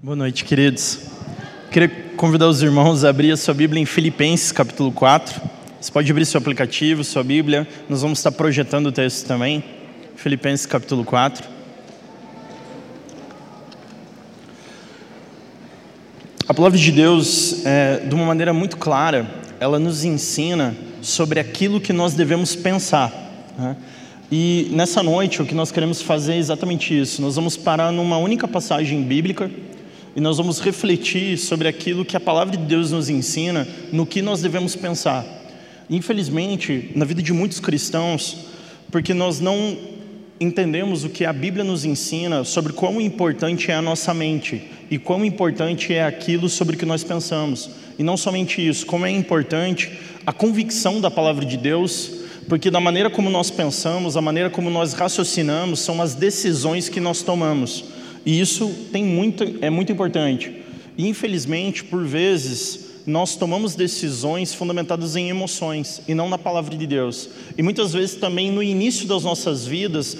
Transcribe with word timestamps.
Boa 0.00 0.14
noite, 0.14 0.44
queridos. 0.44 1.00
Queria 1.72 1.88
convidar 2.16 2.46
os 2.46 2.62
irmãos 2.62 3.02
a 3.02 3.08
abrir 3.08 3.32
a 3.32 3.36
sua 3.36 3.52
Bíblia 3.52 3.82
em 3.82 3.84
Filipenses, 3.84 4.52
capítulo 4.52 4.92
4. 4.92 5.42
Você 5.80 5.90
pode 5.90 6.08
abrir 6.08 6.24
seu 6.24 6.38
aplicativo, 6.38 7.02
sua 7.02 7.24
Bíblia. 7.24 7.66
Nós 7.88 8.02
vamos 8.02 8.20
estar 8.20 8.30
projetando 8.30 8.86
o 8.86 8.92
texto 8.92 9.26
também. 9.26 9.64
Filipenses, 10.14 10.66
capítulo 10.66 11.04
4. 11.04 11.48
A 16.46 16.54
palavra 16.54 16.78
de 16.78 16.92
Deus, 16.92 17.66
é, 17.66 17.96
de 17.98 18.14
uma 18.14 18.24
maneira 18.24 18.54
muito 18.54 18.76
clara, 18.76 19.28
ela 19.58 19.80
nos 19.80 20.04
ensina 20.04 20.76
sobre 21.02 21.40
aquilo 21.40 21.80
que 21.80 21.92
nós 21.92 22.14
devemos 22.14 22.54
pensar. 22.54 23.12
Né? 23.58 23.76
E 24.30 24.68
nessa 24.70 25.02
noite, 25.02 25.42
o 25.42 25.44
que 25.44 25.56
nós 25.56 25.72
queremos 25.72 26.00
fazer 26.00 26.34
é 26.34 26.38
exatamente 26.38 26.96
isso. 26.96 27.20
Nós 27.20 27.34
vamos 27.34 27.56
parar 27.56 27.90
numa 27.90 28.16
única 28.16 28.46
passagem 28.46 29.02
bíblica 29.02 29.50
e 30.18 30.20
nós 30.20 30.36
vamos 30.36 30.58
refletir 30.58 31.38
sobre 31.38 31.68
aquilo 31.68 32.04
que 32.04 32.16
a 32.16 32.20
palavra 32.20 32.56
de 32.56 32.64
Deus 32.64 32.90
nos 32.90 33.08
ensina, 33.08 33.68
no 33.92 34.04
que 34.04 34.20
nós 34.20 34.42
devemos 34.42 34.74
pensar. 34.74 35.24
Infelizmente, 35.88 36.90
na 36.96 37.04
vida 37.04 37.22
de 37.22 37.32
muitos 37.32 37.60
cristãos, 37.60 38.36
porque 38.90 39.14
nós 39.14 39.38
não 39.38 39.78
entendemos 40.40 41.04
o 41.04 41.08
que 41.08 41.24
a 41.24 41.32
Bíblia 41.32 41.62
nos 41.62 41.84
ensina 41.84 42.42
sobre 42.42 42.72
quão 42.72 43.00
importante 43.00 43.70
é 43.70 43.74
a 43.74 43.80
nossa 43.80 44.12
mente 44.12 44.60
e 44.90 44.98
quão 44.98 45.24
importante 45.24 45.94
é 45.94 46.04
aquilo 46.04 46.48
sobre 46.48 46.74
o 46.74 46.78
que 46.80 46.84
nós 46.84 47.04
pensamos. 47.04 47.70
E 47.96 48.02
não 48.02 48.16
somente 48.16 48.66
isso, 48.66 48.86
como 48.86 49.06
é 49.06 49.10
importante 49.12 50.00
a 50.26 50.32
convicção 50.32 51.00
da 51.00 51.12
palavra 51.12 51.44
de 51.44 51.56
Deus, 51.56 52.10
porque 52.48 52.72
da 52.72 52.80
maneira 52.80 53.08
como 53.08 53.30
nós 53.30 53.52
pensamos, 53.52 54.16
a 54.16 54.20
maneira 54.20 54.50
como 54.50 54.68
nós 54.68 54.94
raciocinamos, 54.94 55.78
são 55.78 56.02
as 56.02 56.16
decisões 56.16 56.88
que 56.88 56.98
nós 56.98 57.22
tomamos. 57.22 57.97
E 58.24 58.40
isso 58.40 58.68
tem 58.92 59.04
muito, 59.04 59.44
é 59.60 59.70
muito 59.70 59.92
importante. 59.92 60.62
Infelizmente, 60.96 61.84
por 61.84 62.04
vezes, 62.04 62.88
nós 63.08 63.36
tomamos 63.36 63.74
decisões 63.74 64.52
fundamentadas 64.52 65.16
em 65.16 65.30
emoções 65.30 66.02
e 66.06 66.14
não 66.14 66.28
na 66.28 66.36
palavra 66.36 66.76
de 66.76 66.86
Deus. 66.86 67.30
E 67.56 67.62
muitas 67.62 67.92
vezes 67.92 68.16
também 68.16 68.50
no 68.50 68.62
início 68.62 69.06
das 69.06 69.24
nossas 69.24 69.66
vidas, 69.66 70.16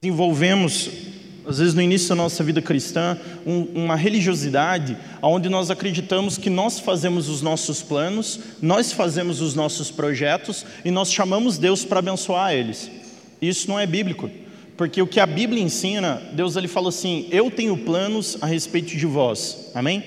desenvolvemos, 0.00 0.88
às 1.46 1.58
vezes 1.58 1.74
no 1.74 1.82
início 1.82 2.08
da 2.08 2.14
nossa 2.14 2.42
vida 2.42 2.62
cristã, 2.62 3.18
um, 3.46 3.66
uma 3.74 3.94
religiosidade 3.94 4.96
onde 5.20 5.50
nós 5.50 5.70
acreditamos 5.70 6.38
que 6.38 6.48
nós 6.48 6.80
fazemos 6.80 7.28
os 7.28 7.42
nossos 7.42 7.82
planos, 7.82 8.40
nós 8.62 8.90
fazemos 8.92 9.42
os 9.42 9.54
nossos 9.54 9.90
projetos 9.90 10.64
e 10.82 10.90
nós 10.90 11.12
chamamos 11.12 11.58
Deus 11.58 11.84
para 11.84 11.98
abençoar 11.98 12.54
eles. 12.54 12.90
Isso 13.42 13.68
não 13.68 13.78
é 13.78 13.86
bíblico. 13.86 14.30
Porque 14.80 15.02
o 15.02 15.06
que 15.06 15.20
a 15.20 15.26
Bíblia 15.26 15.62
ensina, 15.62 16.22
Deus 16.32 16.56
ele 16.56 16.66
fala 16.66 16.88
assim: 16.88 17.28
Eu 17.30 17.50
tenho 17.50 17.76
planos 17.76 18.38
a 18.40 18.46
respeito 18.46 18.96
de 18.96 19.04
vós. 19.04 19.70
Amém? 19.74 20.02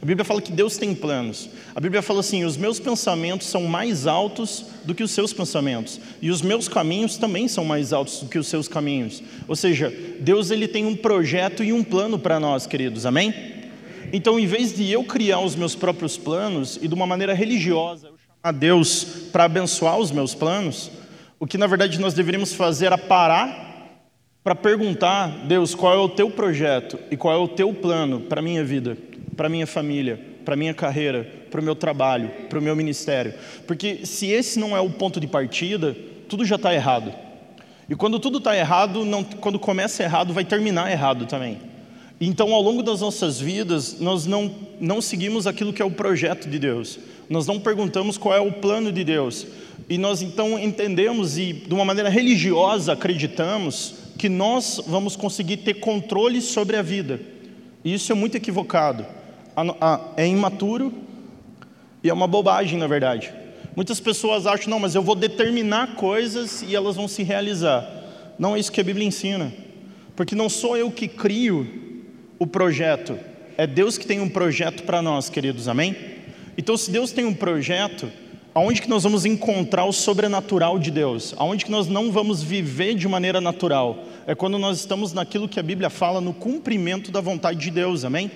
A 0.00 0.06
Bíblia 0.06 0.24
fala 0.24 0.40
que 0.40 0.52
Deus 0.52 0.76
tem 0.76 0.94
planos. 0.94 1.50
A 1.74 1.80
Bíblia 1.80 2.00
fala 2.02 2.20
assim: 2.20 2.44
Os 2.44 2.56
meus 2.56 2.78
pensamentos 2.78 3.48
são 3.48 3.64
mais 3.64 4.06
altos 4.06 4.66
do 4.84 4.94
que 4.94 5.02
os 5.02 5.10
seus 5.10 5.32
pensamentos, 5.32 6.00
e 6.20 6.30
os 6.30 6.40
meus 6.40 6.68
caminhos 6.68 7.16
também 7.16 7.48
são 7.48 7.64
mais 7.64 7.92
altos 7.92 8.20
do 8.20 8.28
que 8.28 8.38
os 8.38 8.46
seus 8.46 8.68
caminhos. 8.68 9.20
Ou 9.48 9.56
seja, 9.56 9.92
Deus 10.20 10.52
ele 10.52 10.68
tem 10.68 10.86
um 10.86 10.94
projeto 10.94 11.64
e 11.64 11.72
um 11.72 11.82
plano 11.82 12.16
para 12.16 12.38
nós, 12.38 12.64
queridos. 12.64 13.04
Amém? 13.04 13.34
Então, 14.12 14.38
em 14.38 14.46
vez 14.46 14.72
de 14.72 14.88
eu 14.88 15.02
criar 15.02 15.40
os 15.40 15.56
meus 15.56 15.74
próprios 15.74 16.16
planos 16.16 16.78
e 16.80 16.86
de 16.86 16.94
uma 16.94 17.08
maneira 17.08 17.34
religiosa 17.34 18.06
eu 18.06 18.14
chamar 18.40 18.52
Deus 18.52 19.04
para 19.32 19.46
abençoar 19.46 19.98
os 19.98 20.12
meus 20.12 20.32
planos, 20.32 20.92
o 21.40 21.44
que 21.44 21.58
na 21.58 21.66
verdade 21.66 21.98
nós 21.98 22.14
deveríamos 22.14 22.52
fazer 22.52 22.92
é 22.92 22.96
parar 22.96 23.71
para 24.42 24.54
perguntar, 24.54 25.28
Deus, 25.46 25.74
qual 25.74 25.94
é 25.94 25.98
o 25.98 26.08
teu 26.08 26.30
projeto 26.30 26.98
e 27.10 27.16
qual 27.16 27.34
é 27.34 27.38
o 27.38 27.48
teu 27.48 27.72
plano 27.72 28.20
para 28.20 28.40
a 28.40 28.42
minha 28.42 28.64
vida, 28.64 28.96
para 29.36 29.46
a 29.46 29.50
minha 29.50 29.66
família, 29.66 30.18
para 30.44 30.54
a 30.54 30.56
minha 30.56 30.74
carreira, 30.74 31.30
para 31.50 31.60
o 31.60 31.64
meu 31.64 31.76
trabalho, 31.76 32.28
para 32.48 32.58
o 32.58 32.62
meu 32.62 32.74
ministério. 32.74 33.34
Porque 33.66 34.04
se 34.04 34.26
esse 34.26 34.58
não 34.58 34.76
é 34.76 34.80
o 34.80 34.90
ponto 34.90 35.20
de 35.20 35.28
partida, 35.28 35.96
tudo 36.28 36.44
já 36.44 36.56
está 36.56 36.74
errado. 36.74 37.14
E 37.88 37.94
quando 37.94 38.18
tudo 38.18 38.38
está 38.38 38.56
errado, 38.56 39.04
não, 39.04 39.22
quando 39.22 39.58
começa 39.58 40.02
errado, 40.02 40.32
vai 40.32 40.44
terminar 40.44 40.90
errado 40.90 41.26
também. 41.26 41.58
Então, 42.20 42.52
ao 42.54 42.62
longo 42.62 42.82
das 42.82 43.00
nossas 43.00 43.40
vidas, 43.40 44.00
nós 44.00 44.26
não, 44.26 44.52
não 44.80 45.00
seguimos 45.00 45.46
aquilo 45.46 45.72
que 45.72 45.82
é 45.82 45.84
o 45.84 45.90
projeto 45.90 46.48
de 46.48 46.58
Deus. 46.58 46.98
Nós 47.28 47.46
não 47.46 47.60
perguntamos 47.60 48.16
qual 48.16 48.34
é 48.34 48.40
o 48.40 48.52
plano 48.52 48.90
de 48.90 49.04
Deus. 49.04 49.46
E 49.88 49.98
nós 49.98 50.22
então 50.22 50.58
entendemos 50.58 51.36
e, 51.36 51.52
de 51.52 51.74
uma 51.74 51.84
maneira 51.84 52.08
religiosa, 52.08 52.92
acreditamos 52.92 54.01
que 54.18 54.28
nós 54.28 54.80
vamos 54.86 55.16
conseguir 55.16 55.58
ter 55.58 55.74
controle 55.74 56.40
sobre 56.40 56.76
a 56.76 56.82
vida. 56.82 57.20
E 57.84 57.94
isso 57.94 58.12
é 58.12 58.14
muito 58.14 58.36
equivocado. 58.36 59.04
É 60.16 60.26
imaturo 60.26 60.92
e 62.02 62.08
é 62.08 62.12
uma 62.12 62.26
bobagem, 62.26 62.78
na 62.78 62.86
verdade. 62.86 63.32
Muitas 63.74 64.00
pessoas 64.00 64.46
acham, 64.46 64.70
não, 64.70 64.78
mas 64.78 64.94
eu 64.94 65.02
vou 65.02 65.14
determinar 65.14 65.96
coisas 65.96 66.62
e 66.62 66.76
elas 66.76 66.96
vão 66.96 67.08
se 67.08 67.22
realizar. 67.22 67.88
Não 68.38 68.54
é 68.54 68.60
isso 68.60 68.70
que 68.72 68.80
a 68.80 68.84
Bíblia 68.84 69.06
ensina. 69.06 69.52
Porque 70.14 70.34
não 70.34 70.48
sou 70.48 70.76
eu 70.76 70.90
que 70.90 71.08
crio 71.08 71.66
o 72.38 72.46
projeto, 72.46 73.18
é 73.56 73.66
Deus 73.66 73.96
que 73.96 74.06
tem 74.06 74.20
um 74.20 74.28
projeto 74.28 74.82
para 74.82 75.00
nós, 75.00 75.30
queridos, 75.30 75.68
amém? 75.68 75.96
Então, 76.58 76.76
se 76.76 76.90
Deus 76.90 77.12
tem 77.12 77.24
um 77.24 77.32
projeto, 77.32 78.10
aonde 78.54 78.82
que 78.82 78.88
nós 78.88 79.02
vamos 79.02 79.24
encontrar 79.24 79.84
o 79.84 79.92
sobrenatural 79.92 80.78
de 80.78 80.90
Deus? 80.90 81.34
Aonde 81.36 81.64
que 81.64 81.70
nós 81.70 81.86
não 81.86 82.12
vamos 82.12 82.42
viver 82.42 82.94
de 82.94 83.08
maneira 83.08 83.40
natural? 83.40 84.04
É 84.26 84.34
quando 84.34 84.58
nós 84.58 84.78
estamos 84.78 85.12
naquilo 85.12 85.48
que 85.48 85.58
a 85.58 85.62
Bíblia 85.62 85.88
fala, 85.88 86.20
no 86.20 86.34
cumprimento 86.34 87.10
da 87.10 87.20
vontade 87.20 87.58
de 87.58 87.70
Deus, 87.70 88.04
amém? 88.04 88.30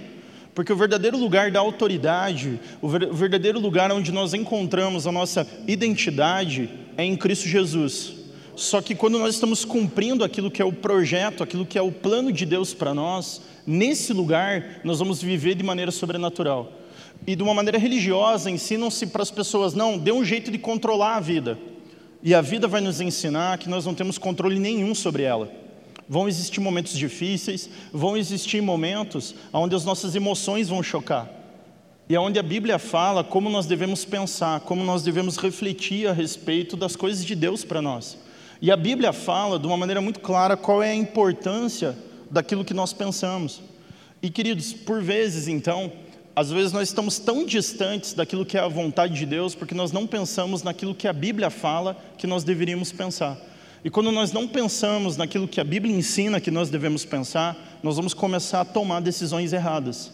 Porque 0.55 0.73
o 0.73 0.77
verdadeiro 0.77 1.19
lugar 1.19 1.51
da 1.51 1.61
autoridade, 1.61 2.59
o 2.81 2.89
verdadeiro 2.89 3.61
lugar 3.61 3.93
onde 3.93 4.11
nós 4.11 4.33
encontramos 4.33 5.07
a 5.07 5.13
nossa 5.13 5.47
identidade 5.67 6.71
é 6.97 7.05
em 7.05 7.15
Cristo 7.15 7.47
Jesus. 7.47 8.15
Só 8.57 8.81
que 8.81 8.95
quando 8.95 9.19
nós 9.19 9.35
estamos 9.35 9.67
cumprindo 9.67 10.25
aquilo 10.25 10.51
que 10.51 10.63
é 10.63 10.65
o 10.65 10.73
projeto, 10.73 11.43
aquilo 11.43 11.67
que 11.67 11.77
é 11.77 11.83
o 11.83 11.93
plano 11.93 12.33
de 12.33 12.47
Deus 12.47 12.73
para 12.73 12.95
nós, 12.95 13.43
nesse 13.67 14.15
lugar 14.15 14.81
nós 14.83 14.99
vamos 14.99 15.21
viver 15.21 15.55
de 15.55 15.63
maneira 15.63 15.91
sobrenatural 15.91 16.73
e 17.27 17.35
de 17.35 17.43
uma 17.43 17.53
maneira 17.53 17.79
religiosa 17.79 18.51
ensinam-se 18.51 19.07
para 19.07 19.23
as 19.23 19.31
pessoas: 19.31 19.75
não, 19.75 19.99
dê 19.99 20.13
um 20.13 20.25
jeito 20.25 20.51
de 20.51 20.59
controlar 20.59 21.17
a 21.17 21.21
vida. 21.21 21.59
E 22.23 22.35
a 22.35 22.41
vida 22.41 22.67
vai 22.69 22.81
nos 22.81 23.01
ensinar 23.01 23.59
que 23.59 23.69
nós 23.69 23.85
não 23.85 23.95
temos 23.95 24.19
controle 24.19 24.59
nenhum 24.59 24.95
sobre 24.95 25.23
ela. 25.23 25.51
Vão 26.09 26.29
existir 26.29 26.61
momentos 26.61 26.97
difíceis, 26.97 27.69
vão 27.93 28.17
existir 28.17 28.61
momentos 28.61 29.35
onde 29.53 29.75
as 29.75 29.85
nossas 29.85 30.15
emoções 30.15 30.69
vão 30.69 30.83
chocar. 30.83 31.29
E 32.09 32.15
é 32.15 32.21
onde 32.21 32.39
a 32.39 32.43
Bíblia 32.43 32.79
fala 32.79 33.25
como 33.25 33.51
nós 33.51 33.67
devemos 33.67 34.05
pensar, 34.05 34.61
como 34.61 34.85
nós 34.85 35.03
devemos 35.03 35.37
refletir 35.37 36.09
a 36.09 36.13
respeito 36.13 36.77
das 36.77 36.95
coisas 36.95 37.25
de 37.25 37.35
Deus 37.35 37.65
para 37.65 37.83
nós. 37.83 38.17
E 38.63 38.71
a 38.71 38.77
Bíblia 38.77 39.13
fala 39.13 39.59
de 39.59 39.67
uma 39.67 39.77
maneira 39.77 40.01
muito 40.01 40.21
clara 40.21 40.57
qual 40.57 40.83
é 40.83 40.91
a 40.91 40.95
importância 40.95 41.99
daquilo 42.31 42.65
que 42.65 42.73
nós 42.73 42.93
pensamos. 42.93 43.61
E 44.23 44.31
queridos, 44.31 44.73
por 44.73 45.03
vezes 45.03 45.49
então, 45.49 45.93
às 46.37 46.51
vezes 46.51 46.71
nós 46.71 46.89
estamos 46.89 47.19
tão 47.19 47.47
distantes 47.47 48.13
daquilo 48.13 48.45
que 48.45 48.59
é 48.59 48.61
a 48.61 48.69
vontade 48.69 49.15
de 49.15 49.25
Deus 49.25 49.55
porque 49.55 49.75
nós 49.75 49.91
não 49.91 50.07
pensamos 50.07 50.63
naquilo 50.63 50.95
que 50.95 51.09
a 51.09 51.13
Bíblia 51.13 51.49
fala 51.49 51.97
que 52.19 52.27
nós 52.27 52.45
deveríamos 52.45 52.93
pensar. 52.93 53.39
E 53.83 53.89
quando 53.89 54.13
nós 54.13 54.33
não 54.33 54.47
pensamos 54.47 55.17
naquilo 55.17 55.49
que 55.49 55.63
a 55.63 55.65
Bíblia 55.65 55.97
ensina 55.97 56.39
que 56.39 56.51
nós 56.51 56.69
devemos 56.69 57.07
pensar, 57.07 57.79
nós 57.83 57.97
vamos 57.97 58.13
começar 58.13 58.61
a 58.61 58.65
tomar 58.67 59.01
decisões 59.01 59.55
erradas. 59.55 60.13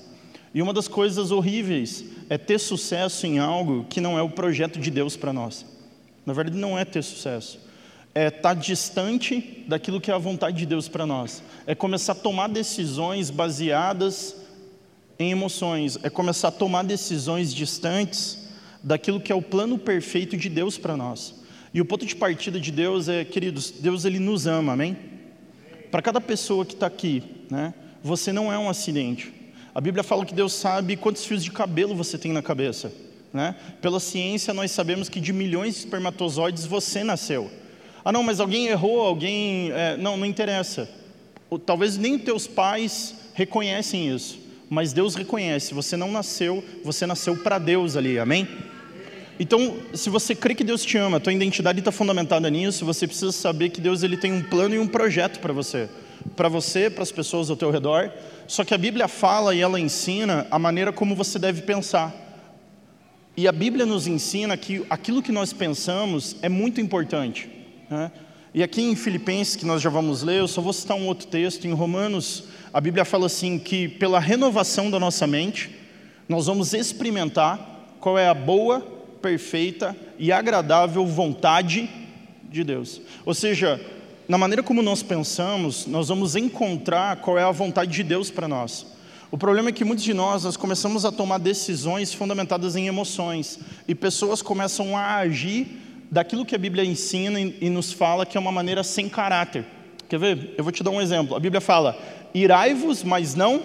E 0.55 0.63
uma 0.63 0.73
das 0.73 0.87
coisas 0.87 1.33
horríveis 1.33 2.05
é 2.31 2.39
ter 2.39 2.61
sucesso 2.61 3.27
em 3.27 3.41
algo 3.41 3.85
que 3.91 4.01
não 4.01 4.17
é 4.17 4.23
o 4.23 4.31
projeto 4.31 4.79
de 4.79 4.93
Deus 4.93 5.17
para 5.17 5.33
nós. 5.33 5.67
Na 6.25 6.33
verdade, 6.33 6.57
não 6.57 6.79
é 6.79 6.85
ter 6.85 7.03
sucesso. 7.03 7.59
É 8.15 8.29
estar 8.29 8.55
distante 8.55 9.65
daquilo 9.67 10.01
que 10.01 10.11
é 10.11 10.15
a 10.15 10.19
vontade 10.19 10.59
de 10.59 10.67
Deus 10.67 10.87
para 10.87 11.05
nós. 11.05 11.43
É 11.67 11.75
começar 11.75 12.13
a 12.13 12.17
tomar 12.17 12.49
decisões 12.49 13.29
baseadas 13.29 14.42
em 15.19 15.31
emoções, 15.31 15.99
é 16.03 16.11
começar 16.11 16.49
a 16.49 16.53
tomar 16.53 16.83
decisões 16.83 17.55
distantes 17.55 18.39
daquilo 18.83 19.21
que 19.21 19.31
é 19.31 19.35
o 19.35 19.43
plano 19.43 19.79
perfeito 19.79 20.37
de 20.37 20.49
Deus 20.49 20.77
para 20.77 20.97
nós. 20.97 21.35
E 21.73 21.81
o 21.81 21.85
ponto 21.85 22.05
de 22.05 22.15
partida 22.15 22.61
de 22.61 22.71
Deus 22.71 23.09
é, 23.09 23.25
queridos, 23.25 23.71
Deus 23.71 24.05
ele 24.05 24.19
nos 24.19 24.47
ama, 24.47 24.73
amém? 24.73 24.97
Para 25.91 26.03
cada 26.03 26.21
pessoa 26.21 26.65
que 26.67 26.75
está 26.75 26.87
aqui, 26.87 27.23
né? 27.51 27.73
Você 28.03 28.33
não 28.33 28.53
é 28.53 28.59
um 28.59 28.69
acidente. 28.69 29.33
A 29.75 29.81
Bíblia 29.81 30.03
fala 30.03 30.27
que 30.27 30.35
Deus 30.35 30.53
sabe 30.53 30.97
quantos 30.97 31.25
fios 31.25 31.43
de 31.43 31.51
cabelo 31.51 31.95
você 31.95 32.19
tem 32.19 32.33
na 32.33 32.43
cabeça, 32.43 32.93
né? 33.33 33.55
Pela 33.81 34.01
ciência 34.01 34.53
nós 34.53 34.71
sabemos 34.71 35.09
que 35.09 35.21
de 35.21 35.33
milhões 35.33 35.75
de 35.75 35.81
espermatozoides 35.81 36.67
você 36.67 37.05
nasceu. 37.05 37.51
Ah, 38.05 38.11
não, 38.11 38.23
mas 38.23 38.41
alguém 38.41 38.67
errou, 38.67 39.01
alguém, 39.01 39.71
é, 39.71 39.97
não, 39.97 40.17
não 40.17 40.27
interessa. 40.27 40.91
Talvez 41.65 41.97
nem 41.97 42.19
teus 42.19 42.47
pais 42.47 43.15
reconhecem 43.35 44.15
isso 44.15 44.42
mas 44.73 44.95
Deus 44.95 45.15
reconhece, 45.15 45.75
você 45.75 45.99
não 45.99 46.11
nasceu, 46.11 46.65
você 46.83 47.05
nasceu 47.05 47.37
para 47.37 47.59
Deus 47.59 47.95
ali, 47.95 48.19
amém? 48.19 48.49
Então, 49.39 49.77
se 49.93 50.09
você 50.09 50.35
crê 50.35 50.55
que 50.55 50.65
Deus 50.65 50.83
te 50.83 50.97
ama, 50.97 51.19
a 51.19 51.21
tua 51.21 51.35
identidade 51.35 51.81
está 51.81 51.93
fundamentada 51.93 52.49
nisso, 52.49 52.87
você 52.87 53.07
precisa 53.07 53.33
saber 53.33 53.69
que 53.69 53.83
Deus 53.83 54.03
ele 54.03 54.17
tem 54.17 54.33
um 54.33 54.43
plano 54.43 54.75
e 54.75 54.79
um 54.79 54.87
projeto 54.87 55.41
para 55.41 55.53
você. 55.53 55.91
para 56.35 56.49
você, 56.49 56.89
para 56.89 57.03
as 57.03 57.13
pessoas 57.13 57.51
ao 57.51 57.57
teu 57.57 57.71
redor. 57.71 58.11
Só 58.47 58.65
que 58.65 58.73
a 58.73 58.79
Bíblia 58.79 59.09
fala 59.09 59.55
e 59.55 59.61
ela 59.61 59.79
ensina 59.79 60.47
a 60.51 60.59
maneira 60.59 60.91
como 60.91 61.15
você 61.15 61.39
deve 61.39 61.61
pensar. 61.61 62.15
E 63.37 63.47
a 63.47 63.53
Bíblia 63.53 63.85
nos 63.85 64.07
ensina 64.07 64.57
que 64.57 64.87
aquilo 64.89 65.23
que 65.23 65.33
nós 65.33 65.53
pensamos 65.53 66.37
é 66.41 66.49
muito 66.49 66.81
importante. 66.81 67.47
Né? 67.91 68.11
E 68.55 68.63
aqui 68.63 68.81
em 68.81 68.97
Filipenses, 68.97 69.57
que 69.57 69.67
nós 69.67 69.83
já 69.83 69.91
vamos 69.91 70.23
ler, 70.23 70.39
eu 70.39 70.49
só 70.49 70.63
vou 70.63 70.73
citar 70.73 70.97
um 70.97 71.07
outro 71.07 71.27
texto. 71.27 71.67
Em 71.67 71.73
Romanos, 71.73 72.45
a 72.73 72.81
Bíblia 72.81 73.05
fala 73.05 73.27
assim: 73.27 73.59
que 73.59 73.89
pela 73.89 74.19
renovação 74.19 74.91
da 74.91 74.99
nossa 74.99 75.27
mente, 75.27 75.71
nós 76.29 76.47
vamos 76.47 76.73
experimentar 76.73 77.97
qual 78.01 78.19
é 78.19 78.27
a 78.27 78.35
boa, 78.35 78.81
perfeita 79.21 79.97
e 80.19 80.33
agradável 80.33 81.07
vontade 81.07 81.89
de 82.51 82.65
Deus. 82.65 83.01
Ou 83.25 83.35
seja, 83.35 83.81
na 84.29 84.39
maneira 84.39 84.63
como 84.63 84.83
nós 84.83 85.03
pensamos, 85.03 85.87
nós 85.87 86.09
vamos 86.09 86.35
encontrar 86.35 87.17
qual 87.17 87.39
é 87.39 87.43
a 87.43 87.51
vontade 87.51 87.93
de 87.93 88.03
Deus 88.03 88.31
para 88.31 88.49
nós. 88.49 88.87
O 89.31 89.39
problema 89.39 89.71
é 89.71 89.73
que 89.73 89.85
muitos 89.85 90.05
de 90.05 90.13
nós, 90.13 90.45
nós 90.45 90.57
começamos 90.57 91.05
a 91.05 91.13
tomar 91.13 91.39
decisões 91.39 92.13
fundamentadas 92.13 92.77
em 92.77 92.87
emoções 92.87 93.59
e 93.89 93.95
pessoas 93.95 94.43
começam 94.43 94.97
a 94.97 95.17
agir 95.17 95.67
daquilo 96.11 96.45
que 96.45 96.55
a 96.55 96.59
Bíblia 96.59 96.85
ensina 96.85 97.41
e 97.41 97.71
nos 97.71 97.93
fala 97.93 98.27
que 98.27 98.37
é 98.37 98.41
uma 98.41 98.53
maneira 98.53 98.85
sem 98.85 99.09
caráter. 99.09 99.65
Quer 100.13 100.19
ver? 100.19 100.55
Eu 100.59 100.63
vou 100.63 100.71
te 100.71 100.83
dar 100.83 100.91
um 100.91 101.01
exemplo. 101.01 101.35
A 101.35 101.41
Bíblia 101.41 101.59
fala: 101.59 101.99
irai-vos, 102.35 103.03
mas 103.03 103.35
não 103.35 103.63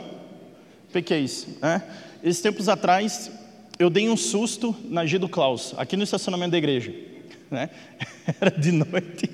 pequeis. 0.94 1.46
Né? 1.62 1.84
Esses 2.24 2.42
tempos 2.42 2.70
atrás, 2.70 3.30
eu 3.78 3.90
dei 3.90 4.08
um 4.08 4.16
susto 4.16 4.74
na 4.86 5.06
G 5.06 5.20
do 5.20 5.28
Klaus, 5.28 5.76
aqui 5.78 5.98
no 5.98 6.06
estacionamento 6.06 6.52
da 6.52 6.58
igreja. 6.58 6.94
Né? 7.52 7.70
Era 8.40 8.52
de 8.52 8.72
noite. 8.74 9.30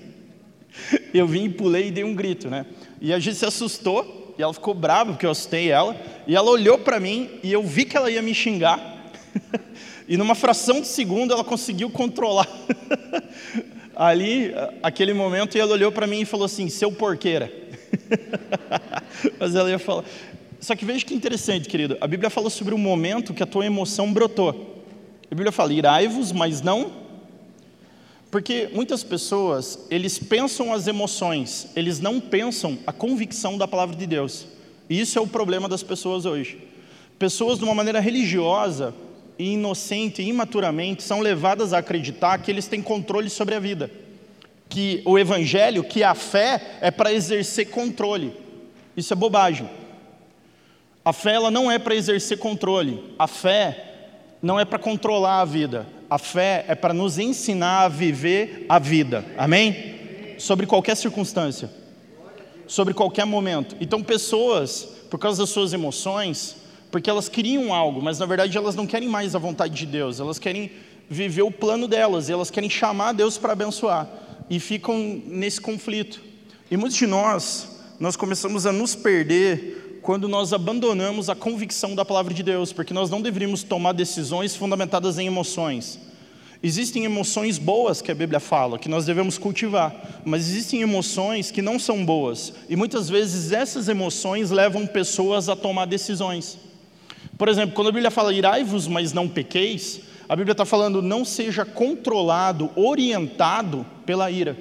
Eu 1.14 1.28
vim, 1.28 1.50
pulei 1.50 1.88
e 1.88 1.92
dei 1.92 2.04
um 2.04 2.14
grito. 2.14 2.48
Né? 2.48 2.64
E 3.02 3.12
a 3.12 3.18
gente 3.18 3.38
se 3.38 3.46
assustou 3.46 4.36
e 4.38 4.42
ela 4.44 4.54
ficou 4.54 4.76
brava 4.76 5.12
porque 5.12 5.26
eu 5.26 5.32
assustei 5.32 5.70
ela, 5.70 6.00
e 6.28 6.36
ela 6.36 6.50
olhou 6.50 6.78
para 6.78 7.00
mim 7.00 7.30
e 7.42 7.52
eu 7.52 7.64
vi 7.64 7.86
que 7.86 7.98
ela 7.98 8.12
ia 8.12 8.22
me 8.22 8.36
xingar. 8.36 9.12
e 10.08 10.16
numa 10.16 10.36
fração 10.36 10.80
de 10.80 10.88
segundo 10.88 11.34
ela 11.34 11.44
conseguiu 11.44 11.90
controlar. 11.90 12.48
Ali, 13.96 14.54
aquele 14.82 15.14
momento, 15.14 15.58
e 15.58 15.60
ela 15.60 15.74
olhou 15.74 15.92
para 15.92 16.08
mim 16.08 16.22
e 16.22 16.26
falou 16.26 16.46
assim: 16.46 16.70
"Seu 16.70 16.92
porqueira". 16.92 17.52
Mas 19.40 19.56
ela 19.56 19.70
ia 19.70 19.80
falar. 19.80 20.04
Só 20.60 20.76
que 20.76 20.86
veja 20.86 21.06
que 21.06 21.14
interessante, 21.14 21.68
querido. 21.68 21.98
A 22.00 22.08
Bíblia 22.08 22.30
fala 22.30 22.50
sobre 22.50 22.74
o 22.74 22.78
momento 22.78 23.34
que 23.34 23.44
a 23.44 23.46
tua 23.46 23.66
emoção 23.66 24.12
brotou. 24.12 24.84
A 25.26 25.36
Bíblia 25.36 25.52
fala: 25.52 25.74
"Irai-vos, 25.74 26.32
mas 26.32 26.62
não 26.62 27.04
porque 28.34 28.68
muitas 28.74 29.04
pessoas, 29.04 29.78
eles 29.92 30.18
pensam 30.18 30.74
as 30.74 30.88
emoções, 30.88 31.68
eles 31.76 32.00
não 32.00 32.20
pensam 32.20 32.80
a 32.88 32.92
convicção 32.92 33.60
da 33.60 33.68
palavra 33.68 33.96
de 33.96 34.08
Deus. 34.08 34.48
E 34.90 35.00
isso 35.00 35.20
é 35.20 35.22
o 35.22 35.28
problema 35.28 35.70
das 35.70 35.84
pessoas 35.84 36.26
hoje. 36.26 36.58
Pessoas, 37.20 37.60
de 37.60 37.64
uma 37.64 37.76
maneira 37.76 38.00
religiosa 38.00 38.92
inocente 39.38 40.22
e 40.22 40.28
imaturamente, 40.28 41.04
são 41.04 41.20
levadas 41.20 41.74
a 41.74 41.80
acreditar 41.80 42.38
que 42.40 42.52
eles 42.52 42.68
têm 42.68 42.82
controle 42.82 43.30
sobre 43.30 43.56
a 43.56 43.60
vida. 43.60 43.90
Que 44.70 45.02
o 45.06 45.18
evangelho, 45.20 45.84
que 45.84 46.04
a 46.04 46.16
fé 46.16 46.78
é 46.82 46.92
para 46.92 47.14
exercer 47.14 47.70
controle. 47.70 48.34
Isso 48.96 49.14
é 49.14 49.16
bobagem. 49.16 49.70
A 51.06 51.12
fé 51.12 51.34
ela 51.34 51.52
não 51.52 51.70
é 51.70 51.78
para 51.78 51.96
exercer 51.96 52.38
controle. 52.38 53.04
A 53.20 53.28
fé 53.28 53.86
não 54.42 54.60
é 54.60 54.66
para 54.66 54.80
controlar 54.80 55.42
a 55.42 55.46
vida. 55.46 55.86
A 56.10 56.18
fé 56.18 56.64
é 56.68 56.76
para 56.76 56.94
nos 56.94 57.18
ensinar 57.18 57.84
a 57.84 57.88
viver 57.88 58.66
a 58.70 58.80
vida. 58.80 59.26
Amém? 59.38 60.36
Sobre 60.38 60.66
qualquer 60.66 60.96
circunstância. 60.96 61.70
Sobre 62.68 62.94
qualquer 62.94 63.26
momento. 63.26 63.76
Então, 63.82 64.02
pessoas, 64.02 64.88
por 65.10 65.20
causa 65.20 65.42
das 65.42 65.50
suas 65.50 65.74
emoções, 65.74 66.56
porque 66.94 67.10
elas 67.10 67.28
queriam 67.28 67.74
algo, 67.74 68.00
mas 68.04 68.20
na 68.20 68.26
verdade 68.28 68.56
elas 68.56 68.76
não 68.76 68.86
querem 68.86 69.10
mais 69.10 69.34
a 69.34 69.40
vontade 69.40 69.74
de 69.74 69.88
Deus, 69.88 70.20
elas 70.20 70.38
querem 70.38 70.70
viver 71.10 71.42
o 71.42 71.50
plano 71.50 71.88
delas, 71.88 72.30
elas 72.30 72.52
querem 72.52 72.70
chamar 72.70 73.14
Deus 73.14 73.36
para 73.36 73.54
abençoar 73.54 74.08
e 74.48 74.60
ficam 74.60 75.20
nesse 75.26 75.60
conflito. 75.60 76.22
E 76.70 76.78
muitos 76.78 76.96
de 76.96 77.08
nós, 77.08 77.82
nós 78.00 78.16
começamos 78.16 78.68
a 78.68 78.72
nos 78.72 78.94
perder 78.94 80.02
quando 80.04 80.30
nós 80.30 80.54
abandonamos 80.54 81.32
a 81.32 81.36
convicção 81.36 81.96
da 81.96 82.06
palavra 82.06 82.32
de 82.32 82.44
Deus, 82.44 82.72
porque 82.72 82.94
nós 82.94 83.10
não 83.10 83.24
deveríamos 83.24 83.64
tomar 83.64 83.94
decisões 83.94 84.56
fundamentadas 84.56 85.18
em 85.18 85.26
emoções. 85.26 86.00
Existem 86.62 87.06
emoções 87.06 87.58
boas 87.58 88.04
que 88.04 88.12
a 88.12 88.16
Bíblia 88.16 88.40
fala, 88.40 88.78
que 88.78 88.88
nós 88.88 89.04
devemos 89.04 89.40
cultivar, 89.40 90.22
mas 90.24 90.48
existem 90.48 90.84
emoções 90.84 91.50
que 91.50 91.62
não 91.64 91.80
são 91.80 92.06
boas, 92.06 92.54
e 92.70 92.76
muitas 92.76 93.10
vezes 93.10 93.52
essas 93.52 93.90
emoções 93.90 94.52
levam 94.52 94.86
pessoas 94.86 95.50
a 95.50 95.56
tomar 95.56 95.86
decisões. 95.86 96.62
Por 97.38 97.48
exemplo, 97.48 97.76
quando 97.76 97.90
a 97.90 97.92
Bíblia 97.92 98.12
fala 98.12 98.34
irai-vos, 98.34 98.88
mas 98.88 99.14
não 99.14 99.28
pequeis, 99.28 100.02
a 100.28 100.36
Bíblia 100.36 100.54
está 100.54 100.66
falando 100.66 101.02
não 101.02 101.26
seja 101.26 101.66
controlado, 101.66 102.72
orientado 102.76 103.86
pela 104.06 104.32
ira, 104.32 104.58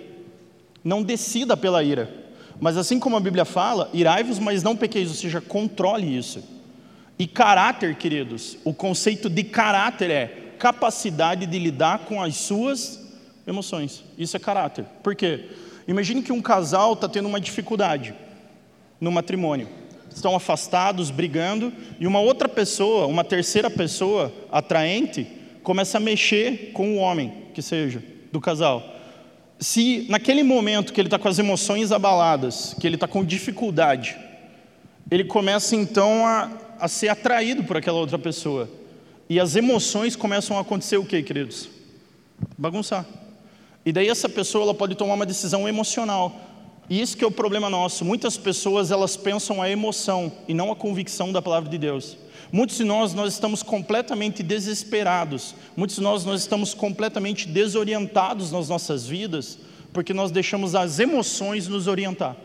não 0.83 1.03
decida 1.03 1.57
pela 1.57 1.83
ira. 1.83 2.13
Mas 2.61 2.77
assim 2.77 2.99
como 2.99 3.17
a 3.17 3.21
Bíblia 3.21 3.45
fala, 3.45 3.91
irai-vos, 3.93 4.39
mas 4.39 4.63
não 4.63 4.77
pequeis, 4.77 5.09
ou 5.09 5.15
seja, 5.15 5.41
controle 5.41 6.17
isso. 6.17 6.43
E 7.19 7.27
caráter, 7.27 7.97
queridos, 7.97 8.57
o 8.65 8.73
conceito 8.73 9.29
de 9.29 9.43
caráter 9.45 10.11
é 10.11 10.27
capacidade 10.59 11.47
de 11.47 11.59
lidar 11.59 12.01
com 12.01 12.23
as 12.23 12.37
suas 12.37 13.03
emoções. 13.47 14.05
Isso 14.17 14.37
é 14.37 14.41
caráter. 14.41 14.85
Por 15.03 15.15
quê? 15.15 15.49
Imagine 15.89 16.23
que 16.23 16.33
um 16.33 16.41
casal 16.41 16.93
está 16.93 17.09
tendo 17.09 17.29
uma 17.29 17.41
dificuldade 17.41 18.15
no 19.01 19.11
matrimônio. 19.11 19.69
Estão 20.15 20.35
afastados, 20.35 21.11
brigando, 21.11 21.73
e 21.99 22.07
uma 22.07 22.21
outra 22.21 22.49
pessoa, 22.49 23.07
uma 23.07 23.25
terceira 23.25 23.71
pessoa 23.71 24.33
atraente, 24.51 25.27
começa 25.63 25.99
a 25.99 26.01
mexer 26.01 26.71
com 26.73 26.95
o 26.95 26.97
homem, 26.97 27.33
que 27.55 27.63
seja, 27.63 28.03
do 28.31 28.41
casal 28.41 28.93
se 29.63 30.07
naquele 30.09 30.43
momento 30.43 30.93
que 30.93 31.01
ele 31.01 31.07
está 31.07 31.19
com 31.19 31.29
as 31.29 31.39
emoções 31.39 31.93
abaladas, 31.93 32.75
que 32.81 32.87
ele 32.87 32.97
está 32.97 33.07
com 33.07 33.25
dificuldade, 33.25 34.17
ele 35.09 35.25
começa 35.25 35.77
então 35.77 36.27
a, 36.27 36.51
a 36.81 36.89
ser 36.89 37.09
atraído 37.09 37.63
por 37.63 37.77
aquela 37.77 37.99
outra 37.99 38.19
pessoa. 38.19 38.69
E 39.29 39.39
as 39.39 39.55
emoções 39.55 40.17
começam 40.17 40.59
a 40.59 40.63
acontecer 40.63 40.97
o 40.97 41.05
que, 41.05 41.23
queridos? 41.23 41.69
Bagunçar. 42.59 43.07
E 43.87 43.93
daí 43.93 44.09
essa 44.09 44.29
pessoa 44.29 44.65
ela 44.65 44.75
pode 44.75 44.97
tomar 44.97 45.15
uma 45.15 45.27
decisão 45.27 45.69
emocional. 45.69 46.41
E 46.93 47.01
isso 47.01 47.17
que 47.17 47.25
é 47.25 47.27
o 47.27 47.31
problema 47.31 47.71
nosso. 47.71 48.05
Muitas 48.05 48.37
pessoas 48.37 48.91
elas 48.91 49.17
pensam 49.17 49.63
a 49.63 49.71
emoção 49.71 50.31
e 50.47 50.53
não 50.53 50.71
a 50.71 50.77
convicção 50.77 51.33
da 51.33 51.41
palavra 51.41 51.71
de 51.71 51.79
Deus. 51.79 52.19
Muitos 52.53 52.77
de 52.77 52.85
nós, 52.85 53.15
nós 53.15 53.33
estamos 53.33 53.63
completamente 53.63 54.43
desesperados. 54.43 55.55
Muitos 55.75 55.97
de 55.97 56.03
nós, 56.03 56.27
nós 56.27 56.43
estamos 56.43 56.75
completamente 56.75 57.49
desorientados 57.49 58.53
nas 58.53 58.69
nossas 58.69 59.07
vidas, 59.07 59.59
porque 59.91 60.13
nós 60.13 60.31
deixamos 60.31 60.75
as 60.75 60.99
emoções 60.99 61.67
nos 61.67 61.87
orientar. 61.87 62.37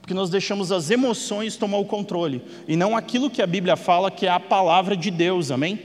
Porque 0.00 0.14
nós 0.14 0.30
deixamos 0.30 0.70
as 0.70 0.88
emoções 0.88 1.56
tomar 1.56 1.78
o 1.78 1.84
controle. 1.84 2.40
E 2.68 2.76
não 2.76 2.96
aquilo 2.96 3.28
que 3.28 3.42
a 3.42 3.46
Bíblia 3.46 3.74
fala, 3.74 4.08
que 4.08 4.24
é 4.24 4.30
a 4.30 4.38
palavra 4.38 4.96
de 4.96 5.10
Deus, 5.10 5.50
amém? 5.50 5.80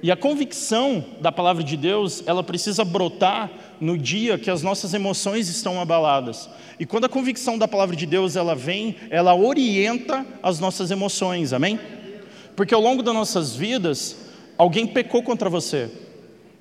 E 0.00 0.12
a 0.12 0.16
convicção 0.16 1.04
da 1.20 1.32
palavra 1.32 1.64
de 1.64 1.76
Deus, 1.76 2.22
ela 2.26 2.44
precisa 2.44 2.84
brotar 2.84 3.50
no 3.80 3.96
dia 3.96 4.38
que 4.38 4.50
as 4.50 4.62
nossas 4.62 4.94
emoções 4.94 5.48
estão 5.48 5.80
abaladas. 5.80 6.48
E 6.78 6.86
quando 6.86 7.04
a 7.04 7.08
convicção 7.08 7.56
da 7.58 7.68
palavra 7.68 7.96
de 7.96 8.06
Deus 8.06 8.36
ela 8.36 8.54
vem, 8.54 8.96
ela 9.10 9.34
orienta 9.34 10.26
as 10.42 10.60
nossas 10.60 10.90
emoções, 10.90 11.52
amém? 11.52 11.78
Porque 12.54 12.74
ao 12.74 12.80
longo 12.80 13.02
das 13.02 13.14
nossas 13.14 13.54
vidas, 13.54 14.16
alguém 14.56 14.86
pecou 14.86 15.22
contra 15.22 15.50
você, 15.50 15.90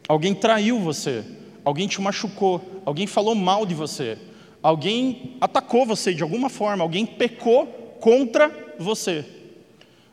alguém 0.07 0.33
traiu 0.33 0.79
você, 0.79 1.23
alguém 1.63 1.87
te 1.87 2.01
machucou, 2.01 2.81
alguém 2.85 3.07
falou 3.07 3.33
mal 3.33 3.65
de 3.65 3.73
você, 3.73 4.17
alguém 4.61 5.37
atacou 5.39 5.85
você 5.85 6.13
de 6.13 6.23
alguma 6.23 6.49
forma, 6.49 6.83
alguém 6.83 7.05
pecou 7.05 7.65
contra 7.99 8.51
você. 8.77 9.25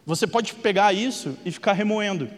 Você 0.04 0.26
pode 0.26 0.54
pegar 0.54 0.92
isso 0.92 1.36
e 1.44 1.50
ficar 1.50 1.72
remoendo. 1.72 2.28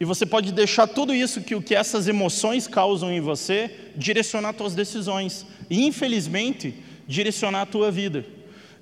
E 0.00 0.04
você 0.04 0.24
pode 0.24 0.50
deixar 0.50 0.86
tudo 0.86 1.14
isso 1.14 1.42
que 1.42 1.54
o 1.54 1.60
que 1.60 1.74
essas 1.74 2.08
emoções 2.08 2.66
causam 2.66 3.12
em 3.12 3.20
você 3.20 3.70
direcionar 3.94 4.54
suas 4.56 4.74
decisões 4.74 5.44
e 5.68 5.86
infelizmente 5.86 6.74
direcionar 7.06 7.62
a 7.62 7.66
tua 7.66 7.90
vida. 7.90 8.24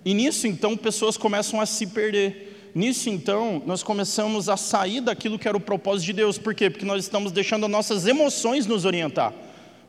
E 0.05 0.15
nisso 0.15 0.47
então 0.47 0.77
pessoas 0.77 1.17
começam 1.17 1.61
a 1.61 1.67
se 1.67 1.89
perder. 1.89 2.71
Nisso, 2.75 3.11
então, 3.11 3.61
nós 3.67 3.83
começamos 3.83 4.49
a 4.49 4.57
sair 4.57 5.01
daquilo 5.01 5.39
que 5.39 5.49
era 5.49 5.57
o 5.57 5.61
propósito 5.61 6.07
de 6.07 6.13
Deus. 6.13 6.39
Por 6.39 6.55
quê? 6.55 6.71
Porque 6.71 6.85
nós 6.85 7.03
estamos 7.03 7.33
deixando 7.33 7.65
as 7.65 7.71
nossas 7.71 8.07
emoções 8.07 8.67
nos 8.67 8.85
orientar. 8.85 9.33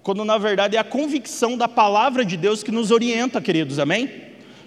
Quando, 0.01 0.25
na 0.25 0.37
verdade, 0.37 0.77
é 0.77 0.79
a 0.79 0.83
convicção 0.83 1.55
da 1.55 1.67
palavra 1.67 2.25
de 2.25 2.35
Deus 2.37 2.63
que 2.63 2.71
nos 2.71 2.89
orienta, 2.89 3.39
queridos, 3.39 3.77
amém? 3.77 4.09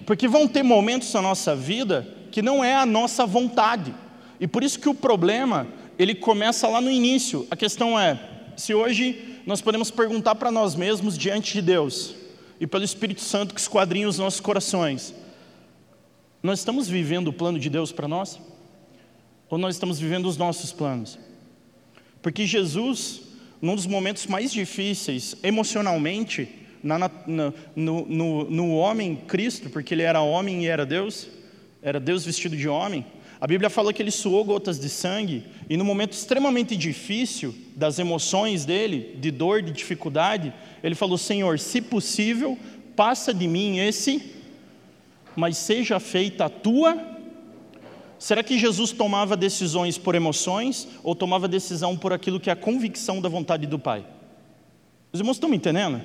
Porque 0.05 0.27
vão 0.27 0.47
ter 0.47 0.63
momentos 0.63 1.11
na 1.13 1.21
nossa 1.21 1.55
vida 1.55 2.07
que 2.31 2.41
não 2.41 2.63
é 2.63 2.75
a 2.75 2.85
nossa 2.85 3.25
vontade. 3.25 3.93
E 4.39 4.47
por 4.47 4.63
isso 4.63 4.79
que 4.79 4.87
o 4.87 4.93
problema, 4.93 5.67
ele 6.03 6.15
começa 6.15 6.67
lá 6.67 6.81
no 6.81 6.91
início. 6.91 7.47
A 7.49 7.55
questão 7.55 7.99
é, 7.99 8.19
se 8.57 8.73
hoje 8.73 9.39
nós 9.45 9.61
podemos 9.61 9.89
perguntar 9.89 10.35
para 10.35 10.51
nós 10.51 10.75
mesmos 10.75 11.17
diante 11.17 11.53
de 11.53 11.61
Deus 11.61 12.15
e 12.59 12.67
pelo 12.67 12.83
Espírito 12.83 13.21
Santo 13.21 13.53
que 13.55 13.59
esquadrinha 13.59 14.07
os 14.07 14.19
nossos 14.19 14.39
corações, 14.39 15.13
Nós 16.41 16.59
estamos 16.59 16.89
vivendo 16.89 17.29
o 17.29 17.33
plano 17.33 17.57
de 17.57 17.69
Deus 17.69 17.93
para 17.93 18.05
nós? 18.05 18.37
Ou 19.49 19.57
nós 19.57 19.75
estamos 19.75 19.97
vivendo 19.97 20.25
os 20.25 20.35
nossos 20.35 20.73
planos? 20.73 21.17
Porque 22.21 22.45
Jesus, 22.45 23.21
num 23.61 23.75
dos 23.75 23.85
momentos 23.85 24.27
mais 24.27 24.51
difíceis 24.51 25.37
emocionalmente, 25.41 26.49
na, 26.83 26.99
na, 26.99 27.11
no, 27.77 28.05
no, 28.05 28.49
no 28.49 28.75
homem 28.75 29.15
Cristo, 29.15 29.69
porque 29.69 29.93
ele 29.93 30.01
era 30.01 30.19
homem 30.19 30.65
e 30.65 30.67
era 30.67 30.85
Deus, 30.85 31.29
era 31.81 31.97
Deus 31.97 32.25
vestido 32.25 32.57
de 32.57 32.67
homem, 32.67 33.05
a 33.43 33.45
Bíblia 33.45 33.69
fala 33.69 33.91
que 33.91 34.01
ele 34.01 34.09
suou 34.09 34.45
gotas 34.45 34.79
de 34.79 34.87
sangue, 34.87 35.43
e 35.69 35.75
no 35.75 35.83
momento 35.83 36.13
extremamente 36.13 36.77
difícil 36.77 37.53
das 37.75 37.99
emoções 37.99 38.63
dele, 38.63 39.17
de 39.19 39.31
dor, 39.31 39.61
de 39.61 39.69
dificuldade, 39.73 40.53
ele 40.81 40.95
falou: 40.95 41.17
Senhor, 41.17 41.59
se 41.59 41.81
possível, 41.81 42.57
passa 42.95 43.33
de 43.33 43.45
mim 43.45 43.79
esse, 43.79 44.31
mas 45.35 45.57
seja 45.57 45.99
feita 45.99 46.45
a 46.45 46.49
tua. 46.49 46.97
Será 48.17 48.41
que 48.41 48.57
Jesus 48.57 48.93
tomava 48.93 49.35
decisões 49.35 49.97
por 49.97 50.15
emoções 50.15 50.87
ou 51.03 51.13
tomava 51.13 51.45
decisão 51.45 51.97
por 51.97 52.13
aquilo 52.13 52.39
que 52.39 52.49
é 52.49 52.53
a 52.53 52.55
convicção 52.55 53.19
da 53.19 53.27
vontade 53.27 53.67
do 53.67 53.77
Pai? 53.77 54.05
Os 55.11 55.19
irmãos 55.19 55.35
estão 55.35 55.49
me 55.49 55.57
entendendo? 55.57 56.01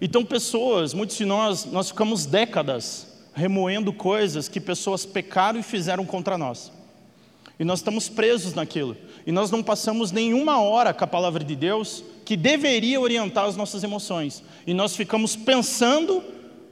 Então, 0.00 0.24
pessoas, 0.24 0.94
muitos 0.94 1.18
de 1.18 1.26
nós, 1.26 1.66
nós 1.66 1.88
ficamos 1.88 2.24
décadas 2.24 3.09
remoendo 3.40 3.92
coisas 3.92 4.48
que 4.48 4.60
pessoas 4.60 5.06
pecaram 5.06 5.58
e 5.58 5.62
fizeram 5.62 6.04
contra 6.04 6.36
nós. 6.36 6.70
E 7.58 7.64
nós 7.64 7.78
estamos 7.80 8.08
presos 8.08 8.54
naquilo. 8.54 8.96
E 9.26 9.32
nós 9.32 9.50
não 9.50 9.62
passamos 9.62 10.12
nenhuma 10.12 10.60
hora 10.60 10.92
com 10.92 11.04
a 11.04 11.06
palavra 11.06 11.42
de 11.42 11.56
Deus 11.56 12.04
que 12.24 12.36
deveria 12.36 13.00
orientar 13.00 13.46
as 13.46 13.56
nossas 13.56 13.82
emoções. 13.82 14.42
E 14.66 14.74
nós 14.74 14.94
ficamos 14.94 15.36
pensando 15.36 16.22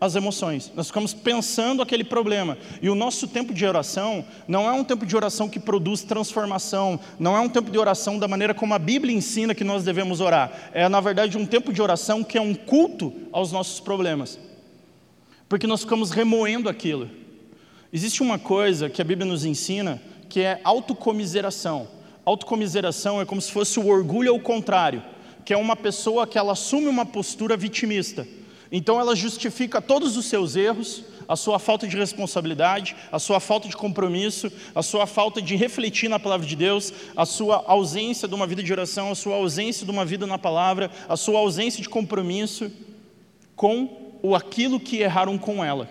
as 0.01 0.15
emoções, 0.15 0.71
nós 0.77 0.87
ficamos 0.87 1.13
pensando 1.13 1.83
aquele 1.83 2.05
problema. 2.05 2.57
E 2.81 2.89
o 2.89 2.95
nosso 2.95 3.27
tempo 3.27 3.53
de 3.53 3.67
oração 3.67 4.25
não 4.47 4.69
é 4.69 4.73
um 4.73 4.85
tempo 4.85 5.05
de 5.05 5.17
oração 5.17 5.49
que 5.49 5.59
produz 5.59 6.03
transformação, 6.03 7.01
não 7.19 7.37
é 7.37 7.41
um 7.41 7.49
tempo 7.49 7.71
de 7.71 7.79
oração 7.79 8.17
da 8.17 8.29
maneira 8.29 8.55
como 8.55 8.75
a 8.75 8.79
Bíblia 8.79 9.15
ensina 9.15 9.57
que 9.57 9.65
nós 9.65 9.83
devemos 9.83 10.21
orar. 10.21 10.71
É, 10.73 10.89
na 10.89 11.01
verdade, 11.01 11.37
um 11.37 11.45
tempo 11.45 11.73
de 11.73 11.83
oração 11.83 12.23
que 12.23 12.39
é 12.39 12.41
um 12.41 12.55
culto 12.55 13.13
aos 13.33 13.51
nossos 13.51 13.81
problemas 13.81 14.39
porque 15.49 15.67
nós 15.67 15.81
ficamos 15.81 16.11
remoendo 16.11 16.69
aquilo. 16.69 17.09
Existe 17.93 18.23
uma 18.23 18.39
coisa 18.39 18.91
que 18.91 19.01
a 19.01 19.05
Bíblia 19.05 19.27
nos 19.27 19.45
ensina 19.45 20.01
que 20.29 20.41
é 20.41 20.61
autocomiseração. 20.63 21.89
Autocomiseração 22.25 23.21
é 23.21 23.25
como 23.25 23.41
se 23.41 23.51
fosse 23.51 23.81
o 23.81 23.89
orgulho 23.89 24.31
ao 24.31 24.39
contrário, 24.39 25.03
que 25.45 25.55
é 25.55 25.57
uma 25.57 25.75
pessoa 25.75 26.27
que 26.27 26.37
ela 26.37 26.53
assume 26.53 26.87
uma 26.87 27.07
postura 27.07 27.57
vitimista. 27.57 28.29
Então 28.71 29.01
ela 29.01 29.17
justifica 29.17 29.81
todos 29.81 30.19
os 30.19 30.27
seus 30.27 30.55
erros, 30.55 31.03
a 31.27 31.35
sua 31.35 31.59
falta 31.59 31.87
de 31.87 31.97
responsabilidade, 31.97 32.95
a 33.11 33.19
sua 33.19 33.41
falta 33.41 33.67
de 33.69 33.77
compromisso, 33.77 34.53
a 34.75 34.83
sua 34.83 35.07
falta 35.07 35.41
de 35.41 35.57
refletir 35.57 36.11
na 36.11 36.19
palavra 36.19 36.47
de 36.47 36.55
Deus, 36.55 36.93
a 37.17 37.25
sua 37.25 37.65
ausência 37.67 38.29
de 38.29 38.35
uma 38.35 38.47
vida 38.47 38.63
de 38.63 38.71
oração, 38.71 39.11
a 39.11 39.15
sua 39.15 39.37
ausência 39.37 39.87
de 39.87 39.91
uma 39.91 40.05
vida 40.05 40.27
na 40.27 40.37
palavra, 40.37 40.91
a 41.09 41.17
sua 41.17 41.39
ausência 41.39 41.83
de 41.83 41.89
compromisso 41.89 42.71
com 43.57 44.08
ou 44.23 44.35
aquilo 44.35 44.81
que 44.81 44.99
erraram 44.99 45.39
com 45.39 45.65
ela. 45.65 45.89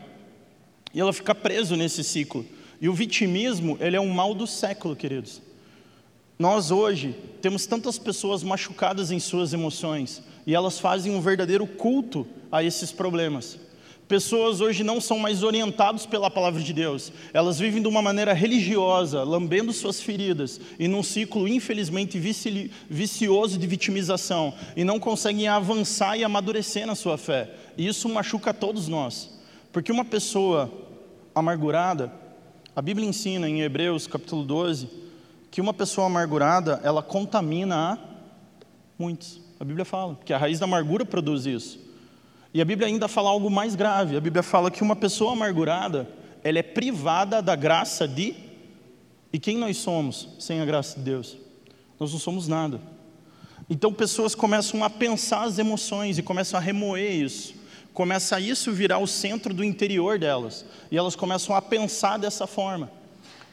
E 0.93 1.00
ela 1.00 1.13
fica 1.13 1.36
presa 1.36 1.75
nesse 1.75 2.03
ciclo. 2.03 2.46
E 2.79 2.88
o 2.88 2.93
vitimismo, 2.93 3.77
ele 3.81 3.96
é 3.96 4.01
um 4.01 4.10
mal 4.10 4.34
do 4.34 4.46
século, 4.46 4.96
queridos. 4.96 5.41
Nós 6.38 6.69
hoje 6.69 7.15
temos 7.41 7.65
tantas 7.65 7.98
pessoas 7.98 8.43
machucadas 8.43 9.10
em 9.10 9.19
suas 9.19 9.53
emoções 9.53 10.22
e 10.46 10.53
elas 10.53 10.79
fazem 10.79 11.13
um 11.13 11.19
verdadeiro 11.19 11.65
culto 11.65 12.27
a 12.51 12.63
esses 12.63 12.91
problemas. 12.91 13.60
Pessoas 14.07 14.62
hoje 14.62 14.86
não 14.86 15.01
são 15.01 15.19
mais 15.19 15.43
orientadas 15.43 16.05
pela 16.05 16.31
palavra 16.31 16.62
de 16.62 16.72
Deus, 16.72 17.12
elas 17.34 17.60
vivem 17.60 17.81
de 17.81 17.89
uma 17.89 18.01
maneira 18.01 18.31
religiosa, 18.31 19.22
lambendo 19.24 19.74
suas 19.74 20.01
feridas, 20.01 20.62
e 20.79 20.88
num 20.88 21.03
ciclo, 21.03 21.46
infelizmente, 21.46 22.17
vicioso 22.89 23.57
de 23.57 23.67
vitimização, 23.67 24.53
e 24.77 24.86
não 24.86 24.98
conseguem 24.98 25.50
avançar 25.50 26.17
e 26.17 26.24
amadurecer 26.24 26.88
na 26.88 26.96
sua 26.96 27.17
fé. 27.17 27.50
E 27.77 27.88
isso 27.88 28.10
machuca 28.10 28.53
todos 28.53 28.88
nós, 28.88 29.39
porque 29.72 29.91
uma 29.91 30.03
pessoa 30.03 30.72
amargurada, 31.36 32.12
a 32.75 32.81
Bíblia 32.81 33.07
ensina 33.07 33.48
em 33.48 33.62
Hebreus 33.62 34.07
capítulo 34.07 34.43
12, 34.43 34.89
que 35.51 35.62
uma 35.62 35.74
pessoa 35.74 36.07
amargurada, 36.07 36.81
ela 36.84 37.03
contamina 37.03 37.93
a 37.93 37.98
muitos. 38.98 39.39
A 39.60 39.63
Bíblia 39.63 39.86
fala 39.86 40.17
que 40.25 40.34
a 40.34 40.38
raiz 40.38 40.60
da 40.60 40.65
amargura 40.65 41.05
produz 41.05 41.46
isso. 41.46 41.79
E 42.53 42.62
a 42.62 42.65
Bíblia 42.65 42.88
ainda 42.88 43.07
fala 43.07 43.29
algo 43.29 43.50
mais 43.50 43.75
grave. 43.75 44.17
A 44.17 44.22
Bíblia 44.22 44.41
fala 44.41 44.72
que 44.72 44.81
uma 44.81 44.96
pessoa 44.96 45.34
amargurada, 45.34 46.07
ela 46.43 46.57
é 46.60 46.63
privada 46.63 47.41
da 47.41 47.55
graça 47.55 48.07
de 48.07 48.36
E 49.31 49.38
quem 49.38 49.57
nós 49.57 49.77
somos 49.77 50.29
sem 50.39 50.62
a 50.62 50.65
graça 50.65 50.98
de 50.98 51.03
Deus? 51.03 51.38
Nós 52.00 52.12
não 52.12 52.19
somos 52.19 52.48
nada. 52.48 52.79
Então 53.69 53.91
pessoas 53.91 54.34
começam 54.34 54.84
a 54.84 54.89
pensar 54.89 55.43
as 55.43 55.60
emoções 55.60 56.17
e 56.17 56.24
começam 56.24 56.57
a 56.60 56.63
remoer 56.63 57.12
isso. 57.12 57.57
Começa 57.98 58.39
isso 58.39 58.72
virar 58.72 59.00
o 59.00 59.08
centro 59.08 59.51
do 59.56 59.63
interior 59.63 60.20
delas. 60.20 60.63
E 60.92 60.96
elas 60.96 61.16
começam 61.16 61.56
a 61.56 61.62
pensar 61.63 62.20
dessa 62.20 62.46
forma. 62.46 62.92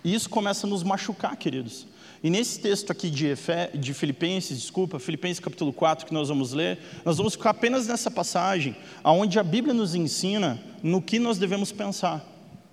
E 0.05 0.15
isso 0.15 0.29
começa 0.29 0.67
a 0.67 0.69
nos 0.69 0.83
machucar, 0.83 1.35
queridos. 1.35 1.87
E 2.23 2.29
nesse 2.29 2.61
texto 2.61 2.91
aqui 2.93 3.09
de, 3.09 3.29
Efe, 3.29 3.71
de 3.73 3.95
Filipenses, 3.95 4.61
desculpa, 4.61 4.99
Filipenses 4.99 5.41
capítulo 5.41 5.73
4 5.73 6.05
que 6.05 6.13
nós 6.13 6.29
vamos 6.29 6.53
ler, 6.53 6.79
nós 7.07 7.17
vamos 7.17 7.33
ficar 7.33 7.51
apenas 7.51 7.87
nessa 7.87 8.11
passagem, 8.11 8.77
onde 9.03 9.39
a 9.39 9.43
Bíblia 9.43 9.73
nos 9.73 9.95
ensina 9.95 10.63
no 10.83 11.01
que 11.01 11.19
nós 11.19 11.39
devemos 11.39 11.73
pensar 11.73 12.23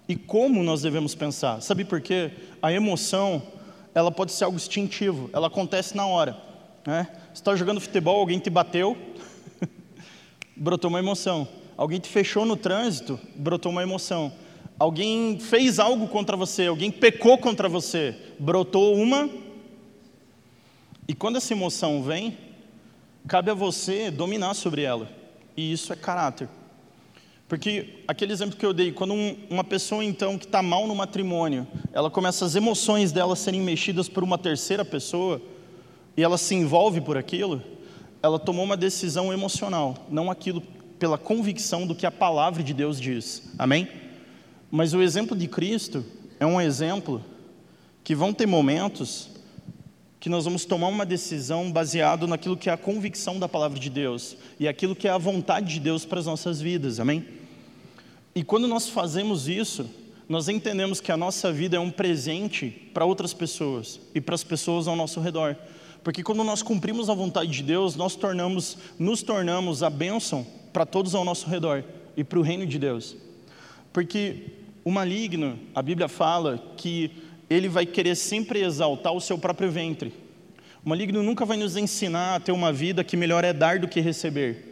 e 0.10 0.18
como 0.18 0.62
nós 0.64 0.82
devemos 0.82 1.16
pensar. 1.16 1.62
Sabe 1.62 1.86
por 1.86 2.02
quê? 2.02 2.32
A 2.62 2.74
emoção, 2.74 3.42
ela 3.96 4.12
pode 4.12 4.34
ser 4.34 4.44
algo 4.44 4.58
instintivo, 4.58 5.30
ela 5.32 5.48
acontece 5.48 5.96
na 5.96 6.06
hora. 6.06 6.36
Né? 6.86 7.08
Você 7.28 7.40
está 7.40 7.56
jogando 7.56 7.80
futebol, 7.80 8.20
alguém 8.20 8.40
te 8.40 8.50
bateu, 8.50 8.98
brotou 10.54 10.90
uma 10.90 11.00
emoção. 11.00 11.61
Alguém 11.78 12.00
te 12.00 12.10
fechou 12.10 12.46
no 12.46 12.56
trânsito, 12.56 13.20
brotou 13.36 13.72
uma 13.72 13.84
emoção. 13.84 14.32
Alguém 14.78 15.40
fez 15.40 15.80
algo 15.80 16.08
contra 16.08 16.36
você, 16.36 16.68
alguém 16.68 16.92
pecou 16.92 17.38
contra 17.38 17.70
você, 17.70 18.16
brotou 18.40 18.96
uma. 18.96 19.30
E 21.08 21.14
quando 21.14 21.38
essa 21.38 21.54
emoção 21.54 22.02
vem, 22.02 22.38
cabe 23.28 23.52
a 23.52 23.54
você 23.54 24.10
dominar 24.10 24.54
sobre 24.54 24.82
ela. 24.82 25.10
E 25.56 25.72
isso 25.72 25.94
é 25.94 25.96
caráter. 25.96 26.50
Porque 27.48 28.00
aquele 28.08 28.32
exemplo 28.32 28.58
que 28.58 28.66
eu 28.66 28.74
dei, 28.74 28.94
quando 28.94 29.14
um, 29.14 29.36
uma 29.50 29.64
pessoa 29.64 30.06
então 30.06 30.38
que 30.38 30.46
está 30.46 30.62
mal 30.62 30.88
no 30.88 30.96
matrimônio, 30.96 31.68
ela 31.92 32.10
começa 32.10 32.46
as 32.46 32.56
emoções 32.56 33.12
dela 33.12 33.36
serem 33.36 33.60
mexidas 33.60 34.08
por 34.08 34.24
uma 34.24 34.38
terceira 34.38 34.86
pessoa, 34.86 35.42
e 36.16 36.24
ela 36.24 36.38
se 36.38 36.56
envolve 36.56 37.02
por 37.02 37.18
aquilo, 37.18 37.62
ela 38.24 38.40
tomou 38.40 38.64
uma 38.64 38.78
decisão 38.78 39.34
emocional, 39.34 39.96
não 40.10 40.32
aquilo 40.32 40.64
pela 41.02 41.18
convicção 41.18 41.88
do 41.88 41.96
que 41.96 42.06
a 42.06 42.12
palavra 42.12 42.62
de 42.62 42.76
Deus 42.76 43.02
diz. 43.02 43.42
Amém? 43.58 43.88
Mas 44.70 44.94
o 44.94 45.02
exemplo 45.02 45.36
de 45.36 45.48
Cristo 45.48 46.06
é 46.40 46.46
um 46.46 46.62
exemplo 46.62 47.26
que 48.04 48.14
vão 48.14 48.32
ter 48.32 48.46
momentos 48.46 49.28
que 50.20 50.30
nós 50.30 50.46
vamos 50.46 50.64
tomar 50.64 50.90
uma 50.90 51.04
decisão 51.04 51.72
baseado 51.72 52.28
naquilo 52.28 52.56
que 52.56 52.70
é 52.70 52.74
a 52.74 52.78
convicção 52.78 53.40
da 53.40 53.50
palavra 53.50 53.80
de 53.80 53.90
Deus 53.90 54.38
e 54.60 54.68
aquilo 54.68 54.96
que 54.96 55.08
é 55.08 55.12
a 55.12 55.18
vontade 55.18 55.74
de 55.74 55.80
Deus 55.80 56.06
para 56.06 56.20
as 56.20 56.28
nossas 56.28 56.62
vidas, 56.62 57.00
amém? 57.00 57.26
E 58.36 58.44
quando 58.44 58.68
nós 58.68 58.88
fazemos 58.88 59.48
isso, 59.48 59.90
nós 60.30 60.48
entendemos 60.50 61.02
que 61.02 61.12
a 61.12 61.18
nossa 61.18 61.52
vida 61.52 61.78
é 61.78 61.80
um 61.80 61.90
presente 61.90 62.70
para 62.94 63.06
outras 63.06 63.34
pessoas 63.34 64.00
e 64.14 64.22
para 64.22 64.36
as 64.36 64.44
pessoas 64.44 64.88
ao 64.88 64.96
nosso 64.96 65.20
redor. 65.20 65.58
Porque 66.04 66.22
quando 66.22 66.44
nós 66.44 66.62
cumprimos 66.62 67.10
a 67.10 67.16
vontade 67.16 67.50
de 67.50 67.64
Deus, 67.64 67.96
nós 67.96 68.16
tornamos, 68.16 68.78
nos 69.00 69.24
tornamos 69.24 69.82
a 69.82 69.90
bênção 69.90 70.61
para 70.72 70.86
todos 70.86 71.16
ao 71.16 71.26
nosso 71.26 71.50
redor 71.50 71.84
e 72.16 72.24
para 72.24 72.40
o 72.40 72.42
reino 72.42 72.66
de 72.66 72.80
Deus. 72.80 73.16
Porque 73.92 74.46
o 74.84 74.92
maligno, 74.92 75.60
a 75.76 75.82
Bíblia 75.82 76.08
fala 76.08 76.62
que 76.78 77.12
ele 77.50 77.68
vai 77.68 77.86
querer 77.86 78.16
sempre 78.16 78.62
exaltar 78.62 79.14
o 79.14 79.22
seu 79.22 79.38
próprio 79.38 79.70
ventre. 79.70 80.14
O 80.84 80.90
maligno 80.90 81.22
nunca 81.22 81.46
vai 81.46 81.58
nos 81.58 81.78
ensinar 81.78 82.36
a 82.36 82.40
ter 82.40 82.52
uma 82.52 82.72
vida 82.72 83.04
que 83.04 83.18
melhor 83.18 83.44
é 83.44 83.54
dar 83.54 83.78
do 83.78 83.88
que 83.88 84.00
receber. 84.00 84.72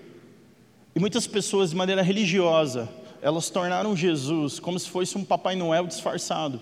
E 0.96 1.00
muitas 1.00 1.28
pessoas, 1.28 1.70
de 1.70 1.76
maneira 1.76 2.02
religiosa, 2.02 2.90
elas 3.22 3.50
tornaram 3.50 3.96
Jesus 3.96 4.60
como 4.60 4.80
se 4.80 4.90
fosse 4.90 5.18
um 5.18 5.24
Papai 5.24 5.56
Noel 5.56 5.86
disfarçado. 5.86 6.60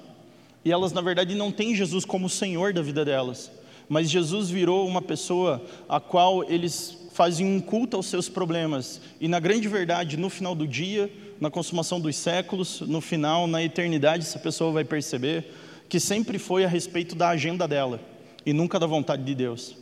E 0.66 0.72
elas, 0.72 0.92
na 0.92 1.02
verdade, 1.02 1.36
não 1.36 1.52
têm 1.52 1.76
Jesus 1.76 2.04
como 2.04 2.26
o 2.26 2.30
Senhor 2.30 2.74
da 2.74 2.82
vida 2.82 3.06
delas. 3.06 3.52
Mas 3.88 4.10
Jesus 4.10 4.50
virou 4.50 4.86
uma 4.86 5.02
pessoa 5.02 5.64
a 5.88 6.00
qual 6.00 6.44
eles 6.50 6.97
fazem 7.18 7.48
um 7.48 7.60
culto 7.60 7.98
aos 7.98 8.06
seus 8.06 8.30
problemas. 8.30 9.02
E, 9.20 9.28
na 9.28 9.40
grande 9.40 9.68
verdade, 9.68 10.18
no 10.18 10.30
final 10.30 10.54
do 10.54 10.68
dia, 10.68 11.12
na 11.42 11.50
consumação 11.50 12.00
dos 12.00 12.16
séculos, 12.16 12.82
no 12.82 13.02
final, 13.02 13.48
na 13.48 13.64
eternidade, 13.64 14.24
essa 14.24 14.38
pessoa 14.38 14.72
vai 14.72 14.84
perceber 14.84 15.52
que 15.90 16.00
sempre 16.00 16.38
foi 16.38 16.64
a 16.64 16.68
respeito 16.68 17.16
da 17.16 17.30
agenda 17.30 17.68
dela 17.68 18.00
e 18.46 18.54
nunca 18.54 18.80
da 18.80 18.86
vontade 18.86 19.24
de 19.24 19.34
Deus. 19.34 19.76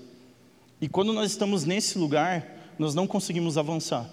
E 0.80 0.88
quando 0.88 1.12
nós 1.12 1.30
estamos 1.30 1.66
nesse 1.66 1.98
lugar, 1.98 2.74
nós 2.80 2.96
não 2.96 3.06
conseguimos 3.06 3.58
avançar. 3.58 4.10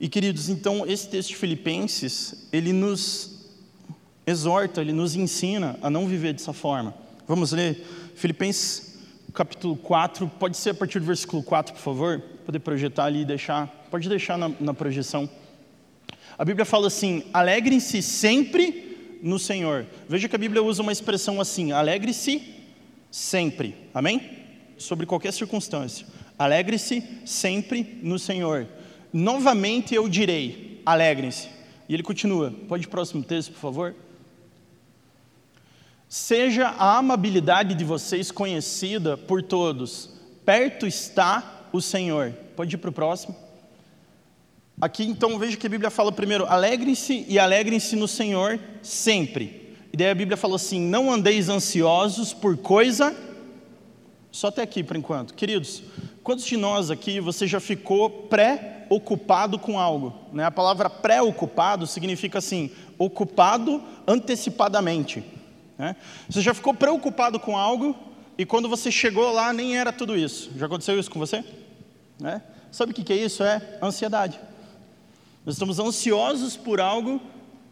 E 0.00 0.08
queridos, 0.08 0.48
então 0.48 0.84
esse 0.84 1.08
texto 1.08 1.28
de 1.28 1.36
Filipenses, 1.36 2.48
ele 2.52 2.72
nos 2.72 3.46
exorta, 4.26 4.80
ele 4.80 4.92
nos 4.92 5.14
ensina 5.14 5.78
a 5.80 5.88
não 5.88 6.08
viver 6.08 6.32
dessa 6.32 6.52
forma. 6.52 6.92
Vamos 7.28 7.52
ler 7.52 7.80
Filipenses 8.16 8.91
capítulo 9.32 9.76
4, 9.76 10.28
pode 10.38 10.56
ser 10.56 10.70
a 10.70 10.74
partir 10.74 11.00
do 11.00 11.06
versículo 11.06 11.42
4, 11.42 11.74
por 11.74 11.80
favor? 11.80 12.20
Poder 12.44 12.58
projetar 12.58 13.04
ali 13.04 13.22
e 13.22 13.24
deixar, 13.24 13.66
pode 13.90 14.08
deixar 14.08 14.36
na, 14.36 14.50
na 14.60 14.74
projeção. 14.74 15.28
A 16.38 16.44
Bíblia 16.44 16.64
fala 16.64 16.86
assim: 16.86 17.24
alegrem-se 17.32 18.02
sempre 18.02 19.20
no 19.22 19.38
Senhor. 19.38 19.86
Veja 20.08 20.28
que 20.28 20.36
a 20.36 20.38
Bíblia 20.38 20.62
usa 20.62 20.82
uma 20.82 20.92
expressão 20.92 21.40
assim: 21.40 21.72
alegre-se 21.72 22.42
sempre, 23.10 23.76
amém? 23.94 24.38
Sobre 24.76 25.06
qualquer 25.06 25.32
circunstância. 25.32 26.06
Alegre-se 26.38 27.02
sempre 27.24 28.00
no 28.02 28.18
Senhor. 28.18 28.66
Novamente 29.12 29.94
eu 29.94 30.08
direi: 30.08 30.82
alegrem-se. 30.84 31.48
E 31.88 31.94
ele 31.94 32.02
continua. 32.02 32.52
Pode 32.68 32.88
próximo 32.88 33.22
texto, 33.22 33.52
por 33.52 33.60
favor? 33.60 33.94
Seja 36.14 36.68
a 36.68 36.98
amabilidade 36.98 37.74
de 37.74 37.86
vocês 37.86 38.30
conhecida 38.30 39.16
por 39.16 39.42
todos. 39.42 40.10
Perto 40.44 40.86
está 40.86 41.62
o 41.72 41.80
Senhor. 41.80 42.34
Pode 42.54 42.76
ir 42.76 42.78
para 42.78 42.90
o 42.90 42.92
próximo. 42.92 43.34
Aqui 44.78 45.04
então 45.04 45.38
veja 45.38 45.56
que 45.56 45.66
a 45.66 45.70
Bíblia 45.70 45.90
fala 45.90 46.12
primeiro: 46.12 46.44
alegrem-se 46.44 47.24
e 47.26 47.38
alegrem-se 47.38 47.96
no 47.96 48.06
Senhor 48.06 48.60
sempre. 48.82 49.74
E 49.90 49.96
daí 49.96 50.10
a 50.10 50.14
Bíblia 50.14 50.36
falou 50.36 50.56
assim: 50.56 50.78
não 50.78 51.10
andeis 51.10 51.48
ansiosos 51.48 52.34
por 52.34 52.58
coisa. 52.58 53.16
Só 54.30 54.48
até 54.48 54.60
aqui 54.60 54.84
por 54.84 54.98
enquanto. 54.98 55.32
Queridos, 55.32 55.82
quantos 56.22 56.44
de 56.44 56.58
nós 56.58 56.90
aqui 56.90 57.20
você 57.20 57.46
já 57.46 57.58
ficou 57.58 58.10
pré-ocupado 58.10 59.58
com 59.58 59.80
algo? 59.80 60.12
Né? 60.30 60.44
A 60.44 60.50
palavra 60.50 60.90
pré-ocupado 60.90 61.86
significa 61.86 62.36
assim: 62.36 62.70
ocupado 62.98 63.82
antecipadamente. 64.06 65.40
Né? 65.78 65.96
Você 66.28 66.40
já 66.40 66.54
ficou 66.54 66.74
preocupado 66.74 67.38
com 67.40 67.56
algo 67.56 67.96
e 68.36 68.44
quando 68.46 68.68
você 68.68 68.90
chegou 68.90 69.32
lá 69.32 69.52
nem 69.52 69.76
era 69.76 69.92
tudo 69.92 70.16
isso. 70.16 70.50
Já 70.56 70.66
aconteceu 70.66 70.98
isso 70.98 71.10
com 71.10 71.18
você? 71.18 71.44
Né? 72.18 72.42
Sabe 72.70 72.92
o 72.92 72.94
que 72.94 73.12
é 73.12 73.16
isso? 73.16 73.42
É 73.42 73.78
ansiedade. 73.82 74.40
Nós 75.44 75.56
estamos 75.56 75.78
ansiosos 75.78 76.56
por 76.56 76.80
algo 76.80 77.20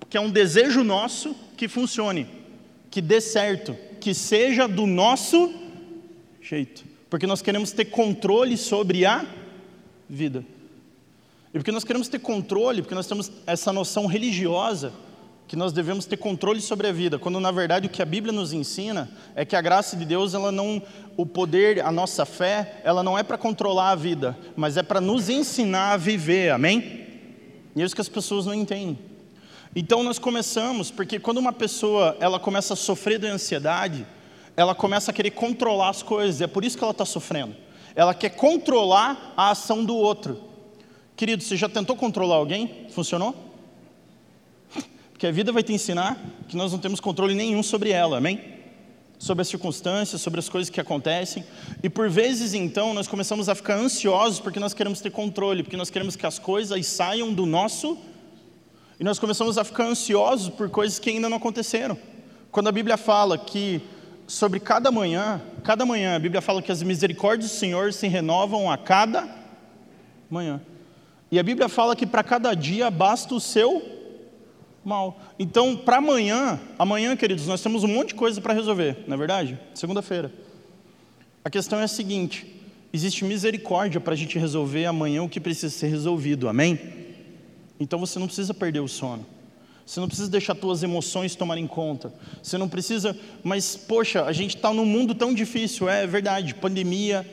que 0.08 0.16
é 0.16 0.20
um 0.20 0.30
desejo 0.30 0.82
nosso 0.82 1.36
que 1.56 1.68
funcione, 1.68 2.26
que 2.90 3.00
dê 3.00 3.20
certo, 3.20 3.76
que 4.00 4.12
seja 4.12 4.66
do 4.66 4.86
nosso 4.86 5.54
jeito. 6.42 6.84
Porque 7.08 7.26
nós 7.26 7.40
queremos 7.40 7.70
ter 7.72 7.86
controle 7.86 8.56
sobre 8.56 9.06
a 9.06 9.24
vida. 10.08 10.44
E 11.54 11.58
porque 11.58 11.72
nós 11.72 11.84
queremos 11.84 12.08
ter 12.08 12.18
controle, 12.18 12.82
porque 12.82 12.94
nós 12.94 13.06
temos 13.06 13.30
essa 13.46 13.72
noção 13.72 14.06
religiosa 14.06 14.92
que 15.50 15.56
nós 15.56 15.72
devemos 15.72 16.06
ter 16.06 16.16
controle 16.16 16.60
sobre 16.60 16.86
a 16.86 16.92
vida, 16.92 17.18
quando 17.18 17.40
na 17.40 17.50
verdade 17.50 17.88
o 17.88 17.90
que 17.90 18.00
a 18.00 18.04
Bíblia 18.04 18.32
nos 18.32 18.52
ensina 18.52 19.10
é 19.34 19.44
que 19.44 19.56
a 19.56 19.60
graça 19.60 19.96
de 19.96 20.04
Deus, 20.04 20.32
ela 20.32 20.52
não, 20.52 20.80
o 21.16 21.26
poder, 21.26 21.84
a 21.84 21.90
nossa 21.90 22.24
fé, 22.24 22.80
ela 22.84 23.02
não 23.02 23.18
é 23.18 23.24
para 23.24 23.36
controlar 23.36 23.90
a 23.90 23.94
vida, 23.96 24.38
mas 24.54 24.76
é 24.76 24.82
para 24.84 25.00
nos 25.00 25.28
ensinar 25.28 25.94
a 25.94 25.96
viver, 25.96 26.52
amém? 26.52 27.04
E 27.74 27.82
é 27.82 27.84
isso 27.84 27.96
que 27.96 28.00
as 28.00 28.08
pessoas 28.08 28.46
não 28.46 28.54
entendem. 28.54 28.96
Então 29.74 30.04
nós 30.04 30.20
começamos, 30.20 30.88
porque 30.88 31.18
quando 31.18 31.38
uma 31.38 31.52
pessoa 31.52 32.16
ela 32.20 32.38
começa 32.38 32.74
a 32.74 32.76
sofrer 32.76 33.18
de 33.18 33.26
ansiedade, 33.26 34.06
ela 34.56 34.72
começa 34.72 35.10
a 35.10 35.14
querer 35.14 35.32
controlar 35.32 35.88
as 35.88 36.00
coisas, 36.00 36.40
é 36.40 36.46
por 36.46 36.64
isso 36.64 36.78
que 36.78 36.84
ela 36.84 36.92
está 36.92 37.04
sofrendo. 37.04 37.56
Ela 37.96 38.14
quer 38.14 38.30
controlar 38.30 39.34
a 39.36 39.50
ação 39.50 39.84
do 39.84 39.96
outro. 39.96 40.44
Querido, 41.16 41.42
você 41.42 41.56
já 41.56 41.68
tentou 41.68 41.96
controlar 41.96 42.36
alguém? 42.36 42.86
Funcionou? 42.90 43.49
Porque 45.20 45.26
a 45.26 45.32
vida 45.32 45.52
vai 45.52 45.62
te 45.62 45.70
ensinar 45.70 46.18
que 46.48 46.56
nós 46.56 46.72
não 46.72 46.78
temos 46.78 46.98
controle 46.98 47.34
nenhum 47.34 47.62
sobre 47.62 47.90
ela, 47.90 48.16
amém? 48.16 48.40
Sobre 49.18 49.42
as 49.42 49.48
circunstâncias, 49.48 50.18
sobre 50.22 50.40
as 50.40 50.48
coisas 50.48 50.70
que 50.70 50.80
acontecem. 50.80 51.44
E 51.82 51.90
por 51.90 52.08
vezes, 52.08 52.54
então, 52.54 52.94
nós 52.94 53.06
começamos 53.06 53.46
a 53.46 53.54
ficar 53.54 53.74
ansiosos 53.76 54.40
porque 54.40 54.58
nós 54.58 54.72
queremos 54.72 54.98
ter 55.02 55.10
controle, 55.10 55.62
porque 55.62 55.76
nós 55.76 55.90
queremos 55.90 56.16
que 56.16 56.24
as 56.24 56.38
coisas 56.38 56.86
saiam 56.86 57.34
do 57.34 57.44
nosso. 57.44 57.98
E 58.98 59.04
nós 59.04 59.18
começamos 59.18 59.58
a 59.58 59.62
ficar 59.62 59.84
ansiosos 59.84 60.48
por 60.48 60.70
coisas 60.70 60.98
que 60.98 61.10
ainda 61.10 61.28
não 61.28 61.36
aconteceram. 61.36 61.98
Quando 62.50 62.68
a 62.68 62.72
Bíblia 62.72 62.96
fala 62.96 63.36
que 63.36 63.82
sobre 64.26 64.58
cada 64.58 64.90
manhã, 64.90 65.42
cada 65.62 65.84
manhã, 65.84 66.16
a 66.16 66.18
Bíblia 66.18 66.40
fala 66.40 66.62
que 66.62 66.72
as 66.72 66.82
misericórdias 66.82 67.50
do 67.50 67.56
Senhor 67.58 67.92
se 67.92 68.08
renovam 68.08 68.70
a 68.70 68.78
cada 68.78 69.28
manhã. 70.30 70.62
E 71.30 71.38
a 71.38 71.42
Bíblia 71.42 71.68
fala 71.68 71.94
que 71.94 72.06
para 72.06 72.24
cada 72.24 72.54
dia 72.54 72.90
basta 72.90 73.34
o 73.34 73.38
seu 73.38 73.99
mal. 74.84 75.20
Então, 75.38 75.76
para 75.76 75.98
amanhã, 75.98 76.58
amanhã, 76.78 77.16
queridos, 77.16 77.46
nós 77.46 77.62
temos 77.62 77.84
um 77.84 77.88
monte 77.88 78.08
de 78.08 78.14
coisa 78.14 78.40
para 78.40 78.54
resolver, 78.54 79.04
não 79.06 79.14
é 79.14 79.18
verdade? 79.18 79.58
Segunda-feira. 79.74 80.32
A 81.44 81.50
questão 81.50 81.80
é 81.80 81.84
a 81.84 81.88
seguinte: 81.88 82.46
existe 82.92 83.24
misericórdia 83.24 84.00
para 84.00 84.14
a 84.14 84.16
gente 84.16 84.38
resolver 84.38 84.86
amanhã 84.86 85.22
o 85.22 85.28
que 85.28 85.40
precisa 85.40 85.70
ser 85.70 85.88
resolvido, 85.88 86.48
amém? 86.48 86.78
Então 87.78 87.98
você 87.98 88.18
não 88.18 88.26
precisa 88.26 88.52
perder 88.52 88.80
o 88.80 88.88
sono. 88.88 89.24
Você 89.86 89.98
não 89.98 90.06
precisa 90.06 90.30
deixar 90.30 90.54
suas 90.54 90.82
emoções 90.84 91.34
tomarem 91.34 91.66
conta. 91.66 92.12
Você 92.40 92.56
não 92.56 92.68
precisa, 92.68 93.16
mas 93.42 93.74
poxa, 93.74 94.24
a 94.24 94.32
gente 94.32 94.54
está 94.54 94.72
num 94.72 94.84
mundo 94.84 95.16
tão 95.16 95.34
difícil, 95.34 95.88
é 95.88 96.06
verdade. 96.06 96.54
Pandemia, 96.54 97.28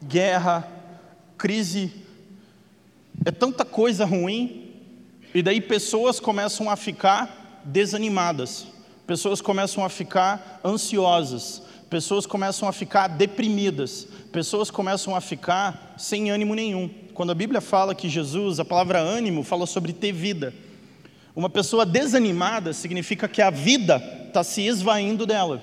guerra, 0.00 0.68
crise, 1.36 1.90
é 3.24 3.30
tanta 3.30 3.64
coisa 3.64 4.04
ruim 4.04 4.63
e 5.34 5.42
daí 5.42 5.60
pessoas 5.60 6.20
começam 6.20 6.70
a 6.70 6.76
ficar 6.76 7.62
desanimadas, 7.64 8.68
pessoas 9.04 9.40
começam 9.40 9.84
a 9.84 9.88
ficar 9.88 10.60
ansiosas, 10.64 11.60
pessoas 11.90 12.24
começam 12.24 12.68
a 12.68 12.72
ficar 12.72 13.08
deprimidas, 13.08 14.06
pessoas 14.32 14.70
começam 14.70 15.16
a 15.16 15.20
ficar 15.20 15.94
sem 15.98 16.30
ânimo 16.30 16.54
nenhum. 16.54 16.88
Quando 17.12 17.32
a 17.32 17.34
Bíblia 17.34 17.60
fala 17.60 17.96
que 17.96 18.08
Jesus, 18.08 18.60
a 18.60 18.64
palavra 18.64 19.00
ânimo, 19.00 19.42
fala 19.42 19.66
sobre 19.66 19.92
ter 19.92 20.12
vida. 20.12 20.54
Uma 21.34 21.50
pessoa 21.50 21.84
desanimada 21.84 22.72
significa 22.72 23.26
que 23.26 23.42
a 23.42 23.50
vida 23.50 23.96
está 24.28 24.44
se 24.44 24.62
esvaindo 24.62 25.26
dela. 25.26 25.60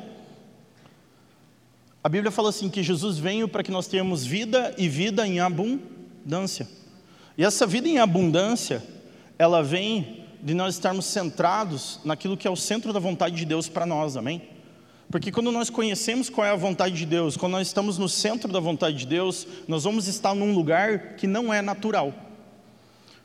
A 2.03 2.09
Bíblia 2.09 2.31
fala 2.31 2.49
assim 2.49 2.69
que 2.69 2.83
Jesus 2.83 3.17
veio 3.17 3.47
para 3.47 3.63
que 3.63 3.71
nós 3.71 3.87
tenhamos 3.87 4.25
vida 4.25 4.73
e 4.77 4.89
vida 4.89 5.25
em 5.25 5.39
abundância. 5.39 6.67
E 7.37 7.45
essa 7.45 7.65
vida 7.65 7.87
em 7.87 7.99
abundância 7.99 8.83
ela 9.41 9.63
vem 9.63 10.23
de 10.39 10.53
nós 10.53 10.75
estarmos 10.75 11.03
centrados 11.07 11.99
naquilo 12.05 12.37
que 12.37 12.47
é 12.47 12.51
o 12.51 12.55
centro 12.55 12.93
da 12.93 12.99
vontade 12.99 13.35
de 13.35 13.43
Deus 13.43 13.67
para 13.67 13.87
nós, 13.87 14.15
amém? 14.15 14.39
Porque 15.09 15.31
quando 15.31 15.51
nós 15.51 15.67
conhecemos 15.67 16.29
qual 16.29 16.45
é 16.45 16.51
a 16.51 16.55
vontade 16.55 16.93
de 16.93 17.07
Deus, 17.07 17.35
quando 17.35 17.53
nós 17.53 17.65
estamos 17.65 17.97
no 17.97 18.07
centro 18.07 18.51
da 18.51 18.59
vontade 18.59 18.97
de 18.97 19.07
Deus, 19.07 19.47
nós 19.67 19.83
vamos 19.83 20.07
estar 20.07 20.35
num 20.35 20.53
lugar 20.53 21.15
que 21.15 21.25
não 21.25 21.51
é 21.51 21.59
natural. 21.59 22.13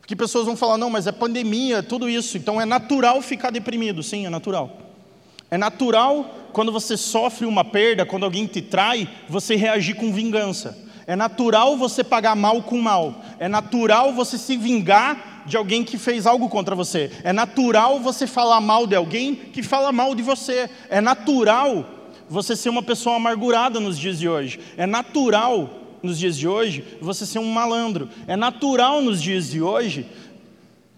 Porque 0.00 0.16
pessoas 0.16 0.46
vão 0.46 0.56
falar, 0.56 0.78
não, 0.78 0.88
mas 0.88 1.06
é 1.06 1.12
pandemia, 1.12 1.82
tudo 1.82 2.08
isso, 2.08 2.38
então 2.38 2.58
é 2.58 2.64
natural 2.64 3.20
ficar 3.20 3.50
deprimido. 3.50 4.02
Sim, 4.02 4.24
é 4.24 4.30
natural. 4.30 4.74
É 5.50 5.58
natural 5.58 6.48
quando 6.50 6.72
você 6.72 6.96
sofre 6.96 7.44
uma 7.44 7.62
perda, 7.62 8.06
quando 8.06 8.24
alguém 8.24 8.46
te 8.46 8.62
trai, 8.62 9.06
você 9.28 9.54
reagir 9.54 9.96
com 9.96 10.14
vingança. 10.14 10.78
É 11.06 11.14
natural 11.14 11.76
você 11.76 12.02
pagar 12.02 12.34
mal 12.34 12.62
com 12.62 12.80
mal. 12.80 13.22
É 13.38 13.48
natural 13.48 14.14
você 14.14 14.38
se 14.38 14.56
vingar 14.56 15.35
de 15.46 15.56
alguém 15.56 15.84
que 15.84 15.96
fez 15.96 16.26
algo 16.26 16.48
contra 16.48 16.74
você. 16.74 17.10
É 17.22 17.32
natural 17.32 18.00
você 18.00 18.26
falar 18.26 18.60
mal 18.60 18.86
de 18.86 18.96
alguém 18.96 19.34
que 19.34 19.62
fala 19.62 19.92
mal 19.92 20.14
de 20.14 20.22
você. 20.22 20.68
É 20.90 21.00
natural 21.00 21.86
você 22.28 22.56
ser 22.56 22.68
uma 22.68 22.82
pessoa 22.82 23.16
amargurada 23.16 23.80
nos 23.80 23.98
dias 23.98 24.18
de 24.18 24.28
hoje. 24.28 24.60
É 24.76 24.86
natural 24.86 25.70
nos 26.02 26.18
dias 26.18 26.36
de 26.36 26.46
hoje 26.46 26.84
você 27.00 27.24
ser 27.24 27.38
um 27.38 27.50
malandro. 27.50 28.08
É 28.26 28.36
natural 28.36 29.00
nos 29.00 29.22
dias 29.22 29.50
de 29.50 29.62
hoje 29.62 30.06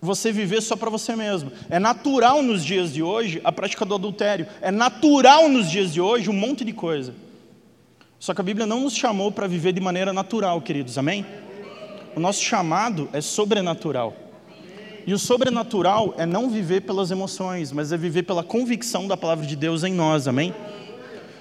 você 0.00 0.30
viver 0.30 0.62
só 0.62 0.76
para 0.76 0.90
você 0.90 1.14
mesmo. 1.14 1.52
É 1.68 1.78
natural 1.78 2.42
nos 2.42 2.64
dias 2.64 2.92
de 2.92 3.02
hoje 3.02 3.40
a 3.44 3.52
prática 3.52 3.84
do 3.84 3.94
adultério. 3.94 4.46
É 4.61 4.70
natural 4.70 5.48
nos 5.48 5.70
dias 5.70 5.92
de 5.92 6.00
hoje 6.00 6.30
um 6.30 6.34
monte 6.34 6.64
de 6.64 6.72
coisa. 6.72 7.14
Só 8.18 8.34
que 8.34 8.40
a 8.40 8.44
Bíblia 8.44 8.66
não 8.66 8.80
nos 8.80 8.96
chamou 8.96 9.30
para 9.30 9.46
viver 9.46 9.72
de 9.72 9.80
maneira 9.80 10.12
natural, 10.12 10.61
queridos, 10.61 10.98
amém? 10.98 11.24
O 12.16 12.20
nosso 12.20 12.42
chamado 12.42 13.08
é 13.12 13.20
sobrenatural. 13.20 14.28
E 15.09 15.14
o 15.14 15.18
sobrenatural 15.18 16.12
é 16.18 16.27
não 16.27 16.51
viver 16.51 16.83
pelas 16.83 17.11
emoções, 17.11 17.73
mas 17.73 17.92
é 17.92 17.97
viver 17.97 18.25
pela 18.25 18.44
convicção 18.44 19.09
da 19.09 19.16
palavra 19.16 19.47
de 19.47 19.57
Deus 19.57 19.83
em 19.83 19.90
nós, 19.90 20.29
amém? 20.29 20.55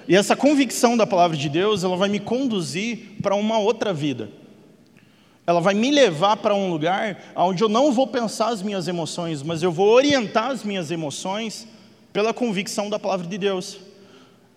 E 0.08 0.16
essa 0.16 0.34
convicção 0.34 0.96
da 0.96 1.06
palavra 1.06 1.36
de 1.36 1.50
Deus, 1.50 1.84
ela 1.84 1.94
vai 1.94 2.08
me 2.08 2.18
conduzir 2.18 3.18
para 3.22 3.34
uma 3.34 3.58
outra 3.58 3.92
vida. 3.92 4.30
Ela 5.46 5.60
vai 5.60 5.74
me 5.74 5.90
levar 5.90 6.38
para 6.38 6.54
um 6.54 6.70
lugar 6.70 7.22
onde 7.36 7.62
eu 7.62 7.68
não 7.68 7.92
vou 7.92 8.06
pensar 8.06 8.48
as 8.48 8.62
minhas 8.62 8.88
emoções, 8.88 9.42
mas 9.42 9.62
eu 9.62 9.70
vou 9.70 9.88
orientar 9.90 10.50
as 10.50 10.64
minhas 10.64 10.90
emoções 10.90 11.68
pela 12.10 12.32
convicção 12.32 12.88
da 12.88 12.98
palavra 12.98 13.26
de 13.26 13.36
Deus. 13.36 13.76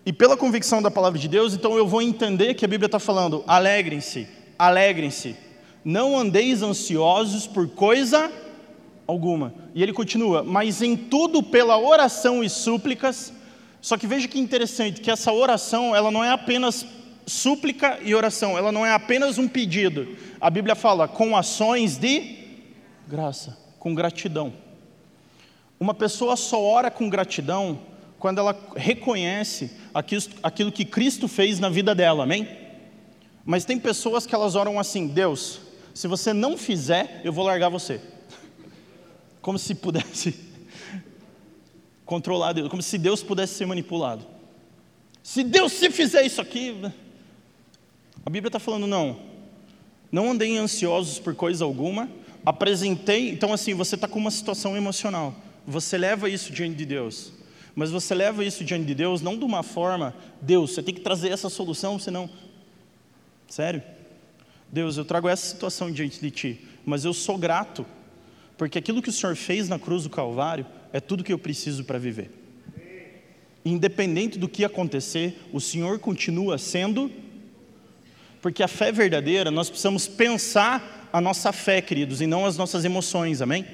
E 0.06 0.12
pela 0.14 0.38
convicção 0.38 0.80
da 0.80 0.90
palavra 0.90 1.18
de 1.18 1.28
Deus, 1.28 1.52
então 1.52 1.76
eu 1.76 1.86
vou 1.86 2.00
entender 2.00 2.54
que 2.54 2.64
a 2.64 2.68
Bíblia 2.68 2.86
está 2.86 2.98
falando: 2.98 3.44
alegrem-se, 3.46 4.26
alegrem-se, 4.58 5.36
não 5.84 6.16
andeis 6.16 6.62
ansiosos 6.62 7.46
por 7.46 7.68
coisa 7.68 8.32
alguma. 9.12 9.54
E 9.74 9.82
ele 9.82 9.92
continua: 9.92 10.42
Mas 10.42 10.82
em 10.82 10.96
tudo 10.96 11.42
pela 11.42 11.78
oração 11.78 12.42
e 12.42 12.50
súplicas. 12.50 13.32
Só 13.80 13.96
que 13.96 14.06
veja 14.06 14.28
que 14.28 14.38
interessante, 14.38 15.00
que 15.00 15.10
essa 15.10 15.32
oração, 15.32 15.94
ela 15.94 16.10
não 16.10 16.22
é 16.22 16.30
apenas 16.30 16.86
súplica 17.26 17.98
e 18.02 18.14
oração, 18.14 18.56
ela 18.56 18.70
não 18.70 18.86
é 18.86 18.92
apenas 18.92 19.38
um 19.38 19.48
pedido. 19.48 20.16
A 20.40 20.48
Bíblia 20.48 20.74
fala 20.74 21.08
com 21.08 21.36
ações 21.36 21.96
de 21.96 22.36
graça, 23.08 23.58
com 23.78 23.94
gratidão. 23.94 24.52
Uma 25.80 25.94
pessoa 25.94 26.36
só 26.36 26.62
ora 26.62 26.90
com 26.90 27.10
gratidão 27.10 27.80
quando 28.20 28.38
ela 28.38 28.56
reconhece 28.76 29.72
aquilo 30.42 30.70
que 30.70 30.84
Cristo 30.84 31.26
fez 31.26 31.58
na 31.58 31.68
vida 31.68 31.92
dela, 31.92 32.22
amém? 32.22 32.48
Mas 33.44 33.64
tem 33.64 33.80
pessoas 33.80 34.24
que 34.24 34.34
elas 34.34 34.54
oram 34.54 34.78
assim: 34.78 35.08
Deus, 35.08 35.60
se 35.92 36.06
você 36.06 36.32
não 36.32 36.56
fizer, 36.56 37.20
eu 37.24 37.32
vou 37.32 37.44
largar 37.44 37.68
você. 37.68 38.00
Como 39.42 39.58
se 39.58 39.74
pudesse 39.74 40.34
controlar 42.06 42.54
Deus, 42.54 42.68
como 42.68 42.80
se 42.80 42.96
Deus 42.96 43.22
pudesse 43.22 43.54
ser 43.54 43.66
manipulado. 43.66 44.24
Se 45.22 45.44
Deus 45.44 45.72
se 45.72 45.90
fizer 45.90 46.24
isso 46.24 46.40
aqui, 46.40 46.74
a 48.24 48.30
Bíblia 48.30 48.48
está 48.48 48.58
falando 48.58 48.86
não. 48.86 49.20
Não 50.10 50.30
andei 50.30 50.56
ansiosos 50.56 51.18
por 51.18 51.34
coisa 51.34 51.64
alguma. 51.64 52.08
Apresentei, 52.44 53.30
então 53.30 53.52
assim, 53.52 53.74
você 53.74 53.94
está 53.94 54.08
com 54.08 54.18
uma 54.18 54.30
situação 54.30 54.76
emocional. 54.76 55.34
Você 55.66 55.96
leva 55.98 56.28
isso 56.28 56.52
diante 56.52 56.76
de 56.76 56.86
Deus. 56.86 57.32
Mas 57.74 57.90
você 57.90 58.14
leva 58.14 58.44
isso 58.44 58.64
diante 58.64 58.84
de 58.84 58.94
Deus 58.94 59.22
não 59.22 59.38
de 59.38 59.44
uma 59.44 59.62
forma, 59.62 60.14
Deus, 60.40 60.72
você 60.72 60.82
tem 60.82 60.94
que 60.94 61.00
trazer 61.00 61.30
essa 61.30 61.48
solução, 61.48 61.98
senão. 61.98 62.28
Sério? 63.48 63.82
Deus, 64.70 64.96
eu 64.96 65.04
trago 65.04 65.28
essa 65.28 65.46
situação 65.46 65.90
diante 65.90 66.20
de 66.20 66.30
Ti, 66.30 66.60
mas 66.84 67.04
eu 67.04 67.12
sou 67.12 67.38
grato, 67.38 67.86
porque 68.56 68.78
aquilo 68.78 69.02
que 69.02 69.08
o 69.08 69.12
Senhor 69.12 69.36
fez 69.36 69.68
na 69.68 69.78
cruz 69.78 70.04
do 70.04 70.10
Calvário 70.10 70.66
é 70.92 71.00
tudo 71.00 71.24
que 71.24 71.32
eu 71.32 71.38
preciso 71.38 71.84
para 71.84 71.98
viver. 71.98 72.30
Independente 73.64 74.38
do 74.38 74.48
que 74.48 74.64
acontecer, 74.64 75.40
o 75.52 75.60
Senhor 75.60 75.98
continua 75.98 76.58
sendo, 76.58 77.10
porque 78.40 78.62
a 78.62 78.68
fé 78.68 78.90
verdadeira, 78.90 79.50
nós 79.50 79.68
precisamos 79.68 80.08
pensar 80.08 81.08
a 81.12 81.20
nossa 81.20 81.52
fé, 81.52 81.80
queridos, 81.80 82.20
e 82.20 82.26
não 82.26 82.44
as 82.44 82.56
nossas 82.56 82.84
emoções, 82.84 83.40
amém? 83.40 83.64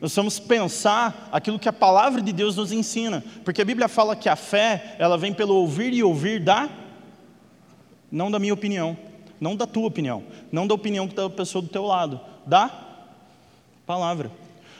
Nós 0.00 0.12
precisamos 0.12 0.38
pensar 0.38 1.28
aquilo 1.32 1.58
que 1.58 1.68
a 1.68 1.72
palavra 1.72 2.20
de 2.20 2.32
Deus 2.32 2.56
nos 2.56 2.72
ensina, 2.72 3.22
porque 3.44 3.62
a 3.62 3.64
Bíblia 3.64 3.88
fala 3.88 4.16
que 4.16 4.28
a 4.28 4.36
fé, 4.36 4.96
ela 4.98 5.16
vem 5.16 5.32
pelo 5.32 5.54
ouvir 5.54 5.92
e 5.92 6.02
ouvir 6.02 6.40
da, 6.40 6.68
não 8.10 8.30
da 8.30 8.38
minha 8.38 8.54
opinião, 8.54 8.96
não 9.40 9.54
da 9.54 9.66
tua 9.66 9.86
opinião, 9.86 10.22
não 10.50 10.66
da 10.66 10.74
opinião 10.74 11.06
da 11.06 11.28
pessoa 11.30 11.62
do 11.62 11.68
teu 11.68 11.84
lado, 11.84 12.20
da 12.46 12.89
palavra. 13.90 14.30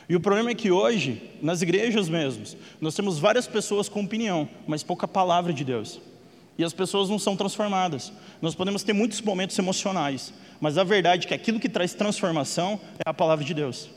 E 0.09 0.14
o 0.14 0.20
problema 0.20 0.51
é 0.51 0.55
que 0.55 0.70
hoje, 0.70 1.20
nas 1.42 1.62
igrejas 1.62 2.09
mesmos, 2.09 2.57
nós 2.81 2.94
temos 2.94 3.18
várias 3.18 3.44
pessoas 3.44 3.88
com 3.88 4.05
opinião, 4.05 4.49
mas 4.68 4.85
pouca 4.85 5.09
palavra 5.09 5.53
de 5.53 5.64
Deus. 5.64 6.01
E 6.57 6.62
as 6.62 6.73
pessoas 6.73 7.09
não 7.09 7.18
são 7.18 7.35
transformadas. 7.35 8.12
Nós 8.40 8.55
podemos 8.55 8.85
ter 8.85 8.92
muitos 8.92 9.20
momentos 9.20 9.59
emocionais, 9.59 10.33
mas 10.61 10.79
a 10.79 10.85
verdade 10.85 11.27
é 11.27 11.29
que 11.29 11.35
aquilo 11.35 11.59
que 11.59 11.68
traz 11.68 11.92
transformação 11.92 12.79
é 13.05 13.11
a 13.11 13.12
palavra 13.12 13.44
de 13.44 13.53
Deus. 13.53 13.90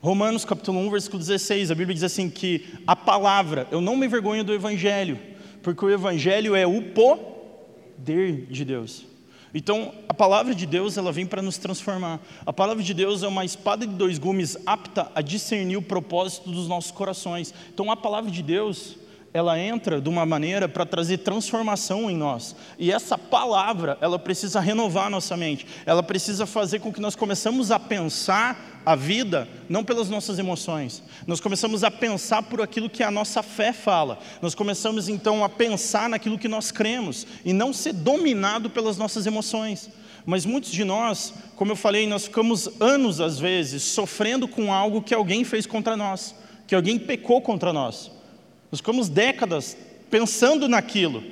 Romanos 0.00 0.44
capítulo 0.44 0.78
1, 0.78 0.90
versículo 0.90 1.18
16, 1.18 1.72
a 1.72 1.74
Bíblia 1.74 1.94
diz 1.94 2.04
assim 2.04 2.30
que 2.30 2.64
a 2.86 2.94
palavra, 2.94 3.66
eu 3.72 3.80
não 3.80 3.96
me 3.96 4.06
envergonho 4.06 4.44
do 4.44 4.54
evangelho, 4.54 5.18
porque 5.64 5.84
o 5.84 5.90
evangelho 5.90 6.54
é 6.54 6.64
o 6.64 6.80
poder 6.80 8.46
de 8.48 8.64
Deus. 8.64 9.15
Então, 9.56 9.94
a 10.06 10.12
palavra 10.12 10.54
de 10.54 10.66
Deus, 10.66 10.98
ela 10.98 11.10
vem 11.10 11.24
para 11.24 11.40
nos 11.40 11.56
transformar. 11.56 12.20
A 12.44 12.52
palavra 12.52 12.82
de 12.82 12.92
Deus 12.92 13.22
é 13.22 13.26
uma 13.26 13.42
espada 13.42 13.86
de 13.86 13.94
dois 13.94 14.18
gumes 14.18 14.54
apta 14.66 15.10
a 15.14 15.22
discernir 15.22 15.78
o 15.78 15.82
propósito 15.82 16.50
dos 16.50 16.68
nossos 16.68 16.90
corações. 16.90 17.54
Então, 17.72 17.90
a 17.90 17.96
palavra 17.96 18.30
de 18.30 18.42
Deus, 18.42 18.98
ela 19.32 19.58
entra 19.58 19.98
de 19.98 20.10
uma 20.10 20.26
maneira 20.26 20.68
para 20.68 20.84
trazer 20.84 21.18
transformação 21.18 22.10
em 22.10 22.16
nós. 22.18 22.54
E 22.78 22.92
essa 22.92 23.16
palavra, 23.16 23.96
ela 24.02 24.18
precisa 24.18 24.60
renovar 24.60 25.08
nossa 25.08 25.38
mente. 25.38 25.66
Ela 25.86 26.02
precisa 26.02 26.44
fazer 26.44 26.80
com 26.80 26.92
que 26.92 27.00
nós 27.00 27.16
começamos 27.16 27.70
a 27.70 27.78
pensar 27.78 28.75
a 28.86 28.94
vida 28.94 29.48
não 29.68 29.82
pelas 29.82 30.08
nossas 30.08 30.38
emoções. 30.38 31.02
Nós 31.26 31.40
começamos 31.40 31.82
a 31.82 31.90
pensar 31.90 32.44
por 32.44 32.62
aquilo 32.62 32.88
que 32.88 33.02
a 33.02 33.10
nossa 33.10 33.42
fé 33.42 33.72
fala. 33.72 34.20
Nós 34.40 34.54
começamos 34.54 35.08
então 35.08 35.42
a 35.42 35.48
pensar 35.48 36.08
naquilo 36.08 36.38
que 36.38 36.46
nós 36.46 36.70
cremos 36.70 37.26
e 37.44 37.52
não 37.52 37.72
ser 37.72 37.92
dominado 37.92 38.70
pelas 38.70 38.96
nossas 38.96 39.26
emoções. 39.26 39.90
Mas 40.24 40.46
muitos 40.46 40.70
de 40.70 40.84
nós, 40.84 41.34
como 41.56 41.72
eu 41.72 41.76
falei, 41.76 42.06
nós 42.06 42.26
ficamos 42.26 42.70
anos 42.80 43.20
às 43.20 43.40
vezes 43.40 43.82
sofrendo 43.82 44.46
com 44.46 44.72
algo 44.72 45.02
que 45.02 45.14
alguém 45.14 45.42
fez 45.42 45.66
contra 45.66 45.96
nós, 45.96 46.32
que 46.64 46.74
alguém 46.74 46.96
pecou 46.96 47.42
contra 47.42 47.72
nós. 47.72 48.12
Nós 48.70 48.78
ficamos 48.78 49.08
décadas 49.08 49.76
pensando 50.08 50.68
naquilo, 50.68 51.24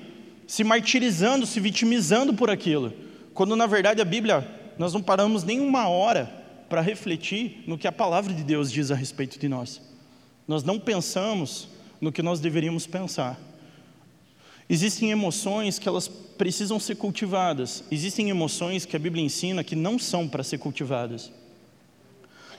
se 0.45 0.64
martirizando, 0.64 1.47
se 1.47 1.61
vitimizando 1.61 2.35
por 2.35 2.51
aquilo, 2.51 2.93
quando 3.33 3.55
na 3.55 3.67
verdade 3.67 4.03
a 4.03 4.05
Bíblia, 4.05 4.45
nós 4.77 4.93
não 4.93 5.01
paramos 5.01 5.45
nem 5.45 5.61
uma 5.61 5.88
hora 5.88 6.44
para 6.75 6.83
refletir 6.83 7.63
no 7.69 7.79
que 7.79 7.87
a 7.87 7.93
palavra 7.93 8.35
de 8.35 8.43
Deus 8.43 8.69
diz 8.69 8.91
a 8.91 8.97
respeito 8.97 9.39
de 9.39 9.49
nós. 9.49 9.81
Nós 10.45 10.65
não 10.65 10.77
pensamos 10.77 11.69
no 12.01 12.11
que 12.11 12.21
nós 12.21 12.41
deveríamos 12.41 12.85
pensar. 12.85 13.39
Existem 14.69 15.13
emoções 15.13 15.79
que 15.79 15.89
elas 15.89 16.09
precisam 16.09 16.81
ser 16.81 16.97
cultivadas, 16.97 17.85
existem 17.93 18.29
emoções 18.29 18.85
que 18.85 18.97
a 18.97 18.99
Bíblia 18.99 19.25
ensina 19.25 19.63
que 19.63 19.77
não 19.77 20.01
são 20.01 20.27
para 20.27 20.43
ser 20.43 20.59
cultivadas. 20.59 21.31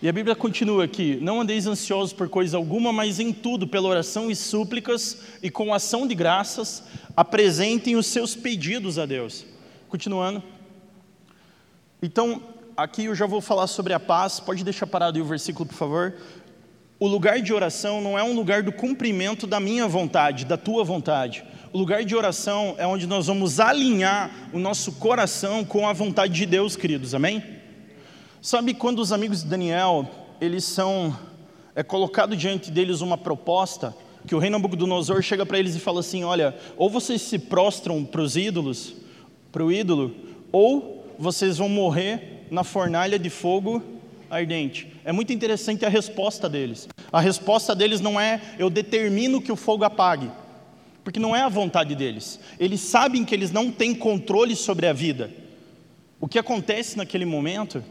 E 0.02 0.08
a 0.08 0.14
Bíblia 0.14 0.34
continua 0.34 0.86
aqui: 0.86 1.20
Não 1.22 1.42
andeis 1.42 1.68
ansiosos 1.68 2.14
por 2.14 2.30
coisa 2.30 2.56
alguma, 2.56 2.94
mas 2.94 3.20
em 3.20 3.34
tudo, 3.34 3.68
pela 3.68 3.90
oração 3.90 4.32
e 4.32 4.36
súplicas 4.36 5.18
e 5.44 5.52
com 5.52 5.74
ação 5.74 6.08
de 6.08 6.16
graças, 6.16 6.84
apresentem 7.18 7.98
os 7.98 8.06
seus 8.06 8.34
pedidos 8.34 8.98
a 8.98 9.06
Deus. 9.06 9.46
Continuando. 9.90 10.42
Então, 12.02 12.55
aqui 12.76 13.06
eu 13.06 13.16
já 13.16 13.26
vou 13.26 13.42
falar 13.42 13.68
sobre 13.68 13.94
a 13.94 14.00
paz. 14.00 14.40
Pode 14.40 14.64
deixar 14.64 14.88
parado 14.88 15.18
aí 15.18 15.22
o 15.22 15.26
versículo, 15.26 15.66
por 15.66 15.76
favor. 15.76 16.14
O 17.00 17.08
lugar 17.08 17.42
de 17.42 17.54
oração 17.54 18.02
não 18.02 18.18
é 18.18 18.24
um 18.24 18.34
lugar 18.34 18.64
do 18.64 18.72
cumprimento 18.72 19.46
da 19.46 19.60
minha 19.60 19.88
vontade, 19.88 20.46
da 20.46 20.58
tua 20.58 20.84
vontade. 20.84 21.44
O 21.74 21.78
lugar 21.78 22.06
de 22.06 22.16
oração 22.16 22.76
é 22.78 22.88
onde 22.88 23.06
nós 23.06 23.28
vamos 23.28 23.60
alinhar 23.60 24.50
o 24.54 24.60
nosso 24.60 24.94
coração 24.94 25.66
com 25.66 25.88
a 25.88 25.94
vontade 25.94 26.34
de 26.34 26.46
Deus, 26.46 26.76
queridos. 26.76 27.14
Amém? 27.14 27.44
Sabe 28.42 28.74
quando 28.74 29.00
os 29.00 29.12
amigos 29.12 29.44
de 29.44 29.50
Daniel, 29.50 30.10
eles 30.40 30.64
são, 30.64 31.18
é 31.76 31.84
colocado 31.84 32.36
diante 32.36 32.72
deles 32.72 33.02
uma 33.02 33.18
proposta, 33.18 33.96
que 34.26 34.34
o 34.34 34.40
rei 34.40 34.50
Nabucodonosor 34.50 35.22
chega 35.22 35.46
para 35.46 35.60
eles 35.60 35.76
e 35.76 35.80
fala 35.80 36.00
assim, 36.00 36.24
olha, 36.24 36.56
ou 36.78 36.90
vocês 36.90 37.22
se 37.22 37.38
prostram 37.38 38.04
para 38.06 38.22
os 38.22 38.38
ídolos, 38.38 38.96
para 39.52 39.64
o 39.64 39.72
ídolo, 39.72 40.16
ou 40.52 41.06
vocês 41.20 41.58
vão 41.58 41.70
morrer 41.70 42.35
na 42.50 42.64
fornalha 42.64 43.18
de 43.18 43.30
fogo 43.30 43.82
ardente. 44.30 44.88
É 45.04 45.12
muito 45.12 45.32
interessante 45.32 45.86
a 45.86 45.90
resposta 45.90 46.50
deles. 46.50 46.88
A 47.12 47.20
resposta 47.20 47.76
deles 47.76 48.02
não 48.02 48.20
é 48.20 48.42
eu 48.58 48.70
determino 48.70 49.42
que 49.42 49.52
o 49.52 49.56
fogo 49.56 49.84
apague, 49.84 50.30
porque 51.04 51.20
não 51.20 51.36
é 51.36 51.42
a 51.42 51.50
vontade 51.50 51.96
deles. 51.96 52.40
Eles 52.60 52.82
sabem 52.82 53.24
que 53.24 53.34
eles 53.34 53.52
não 53.52 53.72
têm 53.72 53.94
controle 53.94 54.56
sobre 54.56 54.88
a 54.88 54.94
vida. 54.94 55.32
O 56.20 56.28
que 56.28 56.40
acontece 56.40 56.98
naquele 56.98 57.26
momento 57.26 57.84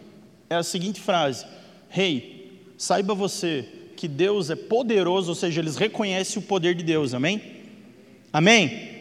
é 0.51 0.57
a 0.57 0.63
seguinte 0.63 1.01
frase: 1.01 1.47
Rei, 1.89 2.17
hey, 2.17 2.73
saiba 2.77 3.15
você 3.15 3.67
que 3.97 4.09
Deus 4.09 4.51
é 4.51 4.57
poderoso, 4.57 5.31
ou 5.31 5.35
seja, 5.35 5.61
eles 5.61 5.77
reconhecem 5.77 6.43
o 6.43 6.45
poder 6.45 6.75
de 6.75 6.83
Deus, 6.83 7.15
amém? 7.15 7.41
Amém? 8.33 8.94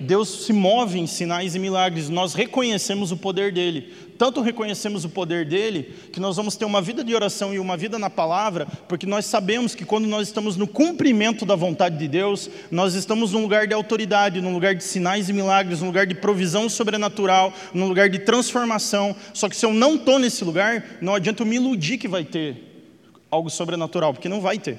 Deus 0.00 0.44
se 0.44 0.52
move 0.52 0.98
em 0.98 1.06
sinais 1.06 1.54
e 1.54 1.58
milagres, 1.58 2.08
nós 2.08 2.34
reconhecemos 2.34 3.10
o 3.10 3.16
poder 3.16 3.52
dele. 3.52 3.92
Tanto 4.16 4.40
reconhecemos 4.40 5.04
o 5.04 5.08
poder 5.08 5.44
dele, 5.46 5.94
que 6.12 6.18
nós 6.18 6.36
vamos 6.36 6.56
ter 6.56 6.64
uma 6.64 6.82
vida 6.82 7.04
de 7.04 7.14
oração 7.14 7.54
e 7.54 7.58
uma 7.58 7.76
vida 7.76 7.98
na 7.98 8.10
palavra, 8.10 8.66
porque 8.88 9.06
nós 9.06 9.26
sabemos 9.26 9.74
que 9.74 9.84
quando 9.84 10.06
nós 10.06 10.26
estamos 10.26 10.56
no 10.56 10.66
cumprimento 10.66 11.46
da 11.46 11.54
vontade 11.54 11.96
de 11.98 12.08
Deus, 12.08 12.50
nós 12.70 12.94
estamos 12.94 13.32
num 13.32 13.42
lugar 13.42 13.66
de 13.66 13.74
autoridade, 13.74 14.40
num 14.40 14.52
lugar 14.52 14.74
de 14.74 14.82
sinais 14.82 15.28
e 15.28 15.32
milagres, 15.32 15.80
num 15.80 15.86
lugar 15.86 16.06
de 16.06 16.16
provisão 16.16 16.68
sobrenatural, 16.68 17.52
num 17.72 17.86
lugar 17.86 18.08
de 18.08 18.18
transformação. 18.18 19.14
Só 19.32 19.48
que 19.48 19.56
se 19.56 19.64
eu 19.64 19.72
não 19.72 19.94
estou 19.94 20.18
nesse 20.18 20.44
lugar, 20.44 20.98
não 21.00 21.14
adianta 21.14 21.42
eu 21.42 21.46
me 21.46 21.56
iludir 21.56 21.96
que 21.96 22.08
vai 22.08 22.24
ter 22.24 22.88
algo 23.30 23.48
sobrenatural, 23.48 24.12
porque 24.12 24.28
não 24.28 24.40
vai 24.40 24.58
ter. 24.58 24.78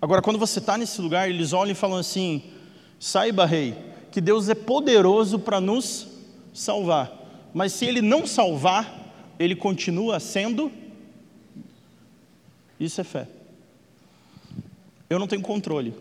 Agora, 0.00 0.22
quando 0.22 0.38
você 0.38 0.60
está 0.60 0.78
nesse 0.78 1.00
lugar, 1.00 1.28
eles 1.28 1.52
olham 1.52 1.72
e 1.72 1.74
falam 1.74 1.98
assim: 1.98 2.42
saiba, 3.00 3.44
rei 3.44 3.95
que 4.16 4.20
Deus 4.22 4.48
é 4.48 4.54
poderoso 4.54 5.38
para 5.38 5.60
nos 5.60 6.08
salvar. 6.54 7.12
Mas 7.52 7.74
se 7.74 7.84
Ele 7.84 8.00
não 8.00 8.26
salvar, 8.26 9.12
Ele 9.38 9.54
continua 9.54 10.18
sendo. 10.18 10.72
Isso 12.80 12.98
é 12.98 13.04
fé. 13.04 13.28
Eu 15.10 15.18
não 15.18 15.26
tenho 15.26 15.42
controle, 15.42 15.92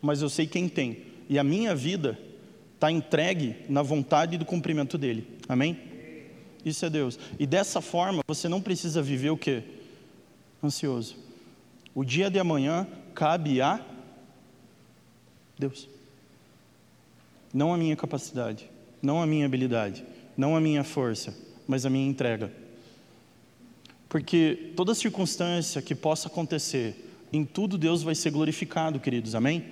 mas 0.00 0.22
eu 0.22 0.28
sei 0.28 0.46
quem 0.46 0.68
tem. 0.68 0.98
E 1.28 1.40
a 1.40 1.42
minha 1.42 1.74
vida 1.74 2.16
está 2.76 2.88
entregue 2.88 3.56
na 3.68 3.82
vontade 3.82 4.38
do 4.38 4.44
cumprimento 4.44 4.96
dele. 4.96 5.26
Amém? 5.48 5.76
Isso 6.64 6.86
é 6.86 6.88
Deus. 6.88 7.18
E 7.36 7.48
dessa 7.48 7.80
forma, 7.80 8.22
você 8.28 8.48
não 8.48 8.60
precisa 8.60 9.02
viver 9.02 9.30
o 9.30 9.36
quê? 9.36 9.64
ansioso. 10.62 11.16
O 11.92 12.04
dia 12.04 12.30
de 12.30 12.38
amanhã 12.38 12.86
cabe 13.12 13.60
a 13.60 13.84
Deus. 15.58 15.88
Não 17.52 17.74
a 17.74 17.76
minha 17.76 17.96
capacidade, 17.96 18.70
não 19.02 19.20
a 19.20 19.26
minha 19.26 19.46
habilidade, 19.46 20.04
não 20.36 20.56
a 20.56 20.60
minha 20.60 20.84
força, 20.84 21.36
mas 21.66 21.84
a 21.84 21.90
minha 21.90 22.08
entrega. 22.08 22.52
Porque 24.08 24.72
toda 24.76 24.94
circunstância 24.94 25.80
que 25.80 25.94
possa 25.94 26.28
acontecer, 26.28 27.12
em 27.32 27.44
tudo 27.44 27.78
Deus 27.78 28.02
vai 28.02 28.14
ser 28.14 28.30
glorificado, 28.30 28.98
queridos, 28.98 29.34
amém? 29.34 29.64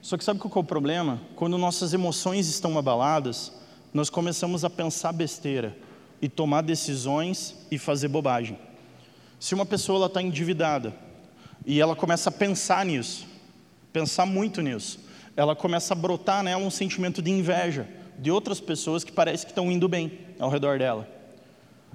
Só 0.00 0.16
que 0.16 0.24
sabe 0.24 0.40
qual 0.40 0.52
é 0.54 0.58
o 0.58 0.64
problema? 0.64 1.20
Quando 1.36 1.58
nossas 1.58 1.92
emoções 1.92 2.48
estão 2.48 2.76
abaladas, 2.78 3.52
nós 3.92 4.08
começamos 4.08 4.64
a 4.64 4.70
pensar 4.70 5.12
besteira 5.12 5.76
e 6.20 6.28
tomar 6.28 6.62
decisões 6.62 7.56
e 7.70 7.78
fazer 7.78 8.08
bobagem. 8.08 8.58
Se 9.38 9.54
uma 9.54 9.66
pessoa 9.66 10.06
está 10.06 10.22
endividada 10.22 10.94
e 11.66 11.80
ela 11.80 11.96
começa 11.96 12.28
a 12.28 12.32
pensar 12.32 12.86
nisso, 12.86 13.26
pensar 13.92 14.26
muito 14.26 14.60
nisso, 14.60 15.00
ela 15.36 15.56
começa 15.56 15.94
a 15.94 15.96
brotar 15.96 16.42
nela 16.42 16.62
um 16.62 16.70
sentimento 16.70 17.22
de 17.22 17.30
inveja 17.30 17.88
de 18.18 18.30
outras 18.30 18.60
pessoas 18.60 19.02
que 19.02 19.12
parece 19.12 19.44
que 19.44 19.52
estão 19.52 19.70
indo 19.70 19.88
bem 19.88 20.18
ao 20.38 20.50
redor 20.50 20.78
dela. 20.78 21.08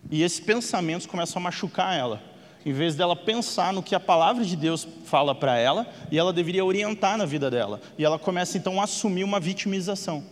E 0.10 0.24
esses 0.24 0.40
pensamentos 0.40 1.06
começam 1.06 1.40
a 1.40 1.44
machucar 1.44 1.98
ela, 1.98 2.22
em 2.66 2.74
vez 2.74 2.96
dela 2.96 3.16
pensar 3.16 3.72
no 3.72 3.84
que 3.84 3.96
a 3.96 4.00
palavra 4.00 4.44
de 4.44 4.56
Deus 4.56 4.88
fala 5.06 5.34
para 5.34 5.58
ela, 5.58 5.88
e 6.12 6.18
ela 6.18 6.34
deveria 6.34 6.66
orientar 6.66 7.18
na 7.18 7.26
vida 7.26 7.50
dela. 7.50 7.80
E 7.98 8.04
ela 8.04 8.20
começa 8.20 8.58
então 8.58 8.80
a 8.80 8.84
assumir 8.84 9.24
uma 9.24 9.40
vitimização. 9.40 10.24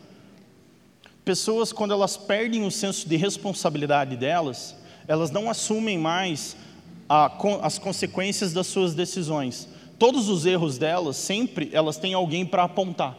Pessoas, 1.23 1.71
quando 1.71 1.93
elas 1.93 2.17
perdem 2.17 2.65
o 2.65 2.71
senso 2.71 3.07
de 3.07 3.15
responsabilidade 3.15 4.15
delas, 4.15 4.75
elas 5.07 5.31
não 5.31 5.49
assumem 5.49 5.97
mais 5.97 6.55
a, 7.07 7.31
as 7.61 7.79
consequências 7.79 8.53
das 8.53 8.67
suas 8.67 8.93
decisões. 8.93 9.67
Todos 9.97 10.29
os 10.29 10.45
erros 10.45 10.77
delas, 10.77 11.15
sempre 11.15 11.69
elas 11.71 11.97
têm 11.97 12.13
alguém 12.13 12.45
para 12.45 12.63
apontar. 12.63 13.17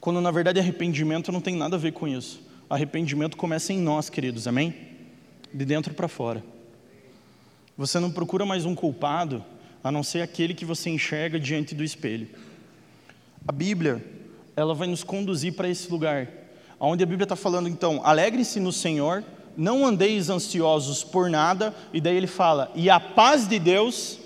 Quando 0.00 0.20
na 0.20 0.30
verdade 0.30 0.60
arrependimento 0.60 1.32
não 1.32 1.40
tem 1.40 1.56
nada 1.56 1.76
a 1.76 1.78
ver 1.78 1.92
com 1.92 2.06
isso. 2.06 2.40
Arrependimento 2.68 3.36
começa 3.36 3.72
em 3.72 3.78
nós, 3.78 4.10
queridos, 4.10 4.46
amém? 4.46 4.74
De 5.52 5.64
dentro 5.64 5.94
para 5.94 6.08
fora. 6.08 6.44
Você 7.76 7.98
não 7.98 8.10
procura 8.10 8.44
mais 8.44 8.64
um 8.64 8.74
culpado, 8.74 9.44
a 9.82 9.90
não 9.90 10.02
ser 10.02 10.20
aquele 10.20 10.52
que 10.52 10.64
você 10.64 10.90
enxerga 10.90 11.38
diante 11.38 11.74
do 11.74 11.84
espelho. 11.84 12.28
A 13.46 13.52
Bíblia, 13.52 14.04
ela 14.56 14.74
vai 14.74 14.88
nos 14.88 15.02
conduzir 15.04 15.54
para 15.54 15.68
esse 15.68 15.90
lugar, 15.90 16.28
onde 16.78 17.02
a 17.02 17.06
Bíblia 17.06 17.24
está 17.24 17.36
falando 17.36 17.68
então, 17.68 18.00
alegre-se 18.04 18.60
no 18.60 18.72
Senhor, 18.72 19.24
não 19.56 19.86
andeis 19.86 20.28
ansiosos 20.28 21.02
por 21.02 21.30
nada, 21.30 21.74
e 21.92 22.00
daí 22.00 22.16
ele 22.16 22.26
fala, 22.26 22.70
e 22.74 22.90
a 22.90 23.00
paz 23.00 23.48
de 23.48 23.58
Deus, 23.58 24.17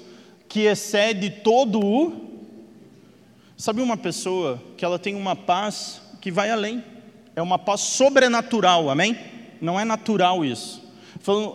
que 0.53 0.67
excede 0.67 1.31
todo 1.31 1.81
o. 1.83 2.13
Sabe 3.57 3.81
uma 3.81 3.97
pessoa 3.97 4.63
que 4.77 4.85
ela 4.85 4.99
tem 4.99 5.15
uma 5.15 5.35
paz 5.35 6.03
que 6.21 6.31
vai 6.31 6.51
além, 6.51 6.85
é 7.35 7.41
uma 7.41 7.59
paz 7.59 7.81
sobrenatural, 7.81 8.91
amém? 8.91 9.17
Não 9.63 9.81
é 9.81 9.85
natural 9.85 10.45
isso. 10.45 10.87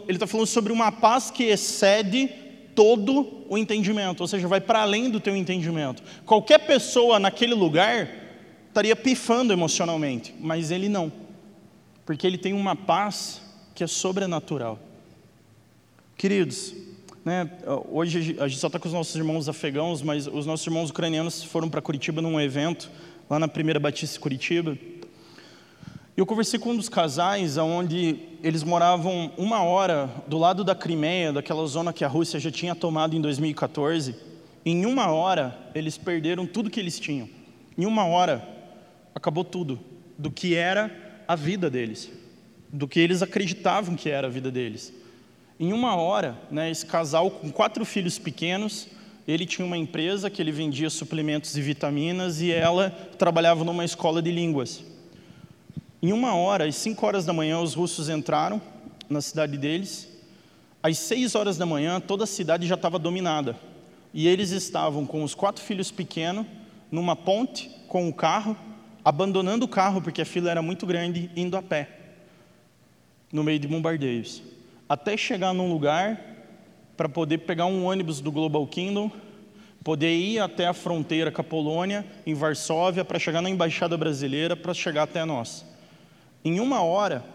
Ele 0.07 0.15
está 0.15 0.25
falando 0.25 0.47
sobre 0.47 0.73
uma 0.73 0.91
paz 0.91 1.29
que 1.29 1.43
excede 1.43 2.27
todo 2.73 3.45
o 3.47 3.55
entendimento, 3.55 4.21
ou 4.21 4.27
seja, 4.27 4.47
vai 4.47 4.59
para 4.59 4.81
além 4.81 5.11
do 5.11 5.19
teu 5.19 5.35
entendimento. 5.35 6.01
Qualquer 6.25 6.65
pessoa 6.65 7.19
naquele 7.19 7.53
lugar 7.53 8.09
estaria 8.67 8.95
pifando 8.95 9.53
emocionalmente, 9.53 10.33
mas 10.39 10.71
ele 10.71 10.89
não, 10.89 11.11
porque 12.03 12.25
ele 12.25 12.37
tem 12.39 12.53
uma 12.53 12.75
paz 12.75 13.43
que 13.75 13.83
é 13.83 13.87
sobrenatural. 13.87 14.79
Queridos, 16.17 16.73
né, 17.27 17.49
hoje 17.91 18.37
a 18.39 18.47
gente 18.47 18.57
só 18.57 18.67
está 18.67 18.79
com 18.79 18.87
os 18.87 18.93
nossos 18.93 19.13
irmãos 19.13 19.49
afegãos, 19.49 20.01
mas 20.01 20.27
os 20.27 20.45
nossos 20.45 20.65
irmãos 20.65 20.89
ucranianos 20.89 21.43
foram 21.43 21.69
para 21.69 21.81
Curitiba 21.81 22.21
num 22.21 22.39
evento, 22.39 22.89
lá 23.29 23.37
na 23.37 23.49
primeira 23.49 23.81
Batista 23.81 24.17
Curitiba, 24.17 24.77
eu 26.15 26.25
conversei 26.25 26.57
com 26.57 26.69
um 26.69 26.77
dos 26.77 26.87
casais 26.87 27.57
onde 27.57 28.17
eles 28.41 28.63
moravam 28.63 29.33
uma 29.37 29.61
hora 29.61 30.09
do 30.25 30.37
lado 30.37 30.63
da 30.63 30.73
Crimeia, 30.73 31.33
daquela 31.33 31.65
zona 31.67 31.91
que 31.91 32.05
a 32.05 32.07
Rússia 32.07 32.39
já 32.39 32.49
tinha 32.49 32.73
tomado 32.73 33.13
em 33.13 33.19
2014. 33.19 34.15
Em 34.65 34.85
uma 34.85 35.11
hora, 35.11 35.69
eles 35.75 35.97
perderam 35.97 36.47
tudo 36.47 36.69
que 36.69 36.79
eles 36.79 36.97
tinham. 36.97 37.27
Em 37.77 37.85
uma 37.85 38.05
hora, 38.05 38.41
acabou 39.13 39.43
tudo 39.43 39.77
do 40.17 40.31
que 40.31 40.55
era 40.55 40.89
a 41.27 41.35
vida 41.35 41.69
deles, 41.69 42.09
do 42.71 42.87
que 42.87 43.01
eles 43.01 43.21
acreditavam 43.21 43.97
que 43.97 44.09
era 44.09 44.27
a 44.27 44.29
vida 44.29 44.49
deles. 44.49 44.93
Em 45.59 45.73
uma 45.73 45.95
hora, 45.95 46.37
né, 46.51 46.69
esse 46.69 46.85
casal 46.85 47.31
com 47.31 47.51
quatro 47.51 47.83
filhos 47.83 48.19
pequenos, 48.19 48.87
ele 49.27 49.45
tinha 49.45 49.65
uma 49.65 49.77
empresa 49.77 50.29
que 50.29 50.39
ele 50.39 50.51
vendia 50.51 50.89
suplementos 50.89 51.57
e 51.57 51.61
vitaminas 51.61 52.39
e 52.41 52.51
ela 52.51 52.91
trabalhava 53.17 53.63
numa 53.63 53.83
escola 53.83 54.21
de 54.21 54.31
línguas. 54.31 54.83
Em 55.99 56.13
uma 56.13 56.35
hora, 56.35 56.65
às 56.65 56.75
cinco 56.75 57.05
horas 57.07 57.25
da 57.25 57.33
manhã, 57.33 57.59
os 57.59 57.73
russos 57.73 58.07
entraram 58.07 58.61
na 59.09 59.19
cidade 59.19 59.57
deles. 59.57 60.07
Às 60.81 60.99
seis 60.99 61.33
horas 61.33 61.57
da 61.57 61.65
manhã, 61.65 61.99
toda 61.99 62.25
a 62.25 62.27
cidade 62.27 62.67
já 62.67 62.75
estava 62.75 62.99
dominada. 62.99 63.55
E 64.13 64.27
eles 64.27 64.51
estavam 64.51 65.07
com 65.07 65.23
os 65.23 65.33
quatro 65.33 65.63
filhos 65.63 65.89
pequenos, 65.89 66.45
numa 66.91 67.15
ponte, 67.15 67.69
com 67.87 68.07
o 68.07 68.13
carro, 68.13 68.55
abandonando 69.03 69.65
o 69.65 69.67
carro, 69.67 70.01
porque 70.03 70.21
a 70.21 70.25
fila 70.25 70.51
era 70.51 70.61
muito 70.61 70.85
grande, 70.85 71.31
indo 71.35 71.57
a 71.57 71.63
pé, 71.63 71.89
no 73.33 73.43
meio 73.43 73.59
de 73.59 73.67
bombardeios. 73.67 74.43
Até 74.89 75.17
chegar 75.17 75.53
num 75.53 75.71
lugar 75.71 76.19
para 76.95 77.09
poder 77.09 77.39
pegar 77.39 77.65
um 77.65 77.85
ônibus 77.85 78.21
do 78.21 78.31
Global 78.31 78.65
Kingdom, 78.67 79.11
poder 79.83 80.15
ir 80.17 80.39
até 80.39 80.67
a 80.67 80.73
fronteira 80.73 81.31
com 81.31 81.41
a 81.41 81.43
Polônia, 81.43 82.05
em 82.25 82.33
Varsóvia, 82.33 83.05
para 83.05 83.19
chegar 83.19 83.41
na 83.41 83.49
embaixada 83.49 83.95
brasileira, 83.95 84.55
para 84.55 84.73
chegar 84.73 85.03
até 85.03 85.23
nós 85.23 85.65
em 86.47 86.59
uma 86.59 86.81
hora, 86.81 87.25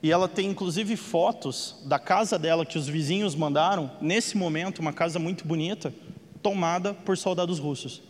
e 0.00 0.12
ela 0.12 0.28
tem 0.28 0.48
inclusive 0.48 0.96
fotos 0.96 1.76
da 1.84 1.98
casa 1.98 2.38
dela 2.38 2.64
que 2.64 2.78
os 2.78 2.86
vizinhos 2.86 3.34
mandaram, 3.34 3.90
nesse 4.00 4.36
momento, 4.36 4.78
uma 4.78 4.92
casa 4.92 5.18
muito 5.18 5.44
bonita, 5.44 5.92
tomada 6.40 6.94
por 6.94 7.18
soldados 7.18 7.58
russos. 7.58 8.00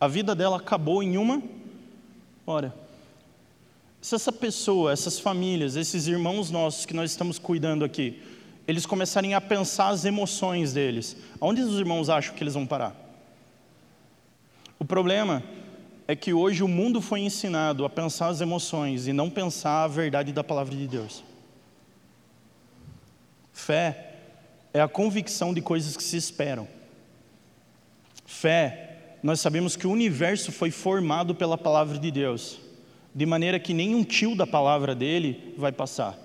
A 0.00 0.08
vida 0.08 0.34
dela 0.34 0.56
acabou 0.56 1.02
em 1.04 1.16
uma 1.16 1.40
hora. 2.44 2.74
Se 4.04 4.14
essa 4.14 4.30
pessoa, 4.30 4.92
essas 4.92 5.18
famílias, 5.18 5.76
esses 5.76 6.06
irmãos 6.06 6.50
nossos 6.50 6.84
que 6.84 6.92
nós 6.92 7.10
estamos 7.10 7.38
cuidando 7.38 7.86
aqui, 7.86 8.22
eles 8.68 8.84
começarem 8.84 9.32
a 9.32 9.40
pensar 9.40 9.88
as 9.88 10.04
emoções 10.04 10.74
deles, 10.74 11.16
aonde 11.40 11.62
os 11.62 11.78
irmãos 11.78 12.10
acham 12.10 12.34
que 12.34 12.44
eles 12.44 12.52
vão 12.52 12.66
parar? 12.66 12.94
O 14.78 14.84
problema 14.84 15.42
é 16.06 16.14
que 16.14 16.34
hoje 16.34 16.62
o 16.62 16.68
mundo 16.68 17.00
foi 17.00 17.20
ensinado 17.20 17.82
a 17.82 17.88
pensar 17.88 18.28
as 18.28 18.42
emoções 18.42 19.06
e 19.06 19.12
não 19.14 19.30
pensar 19.30 19.84
a 19.84 19.88
verdade 19.88 20.34
da 20.34 20.44
palavra 20.44 20.76
de 20.76 20.86
Deus. 20.86 21.24
Fé 23.54 24.16
é 24.74 24.82
a 24.82 24.86
convicção 24.86 25.54
de 25.54 25.62
coisas 25.62 25.96
que 25.96 26.02
se 26.02 26.18
esperam. 26.18 26.68
Fé, 28.26 29.16
nós 29.22 29.40
sabemos 29.40 29.76
que 29.76 29.86
o 29.86 29.90
universo 29.90 30.52
foi 30.52 30.70
formado 30.70 31.34
pela 31.34 31.56
palavra 31.56 31.98
de 31.98 32.10
Deus, 32.10 32.62
de 33.14 33.24
maneira 33.24 33.60
que 33.60 33.72
nenhum 33.72 34.02
tio 34.02 34.34
da 34.34 34.46
palavra 34.46 34.94
dele 34.94 35.54
vai 35.56 35.70
passar. 35.70 36.18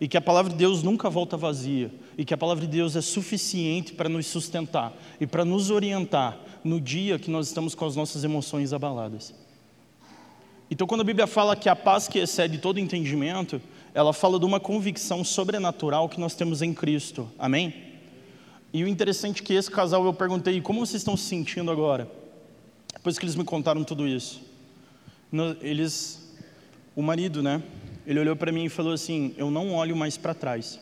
E 0.00 0.08
que 0.08 0.16
a 0.16 0.20
palavra 0.20 0.50
de 0.50 0.56
Deus 0.56 0.82
nunca 0.82 1.10
volta 1.10 1.36
vazia, 1.36 1.90
e 2.16 2.24
que 2.24 2.32
a 2.32 2.36
palavra 2.38 2.64
de 2.64 2.72
Deus 2.72 2.96
é 2.96 3.02
suficiente 3.02 3.92
para 3.92 4.08
nos 4.08 4.26
sustentar 4.26 4.94
e 5.20 5.26
para 5.26 5.44
nos 5.44 5.70
orientar 5.70 6.38
no 6.64 6.80
dia 6.80 7.18
que 7.18 7.30
nós 7.30 7.48
estamos 7.48 7.74
com 7.74 7.84
as 7.84 7.96
nossas 7.96 8.24
emoções 8.24 8.72
abaladas. 8.72 9.34
Então, 10.70 10.86
quando 10.86 11.00
a 11.00 11.04
Bíblia 11.04 11.26
fala 11.26 11.56
que 11.56 11.68
a 11.68 11.76
paz 11.76 12.06
que 12.06 12.18
excede 12.18 12.58
todo 12.58 12.78
entendimento, 12.78 13.60
ela 13.92 14.12
fala 14.12 14.38
de 14.38 14.44
uma 14.44 14.60
convicção 14.60 15.24
sobrenatural 15.24 16.08
que 16.08 16.20
nós 16.20 16.34
temos 16.34 16.62
em 16.62 16.72
Cristo. 16.72 17.28
Amém? 17.38 17.74
E 18.72 18.84
o 18.84 18.88
interessante 18.88 19.42
é 19.42 19.44
que 19.44 19.52
esse 19.52 19.70
casal 19.70 20.04
eu 20.04 20.14
perguntei: 20.14 20.60
como 20.60 20.86
vocês 20.86 21.00
estão 21.00 21.16
se 21.16 21.24
sentindo 21.24 21.70
agora? 21.70 22.08
Depois 22.94 23.18
que 23.18 23.24
eles 23.24 23.34
me 23.34 23.44
contaram 23.44 23.82
tudo 23.82 24.06
isso. 24.06 24.42
Eles, 25.60 26.19
o 26.94 27.02
marido, 27.02 27.42
né? 27.42 27.62
Ele 28.06 28.18
olhou 28.18 28.34
para 28.34 28.52
mim 28.52 28.64
e 28.64 28.68
falou 28.68 28.92
assim: 28.92 29.34
Eu 29.36 29.50
não 29.50 29.72
olho 29.74 29.96
mais 29.96 30.16
para 30.16 30.34
trás, 30.34 30.80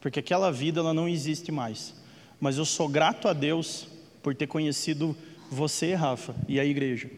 porque 0.00 0.20
aquela 0.20 0.50
vida 0.50 0.80
ela 0.80 0.92
não 0.92 1.08
existe 1.08 1.50
mais. 1.50 1.94
Mas 2.40 2.58
eu 2.58 2.64
sou 2.64 2.88
grato 2.88 3.28
a 3.28 3.32
Deus 3.32 3.88
por 4.22 4.34
ter 4.34 4.46
conhecido 4.46 5.16
você, 5.50 5.94
Rafa, 5.94 6.34
e 6.48 6.60
a 6.60 6.64
igreja. 6.64 7.10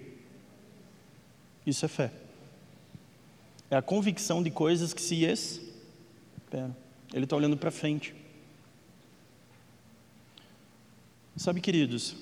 Isso 1.66 1.84
é 1.84 1.88
fé. 1.88 2.12
É 3.70 3.76
a 3.76 3.82
convicção 3.82 4.42
de 4.42 4.50
coisas 4.50 4.94
que 4.94 5.02
se 5.02 5.24
esperam. 5.24 6.74
Ele 7.12 7.24
está 7.24 7.36
olhando 7.36 7.56
para 7.56 7.70
frente. 7.70 8.14
Sabe, 11.36 11.60
queridos, 11.60 12.16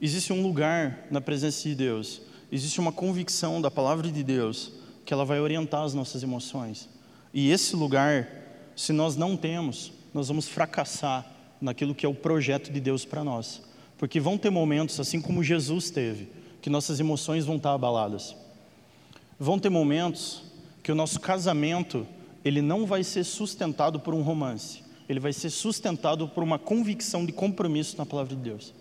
existe 0.00 0.32
um 0.32 0.42
lugar 0.42 1.06
na 1.10 1.20
presença 1.20 1.68
de 1.68 1.74
Deus, 1.74 2.22
existe 2.50 2.80
uma 2.80 2.90
convicção 2.90 3.60
da 3.60 3.70
palavra 3.70 4.10
de 4.10 4.24
Deus 4.24 4.72
que 5.06 5.14
ela 5.14 5.24
vai 5.24 5.40
orientar 5.40 5.84
as 5.84 5.94
nossas 5.94 6.22
emoções. 6.22 6.88
E 7.32 7.50
esse 7.50 7.76
lugar, 7.76 8.28
se 8.74 8.92
nós 8.92 9.16
não 9.16 9.36
temos, 9.36 9.92
nós 10.12 10.28
vamos 10.28 10.48
fracassar 10.48 11.24
naquilo 11.60 11.94
que 11.94 12.04
é 12.04 12.08
o 12.08 12.14
projeto 12.14 12.72
de 12.72 12.80
Deus 12.80 13.04
para 13.04 13.22
nós. 13.22 13.62
Porque 13.96 14.20
vão 14.20 14.36
ter 14.36 14.50
momentos, 14.50 14.98
assim 14.98 15.20
como 15.20 15.44
Jesus 15.44 15.90
teve, 15.90 16.28
que 16.60 16.68
nossas 16.68 16.98
emoções 16.98 17.44
vão 17.46 17.56
estar 17.56 17.72
abaladas. 17.72 18.36
Vão 19.38 19.58
ter 19.58 19.70
momentos 19.70 20.42
que 20.82 20.90
o 20.90 20.94
nosso 20.94 21.20
casamento, 21.20 22.06
ele 22.44 22.60
não 22.60 22.84
vai 22.84 23.04
ser 23.04 23.24
sustentado 23.24 24.00
por 24.00 24.12
um 24.12 24.22
romance. 24.22 24.82
Ele 25.08 25.20
vai 25.20 25.32
ser 25.32 25.50
sustentado 25.50 26.28
por 26.28 26.42
uma 26.42 26.58
convicção 26.58 27.24
de 27.24 27.32
compromisso 27.32 27.96
na 27.96 28.04
palavra 28.04 28.34
de 28.34 28.42
Deus. 28.42 28.74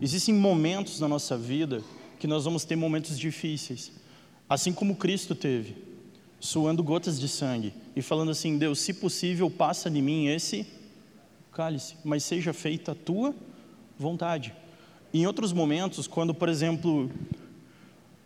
Existem 0.00 0.34
momentos 0.34 0.98
na 1.00 1.06
nossa 1.06 1.36
vida 1.36 1.82
que 2.18 2.26
nós 2.26 2.44
vamos 2.44 2.64
ter 2.64 2.76
momentos 2.76 3.18
difíceis, 3.18 3.92
assim 4.50 4.72
como 4.72 4.96
Cristo 4.96 5.32
teve, 5.32 5.76
suando 6.40 6.82
gotas 6.82 7.20
de 7.20 7.28
sangue 7.28 7.72
e 7.94 8.02
falando 8.02 8.32
assim: 8.32 8.58
Deus, 8.58 8.80
se 8.80 8.92
possível, 8.92 9.48
passa 9.48 9.88
de 9.88 10.02
mim 10.02 10.26
esse 10.26 10.66
cálice, 11.52 11.94
mas 12.04 12.24
seja 12.24 12.52
feita 12.52 12.92
a 12.92 12.94
tua 12.96 13.32
vontade. 13.96 14.52
Em 15.14 15.24
outros 15.26 15.52
momentos, 15.52 16.08
quando, 16.08 16.34
por 16.34 16.48
exemplo, 16.48 17.10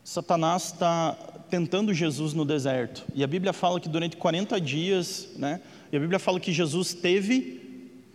Satanás 0.03 0.73
está 0.73 1.13
tentando 1.51 1.93
Jesus 1.93 2.33
no 2.33 2.45
deserto, 2.45 3.05
e 3.15 3.23
a 3.23 3.27
Bíblia 3.27 3.53
fala 3.53 3.79
que 3.79 3.89
durante 3.89 4.17
40 4.17 4.59
dias, 4.61 5.29
né, 5.37 5.61
e 5.93 5.97
a 5.97 6.01
Bíblia 6.01 6.19
fala 6.19 6.41
que 6.41 6.53
Jesus 6.53 6.95
teve 6.95 7.61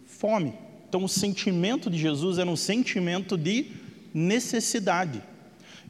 fome. 0.05 0.53
Então, 0.87 1.03
o 1.03 1.09
sentimento 1.09 1.89
de 1.89 1.97
Jesus 1.97 2.39
era 2.39 2.49
um 2.49 2.55
sentimento 2.55 3.37
de 3.37 3.71
necessidade. 4.13 5.21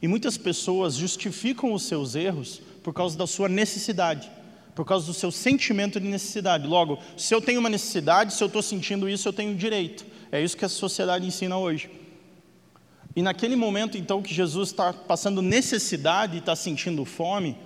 E 0.02 0.08
muitas 0.08 0.38
pessoas 0.38 0.94
justificam 0.94 1.72
os 1.72 1.82
seus 1.82 2.14
erros 2.14 2.60
por 2.82 2.94
causa 2.94 3.16
da 3.16 3.26
sua 3.26 3.48
necessidade 3.48 4.30
por 4.74 4.84
causa 4.86 5.04
do 5.04 5.12
seu 5.12 5.30
sentimento 5.30 6.00
de 6.00 6.08
necessidade. 6.08 6.66
Logo, 6.66 6.98
se 7.16 7.34
eu 7.34 7.40
tenho 7.40 7.60
uma 7.60 7.68
necessidade, 7.68 8.32
se 8.32 8.42
eu 8.42 8.46
estou 8.46 8.62
sentindo 8.62 9.08
isso, 9.08 9.28
eu 9.28 9.32
tenho 9.32 9.54
direito. 9.54 10.06
É 10.32 10.40
isso 10.40 10.56
que 10.56 10.64
a 10.64 10.68
sociedade 10.70 11.26
ensina 11.26 11.58
hoje. 11.58 11.90
E 13.14 13.22
naquele 13.22 13.56
momento, 13.56 13.98
então, 13.98 14.22
que 14.22 14.32
Jesus 14.32 14.70
está 14.70 14.92
passando 14.92 15.42
necessidade 15.42 16.36
e 16.36 16.38
está 16.38 16.54
sentindo 16.54 17.04
fome, 17.04 17.58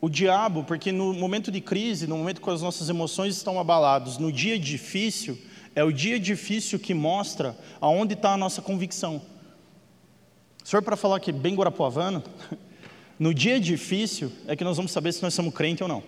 o 0.00 0.08
diabo, 0.08 0.62
porque 0.64 0.92
no 0.92 1.12
momento 1.12 1.50
de 1.50 1.60
crise, 1.60 2.06
no 2.06 2.16
momento 2.16 2.40
que 2.40 2.50
as 2.50 2.62
nossas 2.62 2.88
emoções 2.88 3.36
estão 3.36 3.58
abaladas, 3.58 4.18
no 4.18 4.30
dia 4.30 4.58
difícil, 4.58 5.38
é 5.74 5.82
o 5.82 5.92
dia 5.92 6.20
difícil 6.20 6.78
que 6.78 6.94
mostra 6.94 7.56
aonde 7.80 8.14
está 8.14 8.34
a 8.34 8.36
nossa 8.36 8.62
convicção. 8.62 9.22
Senhor, 10.70 10.82
para 10.82 10.96
falar 10.96 11.16
aqui 11.16 11.32
bem 11.32 11.56
guarapuavano, 11.56 12.22
no 13.18 13.34
dia 13.34 13.58
difícil 13.58 14.30
é 14.46 14.54
que 14.54 14.62
nós 14.62 14.76
vamos 14.76 14.92
saber 14.92 15.12
se 15.12 15.20
nós 15.20 15.34
somos 15.34 15.52
crente 15.52 15.82
ou 15.82 15.88
não. 15.88 16.00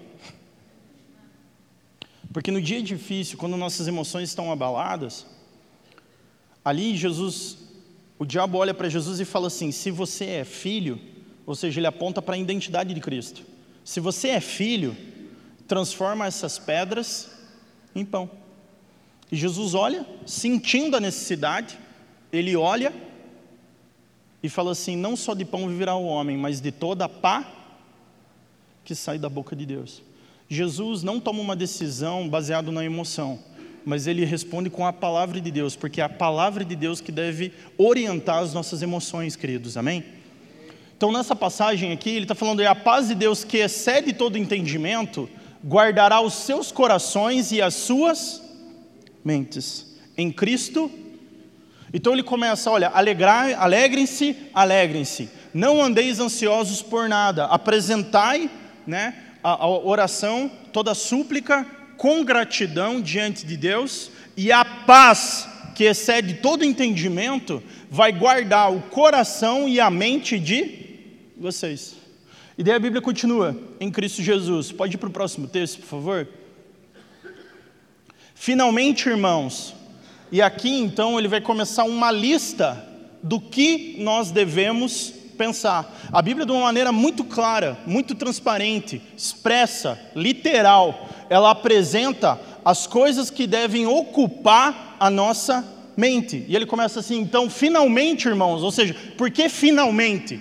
Porque 2.32 2.52
no 2.52 2.62
dia 2.62 2.80
difícil, 2.80 3.36
quando 3.36 3.56
nossas 3.56 3.88
emoções 3.88 4.28
estão 4.28 4.52
abaladas, 4.52 5.26
ali 6.64 6.96
Jesus, 6.96 7.58
o 8.16 8.24
diabo 8.24 8.56
olha 8.56 8.72
para 8.72 8.88
Jesus 8.88 9.18
e 9.18 9.24
fala 9.24 9.48
assim: 9.48 9.72
se 9.72 9.90
você 9.90 10.26
é 10.26 10.44
filho, 10.44 11.00
ou 11.44 11.56
seja, 11.56 11.80
ele 11.80 11.88
aponta 11.88 12.22
para 12.22 12.36
a 12.36 12.38
identidade 12.38 12.94
de 12.94 13.00
Cristo. 13.00 13.42
Se 13.84 13.98
você 13.98 14.28
é 14.28 14.40
filho, 14.40 14.96
transforma 15.66 16.24
essas 16.24 16.56
pedras 16.60 17.32
em 17.96 18.04
pão. 18.04 18.30
E 19.28 19.34
Jesus 19.34 19.74
olha, 19.74 20.06
sentindo 20.24 20.96
a 20.96 21.00
necessidade, 21.00 21.76
ele 22.32 22.54
olha 22.54 22.94
e 24.42 24.48
fala 24.48 24.72
assim: 24.72 24.96
não 24.96 25.16
só 25.16 25.34
de 25.34 25.44
pão 25.44 25.68
viverá 25.68 25.94
o 25.94 26.04
homem, 26.04 26.36
mas 26.36 26.60
de 26.60 26.72
toda 26.72 27.04
a 27.04 27.08
pá 27.08 27.46
que 28.84 28.94
sai 28.94 29.18
da 29.18 29.28
boca 29.28 29.54
de 29.54 29.64
Deus. 29.64 30.02
Jesus 30.48 31.02
não 31.02 31.20
toma 31.20 31.40
uma 31.40 31.56
decisão 31.56 32.28
baseada 32.28 32.70
na 32.70 32.84
emoção, 32.84 33.38
mas 33.84 34.06
ele 34.06 34.24
responde 34.24 34.68
com 34.68 34.86
a 34.86 34.92
palavra 34.92 35.40
de 35.40 35.50
Deus, 35.50 35.76
porque 35.76 36.00
é 36.00 36.04
a 36.04 36.08
palavra 36.08 36.64
de 36.64 36.76
Deus 36.76 37.00
que 37.00 37.12
deve 37.12 37.52
orientar 37.78 38.38
as 38.38 38.52
nossas 38.52 38.82
emoções, 38.82 39.36
queridos, 39.36 39.76
amém? 39.76 40.04
Então, 40.96 41.10
nessa 41.10 41.34
passagem 41.34 41.90
aqui, 41.92 42.10
ele 42.10 42.24
está 42.24 42.34
falando: 42.34 42.60
é 42.60 42.66
a 42.66 42.74
paz 42.74 43.08
de 43.08 43.14
Deus 43.14 43.44
que 43.44 43.58
excede 43.58 44.12
todo 44.12 44.38
entendimento, 44.38 45.28
guardará 45.64 46.20
os 46.20 46.34
seus 46.34 46.70
corações 46.70 47.50
e 47.52 47.62
as 47.62 47.74
suas 47.74 48.42
mentes 49.24 49.96
em 50.16 50.30
Cristo. 50.30 50.90
Então 51.92 52.12
ele 52.14 52.22
começa, 52.22 52.70
olha, 52.70 52.88
alegrem-se, 52.88 54.36
alegrem-se, 54.54 55.28
não 55.52 55.82
andeis 55.82 56.18
ansiosos 56.18 56.80
por 56.80 57.08
nada, 57.08 57.44
apresentai, 57.44 58.50
né, 58.86 59.14
a, 59.42 59.68
oração, 59.68 60.50
toda 60.72 60.94
súplica 60.94 61.66
com 61.98 62.24
gratidão 62.24 63.00
diante 63.00 63.44
de 63.44 63.56
Deus, 63.56 64.10
e 64.36 64.50
a 64.50 64.64
paz 64.64 65.46
que 65.74 65.84
excede 65.84 66.34
todo 66.34 66.64
entendimento 66.64 67.62
vai 67.90 68.12
guardar 68.12 68.72
o 68.72 68.80
coração 68.82 69.68
e 69.68 69.78
a 69.78 69.90
mente 69.90 70.38
de 70.38 70.82
vocês. 71.36 71.94
E 72.56 72.62
daí 72.62 72.74
a 72.74 72.78
Bíblia 72.78 73.02
continua 73.02 73.56
em 73.80 73.90
Cristo 73.90 74.22
Jesus. 74.22 74.72
Pode 74.72 74.94
ir 74.94 74.98
para 74.98 75.08
o 75.08 75.12
próximo 75.12 75.46
texto, 75.46 75.80
por 75.80 75.86
favor? 75.86 76.28
Finalmente, 78.34 79.08
irmãos, 79.08 79.74
e 80.32 80.40
aqui 80.40 80.70
então 80.70 81.18
ele 81.18 81.28
vai 81.28 81.42
começar 81.42 81.84
uma 81.84 82.10
lista 82.10 82.82
do 83.22 83.38
que 83.38 83.96
nós 83.98 84.30
devemos 84.30 85.12
pensar. 85.36 85.94
A 86.10 86.22
Bíblia, 86.22 86.46
de 86.46 86.52
uma 86.52 86.62
maneira 86.62 86.90
muito 86.90 87.22
clara, 87.22 87.78
muito 87.86 88.14
transparente, 88.14 89.02
expressa, 89.14 90.00
literal, 90.16 91.06
ela 91.28 91.50
apresenta 91.50 92.40
as 92.64 92.86
coisas 92.86 93.28
que 93.28 93.46
devem 93.46 93.86
ocupar 93.86 94.96
a 94.98 95.10
nossa 95.10 95.64
mente. 95.96 96.46
E 96.48 96.56
ele 96.56 96.64
começa 96.64 97.00
assim: 97.00 97.20
então, 97.20 97.50
finalmente, 97.50 98.26
irmãos, 98.26 98.62
ou 98.62 98.70
seja, 98.70 98.96
por 99.18 99.30
que 99.30 99.50
finalmente? 99.50 100.40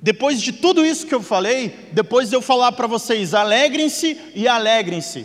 Depois 0.00 0.42
de 0.42 0.50
tudo 0.50 0.84
isso 0.84 1.06
que 1.06 1.14
eu 1.14 1.22
falei, 1.22 1.72
depois 1.92 2.28
de 2.28 2.34
eu 2.34 2.42
falar 2.42 2.72
para 2.72 2.88
vocês, 2.88 3.34
alegrem-se 3.34 4.18
e 4.34 4.48
alegrem-se, 4.48 5.24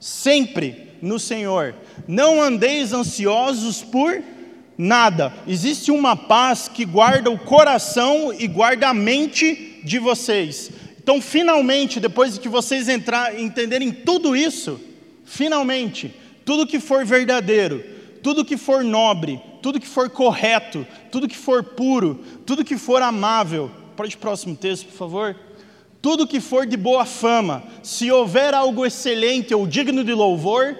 sempre 0.00 0.96
no 1.00 1.20
Senhor. 1.20 1.76
Não 2.06 2.40
andeis 2.40 2.92
ansiosos 2.92 3.82
por 3.82 4.22
nada. 4.78 5.32
Existe 5.46 5.90
uma 5.90 6.16
paz 6.16 6.68
que 6.68 6.84
guarda 6.84 7.30
o 7.30 7.38
coração 7.38 8.32
e 8.38 8.46
guarda 8.46 8.88
a 8.88 8.94
mente 8.94 9.80
de 9.84 9.98
vocês. 9.98 10.70
Então, 10.98 11.20
finalmente, 11.20 12.00
depois 12.00 12.34
de 12.34 12.40
que 12.40 12.48
vocês 12.48 12.88
entrar, 12.88 13.38
entenderem 13.38 13.92
tudo 13.92 14.34
isso, 14.34 14.80
finalmente, 15.24 16.12
tudo 16.44 16.66
que 16.66 16.80
for 16.80 17.04
verdadeiro, 17.04 17.82
tudo 18.22 18.44
que 18.44 18.56
for 18.56 18.82
nobre, 18.82 19.40
tudo 19.62 19.80
que 19.80 19.86
for 19.86 20.10
correto, 20.10 20.86
tudo 21.10 21.28
que 21.28 21.36
for 21.36 21.62
puro, 21.62 22.24
tudo 22.44 22.64
que 22.64 22.76
for 22.76 23.02
amável. 23.02 23.70
Pode 23.96 24.14
ir 24.14 24.18
próximo 24.18 24.56
texto, 24.56 24.86
por 24.86 24.96
favor. 24.96 25.36
Tudo 26.02 26.26
que 26.26 26.40
for 26.40 26.66
de 26.66 26.76
boa 26.76 27.04
fama, 27.04 27.64
se 27.82 28.10
houver 28.10 28.54
algo 28.54 28.84
excelente 28.84 29.54
ou 29.54 29.66
digno 29.66 30.04
de 30.04 30.12
louvor, 30.12 30.76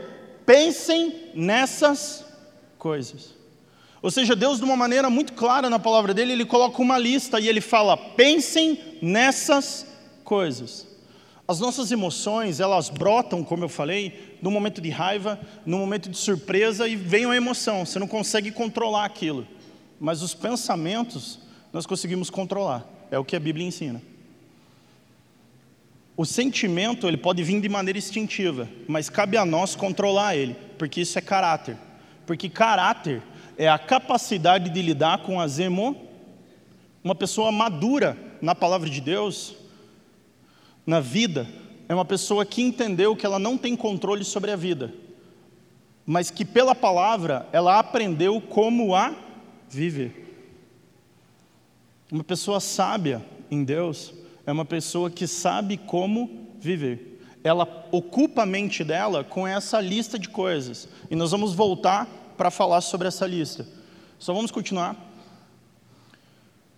pensem 0.47 1.31
nessas 1.35 2.25
coisas. 2.79 3.35
Ou 4.01 4.11
seja, 4.11 4.37
Deus, 4.37 4.59
de 4.59 4.65
uma 4.65 4.77
maneira 4.77 5.11
muito 5.11 5.33
clara 5.33 5.69
na 5.69 5.79
palavra 5.79 6.15
dele, 6.15 6.33
ele 6.33 6.45
coloca 6.45 6.81
uma 6.81 6.97
lista 6.97 7.41
e 7.41 7.49
ele 7.49 7.61
fala: 7.61 7.97
pensem 7.97 8.79
nessas 9.03 9.85
coisas. 10.23 10.87
As 11.49 11.61
nossas 11.61 11.93
emoções, 11.93 12.59
elas 12.59 12.89
brotam, 12.89 13.45
como 13.45 13.65
eu 13.65 13.69
falei, 13.69 14.37
no 14.43 14.51
momento 14.51 14.81
de 14.81 14.91
raiva, 14.91 15.39
no 15.65 15.79
momento 15.79 16.09
de 16.09 16.17
surpresa 16.17 16.89
e 16.89 16.97
vem 16.97 17.25
a 17.27 17.37
emoção, 17.37 17.87
você 17.87 17.99
não 17.99 18.09
consegue 18.09 18.51
controlar 18.51 19.05
aquilo. 19.05 19.47
Mas 20.01 20.23
os 20.23 20.35
pensamentos 20.35 21.39
nós 21.73 21.87
conseguimos 21.87 22.31
controlar, 22.31 22.85
é 23.11 23.19
o 23.19 23.25
que 23.25 23.37
a 23.37 23.41
Bíblia 23.41 23.67
ensina. 23.67 24.03
O 26.17 26.25
sentimento, 26.25 27.07
ele 27.07 27.19
pode 27.19 27.43
vir 27.43 27.61
de 27.61 27.69
maneira 27.69 27.99
instintiva, 27.99 28.67
mas 28.89 29.11
cabe 29.11 29.37
a 29.37 29.45
nós 29.45 29.77
controlar 29.77 30.35
ele, 30.35 30.57
porque 30.79 31.03
isso 31.03 31.19
é 31.19 31.21
caráter. 31.21 31.77
Porque 32.25 32.49
caráter 32.49 33.23
é 33.59 33.69
a 33.69 33.79
capacidade 33.79 34.71
de 34.71 34.81
lidar 34.81 35.19
com 35.19 35.39
as 35.39 35.59
emo. 35.59 36.09
Uma 37.05 37.14
pessoa 37.14 37.53
madura 37.53 38.17
na 38.41 38.55
palavra 38.55 38.89
de 38.89 39.01
Deus, 39.01 39.55
na 40.87 41.01
vida, 41.01 41.47
é 41.87 41.95
uma 41.95 42.05
pessoa 42.05 42.47
que 42.47 42.62
entendeu 42.62 43.14
que 43.14 43.27
ela 43.27 43.39
não 43.39 43.59
tem 43.59 43.77
controle 43.77 44.25
sobre 44.25 44.51
a 44.51 44.57
vida, 44.57 44.95
mas 46.07 46.31
que 46.31 46.47
pela 46.47 46.75
palavra 46.75 47.47
ela 47.53 47.79
aprendeu 47.79 48.41
como 48.41 48.95
a 48.95 49.14
viver. 49.69 50.25
Uma 52.11 52.25
pessoa 52.25 52.59
sábia 52.59 53.23
em 53.51 53.62
Deus 53.62 54.14
é 54.47 54.53
uma 54.53 54.64
pessoa 54.64 55.11
que 55.11 55.26
sabe 55.26 55.76
como 55.76 56.47
viver. 56.61 57.20
Ela 57.42 57.86
ocupa 57.90 58.42
a 58.42 58.47
mente 58.47 58.84
dela 58.84 59.24
com 59.24 59.47
essa 59.47 59.80
lista 59.80 60.18
de 60.18 60.28
coisas. 60.28 60.88
E 61.11 61.16
nós 61.16 61.32
vamos 61.32 61.53
voltar 61.53 62.07
para 62.36 62.51
falar 62.51 62.80
sobre 62.80 63.09
essa 63.09 63.26
lista. 63.26 63.66
Só 64.18 64.32
vamos 64.32 64.51
continuar. 64.51 64.97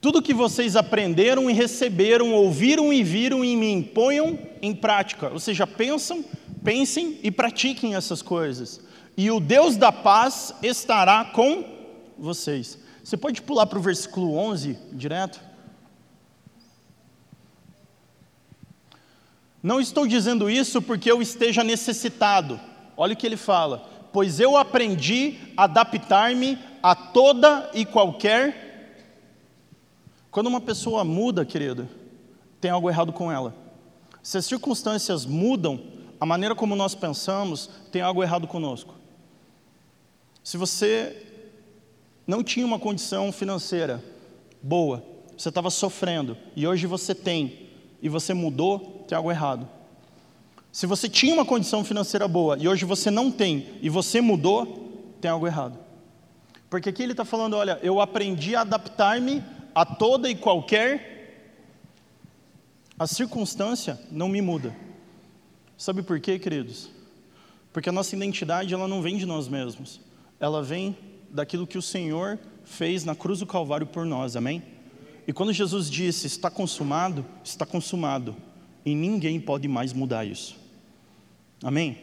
Tudo 0.01 0.23
que 0.23 0.33
vocês 0.33 0.77
aprenderam 0.77 1.51
e 1.51 1.53
receberam, 1.53 2.33
ouviram 2.33 2.93
e 2.93 3.03
viram 3.03 3.45
em 3.45 3.57
mim, 3.57 3.83
ponham 3.83 4.39
em 4.63 4.75
prática. 4.75 5.29
Ou 5.29 5.41
seja, 5.41 5.67
pensam, 5.67 6.25
pensem 6.65 7.19
e 7.23 7.31
pratiquem 7.31 7.95
essas 7.95 8.23
coisas. 8.23 8.81
e 9.17 9.31
o 9.31 9.41
Deus 9.41 9.77
da 9.77 9.91
paz 9.91 10.55
estará 10.63 11.25
com 11.25 11.65
vocês. 12.17 12.79
Você 13.03 13.17
pode 13.17 13.43
pular 13.43 13.67
para 13.67 13.79
o 13.79 13.83
versículo 13.83 14.37
11 14.37 14.79
direto? 14.93 15.48
Não 19.63 19.81
estou 19.81 20.07
dizendo 20.07 20.49
isso 20.49 20.81
porque 20.81 21.11
eu 21.11 21.21
esteja 21.21 21.65
necessitado. 21.65 22.61
Olha 22.97 23.15
o 23.15 23.17
que 23.17 23.27
ele 23.27 23.37
fala. 23.37 23.89
Pois 24.13 24.41
eu 24.41 24.57
aprendi 24.57 25.37
a 25.57 25.65
adaptar-me 25.65 26.59
a 26.83 26.95
toda 26.95 27.71
e 27.75 27.85
qualquer. 27.85 29.05
Quando 30.31 30.47
uma 30.47 30.61
pessoa 30.61 31.05
muda, 31.05 31.45
querido, 31.45 31.89
tem 32.61 32.71
algo 32.71 32.89
errado 32.89 33.13
com 33.13 33.31
ela. 33.31 33.55
Se 34.23 34.39
as 34.39 34.47
circunstâncias 34.47 35.25
mudam, 35.25 35.81
a 36.21 36.27
maneira 36.27 36.55
como 36.55 36.77
nós 36.77 36.95
pensamos, 36.95 37.71
tem 37.91 38.03
algo 38.03 38.23
errado 38.23 38.47
conosco. 38.47 38.95
Se 40.43 40.57
você 40.57 41.27
não 42.27 42.43
tinha 42.43 42.67
uma 42.67 42.79
condição 42.79 43.31
financeira 43.33 44.03
boa, 44.63 45.05
você 45.37 45.49
estava 45.49 45.71
sofrendo, 45.71 46.37
e 46.57 46.67
hoje 46.67 46.87
você 46.87 47.15
tem, 47.15 47.69
e 48.03 48.09
você 48.09 48.35
mudou, 48.35 48.98
tem 49.09 49.17
algo 49.17 49.31
errado. 49.31 49.67
Se 50.71 50.87
você 50.87 51.09
tinha 51.09 51.33
uma 51.33 51.45
condição 51.45 51.83
financeira 51.83 52.29
boa 52.29 52.59
e 52.59 52.69
hoje 52.69 52.85
você 52.85 53.11
não 53.11 53.31
tem 53.33 53.79
e 53.81 53.89
você 53.89 54.21
mudou, 54.21 55.17
tem 55.21 55.31
algo 55.31 55.47
errado. 55.47 55.79
Porque 56.69 56.91
aqui 56.91 57.03
ele 57.03 57.13
está 57.13 57.25
falando: 57.25 57.57
olha, 57.57 57.81
eu 57.83 58.01
aprendi 58.01 58.55
a 58.55 58.61
adaptar-me 58.61 59.43
a 59.75 59.85
toda 59.85 60.31
e 60.31 60.35
qualquer. 60.35 61.17
A 62.99 63.07
circunstância 63.07 63.99
não 64.11 64.29
me 64.29 64.43
muda. 64.43 64.77
Sabe 65.77 66.03
por 66.03 66.21
quê, 66.21 66.39
queridos? 66.39 66.91
Porque 67.73 67.89
a 67.89 67.93
nossa 67.93 68.15
identidade 68.15 68.75
ela 68.75 68.87
não 68.87 69.01
vem 69.01 69.17
de 69.17 69.25
nós 69.25 69.49
mesmos, 69.49 70.01
ela 70.39 70.63
vem 70.63 70.97
daquilo 71.31 71.67
que 71.67 71.79
o 71.79 71.83
Senhor 71.83 72.39
fez 72.65 73.05
na 73.05 73.15
cruz 73.15 73.39
do 73.39 73.47
Calvário 73.47 73.87
por 73.87 74.05
nós, 74.05 74.37
amém? 74.37 74.63
E 75.27 75.33
quando 75.33 75.53
Jesus 75.53 75.89
disse: 75.89 76.27
Está 76.27 76.51
consumado, 76.51 77.25
está 77.43 77.65
consumado 77.65 78.37
e 78.89 78.95
ninguém 78.95 79.39
pode 79.39 79.69
mais 79.69 79.93
mudar 79.93 80.25
isso. 80.25 80.57
Amém? 81.63 81.99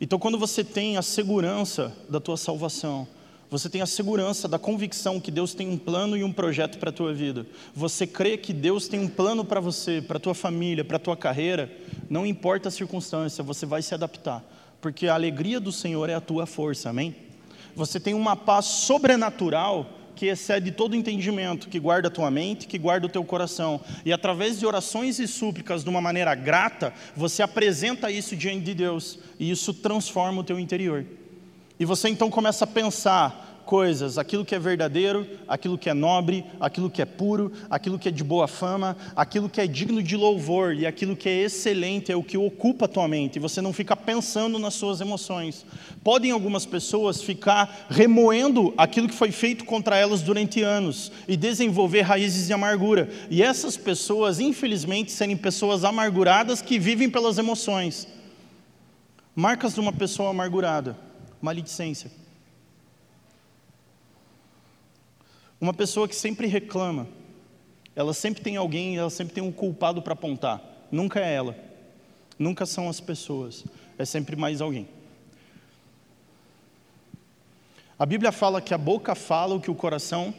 Então, 0.00 0.18
quando 0.18 0.36
você 0.36 0.64
tem 0.64 0.96
a 0.96 1.02
segurança 1.02 1.96
da 2.08 2.18
tua 2.18 2.36
salvação, 2.36 3.06
você 3.48 3.68
tem 3.68 3.80
a 3.80 3.86
segurança 3.86 4.48
da 4.48 4.58
convicção 4.58 5.20
que 5.20 5.30
Deus 5.30 5.54
tem 5.54 5.68
um 5.68 5.78
plano 5.78 6.16
e 6.16 6.24
um 6.24 6.32
projeto 6.32 6.78
para 6.78 6.90
a 6.90 6.92
tua 6.92 7.14
vida. 7.14 7.46
Você 7.74 8.06
crê 8.08 8.36
que 8.36 8.52
Deus 8.52 8.88
tem 8.88 8.98
um 8.98 9.08
plano 9.08 9.44
para 9.44 9.60
você, 9.60 10.02
para 10.02 10.16
a 10.16 10.20
tua 10.20 10.34
família, 10.34 10.84
para 10.84 10.96
a 10.96 11.00
tua 11.00 11.16
carreira. 11.16 11.70
Não 12.10 12.26
importa 12.26 12.68
a 12.68 12.72
circunstância, 12.72 13.44
você 13.44 13.64
vai 13.64 13.80
se 13.80 13.94
adaptar. 13.94 14.44
Porque 14.80 15.06
a 15.06 15.14
alegria 15.14 15.60
do 15.60 15.70
Senhor 15.70 16.10
é 16.10 16.14
a 16.14 16.20
tua 16.20 16.44
força, 16.44 16.90
amém? 16.90 17.14
Você 17.76 18.00
tem 18.00 18.14
uma 18.14 18.34
paz 18.34 18.66
sobrenatural 18.66 19.97
que 20.18 20.26
excede 20.26 20.72
todo 20.72 20.96
entendimento, 20.96 21.68
que 21.68 21.78
guarda 21.78 22.08
a 22.08 22.10
tua 22.10 22.28
mente, 22.28 22.66
que 22.66 22.76
guarda 22.76 23.06
o 23.06 23.08
teu 23.08 23.22
coração. 23.24 23.80
E 24.04 24.12
através 24.12 24.58
de 24.58 24.66
orações 24.66 25.20
e 25.20 25.28
súplicas, 25.28 25.84
de 25.84 25.88
uma 25.88 26.00
maneira 26.00 26.34
grata, 26.34 26.92
você 27.14 27.40
apresenta 27.40 28.10
isso 28.10 28.34
diante 28.34 28.64
de 28.64 28.74
Deus, 28.74 29.20
e 29.38 29.48
isso 29.48 29.72
transforma 29.72 30.40
o 30.40 30.44
teu 30.44 30.58
interior. 30.58 31.06
E 31.78 31.84
você 31.84 32.08
então 32.08 32.28
começa 32.30 32.64
a 32.64 32.66
pensar: 32.66 33.47
coisas, 33.68 34.16
aquilo 34.16 34.46
que 34.46 34.54
é 34.54 34.58
verdadeiro, 34.58 35.26
aquilo 35.46 35.76
que 35.76 35.90
é 35.90 35.94
nobre, 35.94 36.42
aquilo 36.58 36.88
que 36.88 37.02
é 37.02 37.04
puro, 37.04 37.52
aquilo 37.68 37.98
que 37.98 38.08
é 38.08 38.10
de 38.10 38.24
boa 38.24 38.48
fama, 38.48 38.96
aquilo 39.14 39.46
que 39.46 39.60
é 39.60 39.66
digno 39.66 40.02
de 40.02 40.16
louvor 40.16 40.74
e 40.74 40.86
aquilo 40.86 41.14
que 41.14 41.28
é 41.28 41.42
excelente 41.42 42.10
é 42.10 42.16
o 42.16 42.22
que 42.22 42.38
ocupa 42.38 42.86
a 42.86 42.88
tua 42.88 43.06
mente. 43.06 43.38
Você 43.38 43.60
não 43.60 43.74
fica 43.74 43.94
pensando 43.94 44.58
nas 44.58 44.72
suas 44.72 45.02
emoções. 45.02 45.66
Podem 46.02 46.30
algumas 46.30 46.64
pessoas 46.64 47.20
ficar 47.20 47.86
remoendo 47.90 48.72
aquilo 48.74 49.06
que 49.06 49.14
foi 49.14 49.30
feito 49.30 49.66
contra 49.66 49.98
elas 49.98 50.22
durante 50.22 50.62
anos 50.62 51.12
e 51.28 51.36
desenvolver 51.36 52.00
raízes 52.00 52.46
de 52.46 52.54
amargura. 52.54 53.10
E 53.28 53.42
essas 53.42 53.76
pessoas, 53.76 54.40
infelizmente, 54.40 55.12
serem 55.12 55.36
pessoas 55.36 55.84
amarguradas 55.84 56.62
que 56.62 56.78
vivem 56.78 57.10
pelas 57.10 57.36
emoções. 57.36 58.08
Marcas 59.36 59.74
de 59.74 59.80
uma 59.80 59.92
pessoa 59.92 60.30
amargurada: 60.30 60.96
maledicência 61.42 62.10
Uma 65.60 65.74
pessoa 65.74 66.06
que 66.06 66.14
sempre 66.14 66.46
reclama, 66.46 67.08
ela 67.96 68.14
sempre 68.14 68.42
tem 68.42 68.56
alguém, 68.56 68.96
ela 68.96 69.10
sempre 69.10 69.34
tem 69.34 69.42
um 69.42 69.50
culpado 69.50 70.00
para 70.00 70.12
apontar. 70.12 70.62
Nunca 70.90 71.18
é 71.18 71.34
ela. 71.34 71.56
Nunca 72.38 72.64
são 72.64 72.88
as 72.88 73.00
pessoas. 73.00 73.64
É 73.98 74.04
sempre 74.04 74.36
mais 74.36 74.60
alguém. 74.60 74.88
A 77.98 78.06
Bíblia 78.06 78.30
fala 78.30 78.60
que 78.60 78.72
a 78.72 78.78
boca 78.78 79.16
fala 79.16 79.56
o 79.56 79.60
que 79.60 79.70
o 79.70 79.74
coração. 79.74 80.32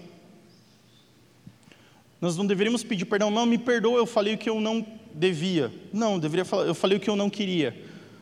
Nós 2.22 2.38
não 2.38 2.47
deveríamos 2.47 2.82
pedir 2.82 3.03
perdão. 3.03 3.30
Não, 3.30 3.45
me 3.45 3.57
perdoa, 3.57 3.97
eu 3.97 4.05
falei 4.05 4.36
o 4.36 4.38
que 4.38 4.49
eu 4.49 4.61
não 4.61 4.86
devia. 5.13 5.70
Não, 5.91 6.17
deveria 6.17 6.45
falar, 6.45 6.63
eu 6.63 6.74
falei 6.76 6.97
o 6.97 7.01
que 7.01 7.09
eu 7.09 7.17
não 7.17 7.30
queria. 7.30 7.76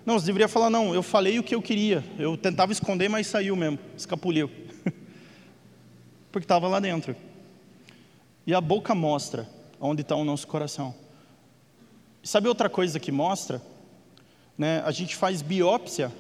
Não, 0.04 0.18
você 0.18 0.26
deveria 0.26 0.48
falar, 0.48 0.72
não, 0.72 0.96
eu 0.96 1.04
falei 1.04 1.38
o 1.38 1.44
que 1.44 1.54
eu 1.54 1.62
queria. 1.62 2.04
Eu 2.18 2.36
tentava 2.36 2.72
esconder, 2.72 3.08
mas 3.08 3.28
saiu 3.28 3.56
mesmo, 3.56 3.78
escapuliu 3.96 4.50
porque 6.38 6.46
estava 6.46 6.68
lá 6.68 6.80
dentro. 6.80 7.16
E 8.46 8.54
a 8.54 8.62
boca 8.62 8.94
mostra 8.94 9.50
onde 9.80 10.04
está 10.04 10.16
o 10.16 10.24
nosso 10.24 10.46
coração. 10.48 10.94
sabe 12.22 12.48
outra 12.48 12.70
coisa 12.70 13.00
que 13.00 13.12
mostra? 13.12 13.60
Né, 14.56 14.84
a 14.86 14.92
gente 14.92 15.16
faz 15.16 15.42
biópsia 15.42 16.12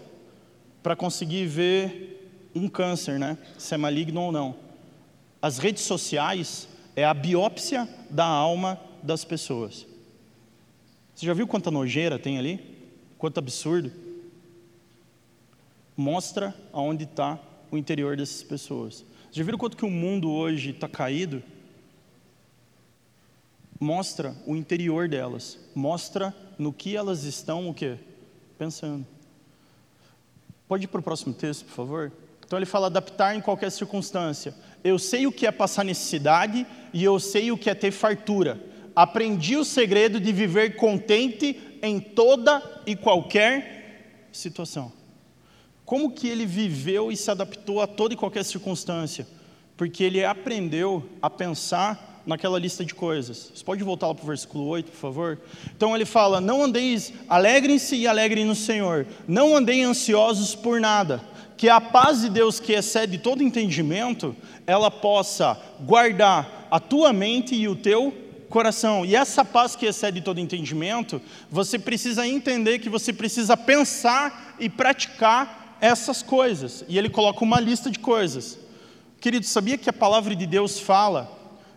para 0.82 0.96
conseguir 0.96 1.46
ver 1.46 2.50
um 2.56 2.68
câncer, 2.68 3.20
né, 3.20 3.38
se 3.60 3.76
é 3.76 3.78
maligno 3.78 4.22
ou 4.22 4.32
não. 4.32 4.56
As 5.40 5.60
redes 5.60 5.84
sociais 5.84 6.68
é 6.96 7.06
a 7.06 7.14
biópsia 7.14 7.88
da 8.10 8.26
alma 8.26 8.80
das 9.04 9.24
pessoas. 9.24 9.86
Você 11.14 11.28
já 11.28 11.34
viu 11.34 11.48
quanta 11.48 11.70
nojeira 11.70 12.18
tem 12.18 12.40
ali? 12.40 12.60
Quanto 13.20 13.38
absurdo? 13.38 13.92
Mostra 15.96 16.56
aonde 16.74 17.04
está 17.04 17.40
o 17.72 17.78
interior 17.78 18.18
dessas 18.18 18.42
pessoas. 18.42 19.06
Já 19.32 19.44
viram 19.44 19.58
quanto 19.58 19.78
que 19.78 19.86
o 19.86 19.92
mundo 19.92 20.32
hoje 20.32 20.72
está 20.72 20.88
caído? 20.88 21.44
Mostra 23.80 24.36
o 24.46 24.56
interior 24.56 25.08
delas, 25.08 25.60
mostra 25.76 26.34
no 26.58 26.74
que 26.74 26.96
elas 26.96 27.24
estão 27.24 27.70
o 27.70 27.74
quê? 27.74 27.98
Pensando. 28.58 29.06
Pode 30.68 30.86
ir 30.86 30.88
para 30.88 31.00
o 31.00 31.04
próximo 31.04 31.34
texto, 31.34 31.66
por 31.66 31.74
favor? 31.74 32.12
Então 32.46 32.58
ele 32.58 32.66
fala 32.66 32.88
adaptar 32.88 33.36
em 33.36 33.42
qualquer 33.42 33.70
circunstância. 33.70 34.56
Eu 34.84 34.98
sei 34.98 35.28
o 35.28 35.32
que 35.32 35.46
é 35.46 35.52
passar 35.52 35.84
necessidade 35.84 36.66
e 36.94 37.04
eu 37.04 37.20
sei 37.20 37.52
o 37.52 37.58
que 37.58 37.70
é 37.70 37.76
ter 37.76 37.92
fartura. 37.92 38.60
Aprendi 38.96 39.56
o 39.56 39.66
segredo 39.66 40.20
de 40.20 40.32
viver 40.32 40.76
contente 40.76 41.62
em 41.84 42.00
toda 42.00 42.64
e 42.86 42.96
qualquer 42.96 44.28
situação. 44.32 44.97
Como 45.88 46.12
que 46.12 46.28
ele 46.28 46.46
viveu 46.46 47.14
e 47.14 47.16
se 47.16 47.32
adaptou 47.32 47.82
a 47.82 47.88
toda 47.88 48.14
e 48.14 48.18
qualquer 48.18 48.44
circunstância? 48.44 49.26
Porque 49.78 50.04
ele 50.04 50.22
aprendeu 50.22 51.02
a 51.22 51.30
pensar 51.30 52.22
naquela 52.26 52.60
lista 52.60 52.84
de 52.84 52.94
coisas. 52.94 53.54
Você 53.56 53.64
pode 53.64 53.86
voltar 53.86 54.08
lá 54.08 54.14
para 54.14 54.26
o 54.26 54.28
versículo 54.28 54.66
8, 54.66 54.92
por 54.92 54.98
favor? 54.98 55.40
Então 55.74 55.96
ele 55.96 56.04
fala: 56.04 56.42
Não 56.42 56.62
andeis, 56.62 57.14
alegrem-se 57.30 57.96
e 57.96 58.06
alegrem 58.06 58.44
no 58.44 58.54
Senhor, 58.54 59.08
não 59.26 59.56
andem 59.56 59.86
ansiosos 59.86 60.54
por 60.54 60.82
nada, 60.82 61.24
que 61.56 61.70
a 61.70 61.80
paz 61.80 62.20
de 62.20 62.32
Deus, 62.32 62.60
que 62.60 62.74
excede 62.74 63.18
todo 63.18 63.42
entendimento, 63.42 64.36
ela 64.68 64.92
possa 64.92 65.58
guardar 65.80 66.68
a 66.70 66.82
tua 66.82 67.14
mente 67.14 67.56
e 67.56 67.66
o 67.66 67.78
teu 67.78 68.14
coração. 68.50 69.06
E 69.06 69.16
essa 69.16 69.46
paz 69.46 69.74
que 69.74 69.86
excede 69.86 70.20
todo 70.20 70.42
entendimento, 70.42 71.22
você 71.50 71.80
precisa 71.80 72.28
entender 72.28 72.80
que 72.80 72.90
você 72.90 73.14
precisa 73.14 73.56
pensar 73.56 74.58
e 74.60 74.68
praticar 74.68 75.64
essas 75.82 76.22
coisas. 76.22 76.84
E 76.88 76.98
ele 76.98 77.10
coloca 77.10 77.44
uma 77.44 77.60
lista 77.60 77.90
de 77.90 78.00
coisas. 78.00 78.58
Querido, 79.20 79.46
sabia 79.46 79.78
que 79.78 79.90
a 79.90 79.94
palavra 79.94 80.36
de 80.36 80.46
Deus 80.46 80.80
fala 80.80 81.32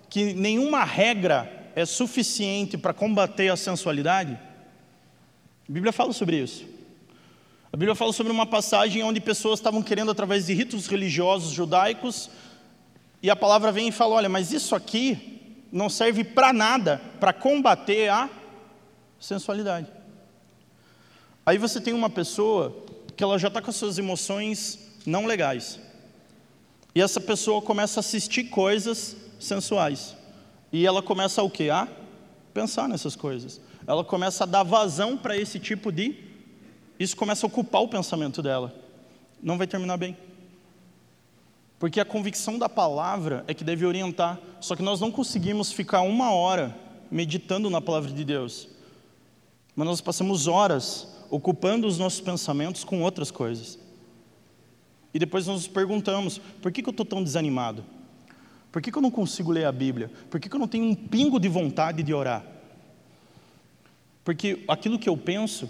que 0.09 0.35
nenhuma 0.35 0.85
regra 0.85 1.71
é 1.75 1.85
suficiente 1.87 2.77
para 2.77 2.93
combater 2.93 3.49
a 3.49 3.57
sensualidade? 3.57 4.39
A 5.69 5.73
Bíblia 5.73 5.93
fala 5.93 6.13
sobre 6.13 6.37
isso. 6.37 6.65
A 7.73 7.77
Bíblia 7.77 7.95
fala 7.95 8.13
sobre 8.13 8.33
uma 8.33 8.47
passagem 8.47 9.03
onde 9.05 9.21
pessoas 9.21 9.61
estavam 9.61 9.83
querendo, 9.83 10.11
através 10.11 10.47
de 10.47 10.53
ritos 10.53 10.89
religiosos 10.89 11.53
judaicos, 11.53 12.29
e 13.23 13.31
a 13.31 13.37
palavra 13.37 13.71
vem 13.71 13.89
e 13.89 13.93
fala: 13.93 14.17
olha, 14.17 14.29
mas 14.29 14.53
isso 14.53 14.75
aqui 14.75 15.63
não 15.71 15.89
serve 15.89 16.25
para 16.25 16.53
nada 16.53 17.01
para 17.21 17.33
combater 17.33 18.09
a 18.09 18.29
sensualidade. 19.21 19.87
Aí 21.47 21.59
você 21.59 21.81
tem 21.81 21.95
uma 21.95 22.11
pessoa 22.11 22.85
que 23.21 23.25
ela 23.25 23.39
já 23.39 23.49
está 23.49 23.61
com 23.61 23.69
as 23.69 23.77
suas 23.77 23.99
emoções 23.99 24.79
não 25.05 25.27
legais. 25.27 25.79
E 26.95 27.03
essa 27.03 27.21
pessoa 27.21 27.61
começa 27.61 27.99
a 27.99 28.01
assistir 28.01 28.45
coisas 28.45 29.15
sensuais. 29.39 30.17
E 30.73 30.87
ela 30.87 31.03
começa 31.03 31.43
o 31.43 31.51
quê? 31.51 31.69
A 31.69 31.87
pensar 32.55 32.89
nessas 32.89 33.15
coisas. 33.15 33.61
Ela 33.87 34.03
começa 34.03 34.45
a 34.45 34.47
dar 34.47 34.63
vazão 34.63 35.19
para 35.19 35.37
esse 35.37 35.59
tipo 35.59 35.93
de. 35.93 36.17
Isso 36.99 37.15
começa 37.15 37.45
a 37.45 37.49
ocupar 37.49 37.83
o 37.83 37.89
pensamento 37.89 38.41
dela. 38.41 38.75
não 39.43 39.59
vai 39.59 39.67
terminar 39.67 39.99
bem. 39.99 40.17
Porque 41.79 42.01
a 42.01 42.07
convicção 42.07 42.59
da 42.59 42.71
palavra 42.71 43.45
é 43.47 43.53
que 43.53 43.63
deve 43.63 43.85
orientar. 43.85 44.41
Só 44.63 44.75
que 44.75 44.83
nós 44.83 44.99
não 44.99 45.13
conseguimos 45.13 45.71
ficar 45.71 46.01
uma 46.01 46.33
hora 46.33 46.75
meditando 47.11 47.69
na 47.69 47.83
palavra 47.83 48.11
de 48.11 48.25
Deus. 48.25 48.67
Mas 49.77 49.87
nós 49.87 50.01
passamos 50.01 50.47
horas 50.47 51.20
ocupando 51.31 51.87
os 51.87 51.99
nossos 51.99 52.21
pensamentos 52.21 52.85
com 52.85 53.03
outras 53.03 53.31
coisas. 53.31 53.79
E 55.15 55.19
depois 55.19 55.47
nós 55.47 55.57
nos 55.57 55.69
perguntamos: 55.69 56.39
por 56.61 56.73
que, 56.73 56.83
que 56.83 56.89
eu 56.89 56.93
estou 56.93 57.07
tão 57.07 57.23
desanimado? 57.23 57.85
Por 58.71 58.81
que, 58.81 58.93
que 58.93 58.99
eu 58.99 59.03
não 59.03 59.11
consigo 59.11 59.51
ler 59.51 59.65
a 59.65 59.73
Bíblia? 59.73 60.11
Por 60.29 60.39
que, 60.39 60.49
que 60.49 60.55
eu 60.55 60.61
não 60.61 60.69
tenho 60.69 60.85
um 60.85 60.95
pingo 60.95 61.41
de 61.41 61.49
vontade 61.49 62.03
de 62.03 62.15
orar? 62.15 62.45
Porque 64.25 64.65
aquilo 64.69 64.99
que 64.99 65.09
eu 65.09 65.17
penso 65.17 65.69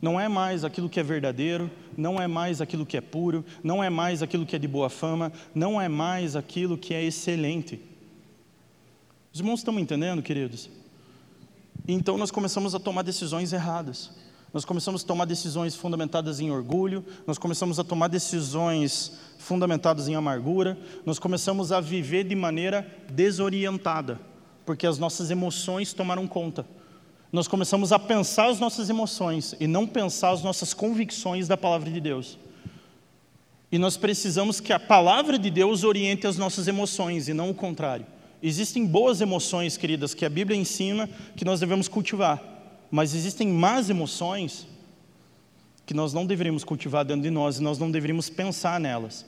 não 0.00 0.20
é 0.20 0.28
mais 0.28 0.62
aquilo 0.62 0.88
que 0.88 1.00
é 1.00 1.02
verdadeiro, 1.02 1.68
não 1.96 2.20
é 2.20 2.28
mais 2.28 2.60
aquilo 2.60 2.86
que 2.86 2.96
é 2.96 3.00
puro, 3.00 3.44
não 3.64 3.82
é 3.82 3.90
mais 3.90 4.22
aquilo 4.22 4.46
que 4.46 4.54
é 4.54 4.58
de 4.58 4.68
boa 4.68 4.88
fama, 4.88 5.32
não 5.52 5.80
é 5.80 5.88
mais 5.88 6.36
aquilo 6.36 6.78
que 6.78 6.94
é 6.94 7.02
excelente. 7.02 7.80
Os 9.32 9.40
irmãos 9.40 9.60
estão 9.60 9.74
me 9.74 9.82
entendendo, 9.82 10.22
queridos? 10.22 10.70
Então 11.86 12.16
nós 12.16 12.30
começamos 12.30 12.74
a 12.74 12.78
tomar 12.78 13.02
decisões 13.02 13.52
erradas. 13.52 14.12
Nós 14.52 14.64
começamos 14.64 15.04
a 15.04 15.06
tomar 15.06 15.24
decisões 15.24 15.74
fundamentadas 15.74 16.40
em 16.40 16.50
orgulho, 16.50 17.04
nós 17.26 17.38
começamos 17.38 17.78
a 17.78 17.84
tomar 17.84 18.08
decisões 18.08 19.12
fundamentadas 19.38 20.08
em 20.08 20.14
amargura, 20.14 20.78
nós 21.04 21.18
começamos 21.18 21.70
a 21.70 21.80
viver 21.80 22.24
de 22.24 22.34
maneira 22.34 22.86
desorientada, 23.10 24.18
porque 24.64 24.86
as 24.86 24.98
nossas 24.98 25.30
emoções 25.30 25.92
tomaram 25.92 26.26
conta 26.26 26.64
nós 27.30 27.46
começamos 27.46 27.92
a 27.92 27.98
pensar 27.98 28.48
as 28.48 28.58
nossas 28.58 28.88
emoções 28.88 29.54
e 29.60 29.66
não 29.66 29.86
pensar 29.86 30.30
as 30.30 30.42
nossas 30.42 30.72
convicções 30.72 31.46
da 31.46 31.56
palavra 31.56 31.90
de 31.90 32.00
Deus. 32.00 32.38
E 33.70 33.78
nós 33.78 33.98
precisamos 33.98 34.60
que 34.60 34.72
a 34.72 34.80
palavra 34.80 35.38
de 35.38 35.50
Deus 35.50 35.84
oriente 35.84 36.26
as 36.26 36.38
nossas 36.38 36.66
emoções 36.68 37.28
e 37.28 37.34
não 37.34 37.50
o 37.50 37.54
contrário. 37.54 38.06
Existem 38.42 38.86
boas 38.86 39.20
emoções, 39.20 39.76
queridas, 39.76 40.14
que 40.14 40.24
a 40.24 40.30
Bíblia 40.30 40.58
ensina 40.58 41.08
que 41.36 41.44
nós 41.44 41.60
devemos 41.60 41.86
cultivar, 41.86 42.57
mas 42.90 43.14
existem 43.14 43.48
más 43.48 43.90
emoções 43.90 44.66
que 45.84 45.94
nós 45.94 46.12
não 46.12 46.26
deveríamos 46.26 46.64
cultivar 46.64 47.04
dentro 47.04 47.22
de 47.22 47.30
nós 47.30 47.58
e 47.58 47.62
nós 47.62 47.78
não 47.78 47.90
deveríamos 47.90 48.28
pensar 48.28 48.78
nelas. 48.78 49.24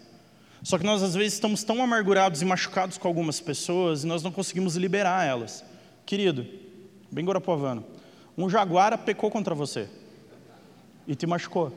Só 0.62 0.76
que 0.76 0.84
nós 0.84 1.02
às 1.02 1.14
vezes 1.14 1.34
estamos 1.34 1.64
tão 1.64 1.82
amargurados 1.82 2.42
e 2.42 2.44
machucados 2.44 2.98
com 2.98 3.08
algumas 3.08 3.40
pessoas 3.40 4.04
e 4.04 4.06
nós 4.06 4.22
não 4.22 4.30
conseguimos 4.30 4.76
liberar 4.76 5.26
elas. 5.26 5.64
Querido, 6.04 6.46
bem 7.10 7.24
guarapuavano, 7.24 7.84
um 8.36 8.48
jaguara 8.48 8.98
pecou 8.98 9.30
contra 9.30 9.54
você 9.54 9.88
e 11.06 11.14
te 11.14 11.26
machucou. 11.26 11.72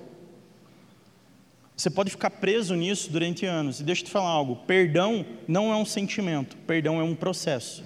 Você 1.75 1.89
pode 1.89 2.11
ficar 2.11 2.29
preso 2.29 2.75
nisso 2.75 3.11
durante 3.11 3.45
anos. 3.45 3.79
E 3.79 3.83
deixa 3.83 4.01
eu 4.01 4.05
te 4.05 4.11
falar 4.11 4.29
algo: 4.29 4.57
perdão 4.67 5.25
não 5.47 5.71
é 5.71 5.75
um 5.75 5.85
sentimento, 5.85 6.55
perdão 6.67 6.99
é 6.99 7.03
um 7.03 7.15
processo. 7.15 7.83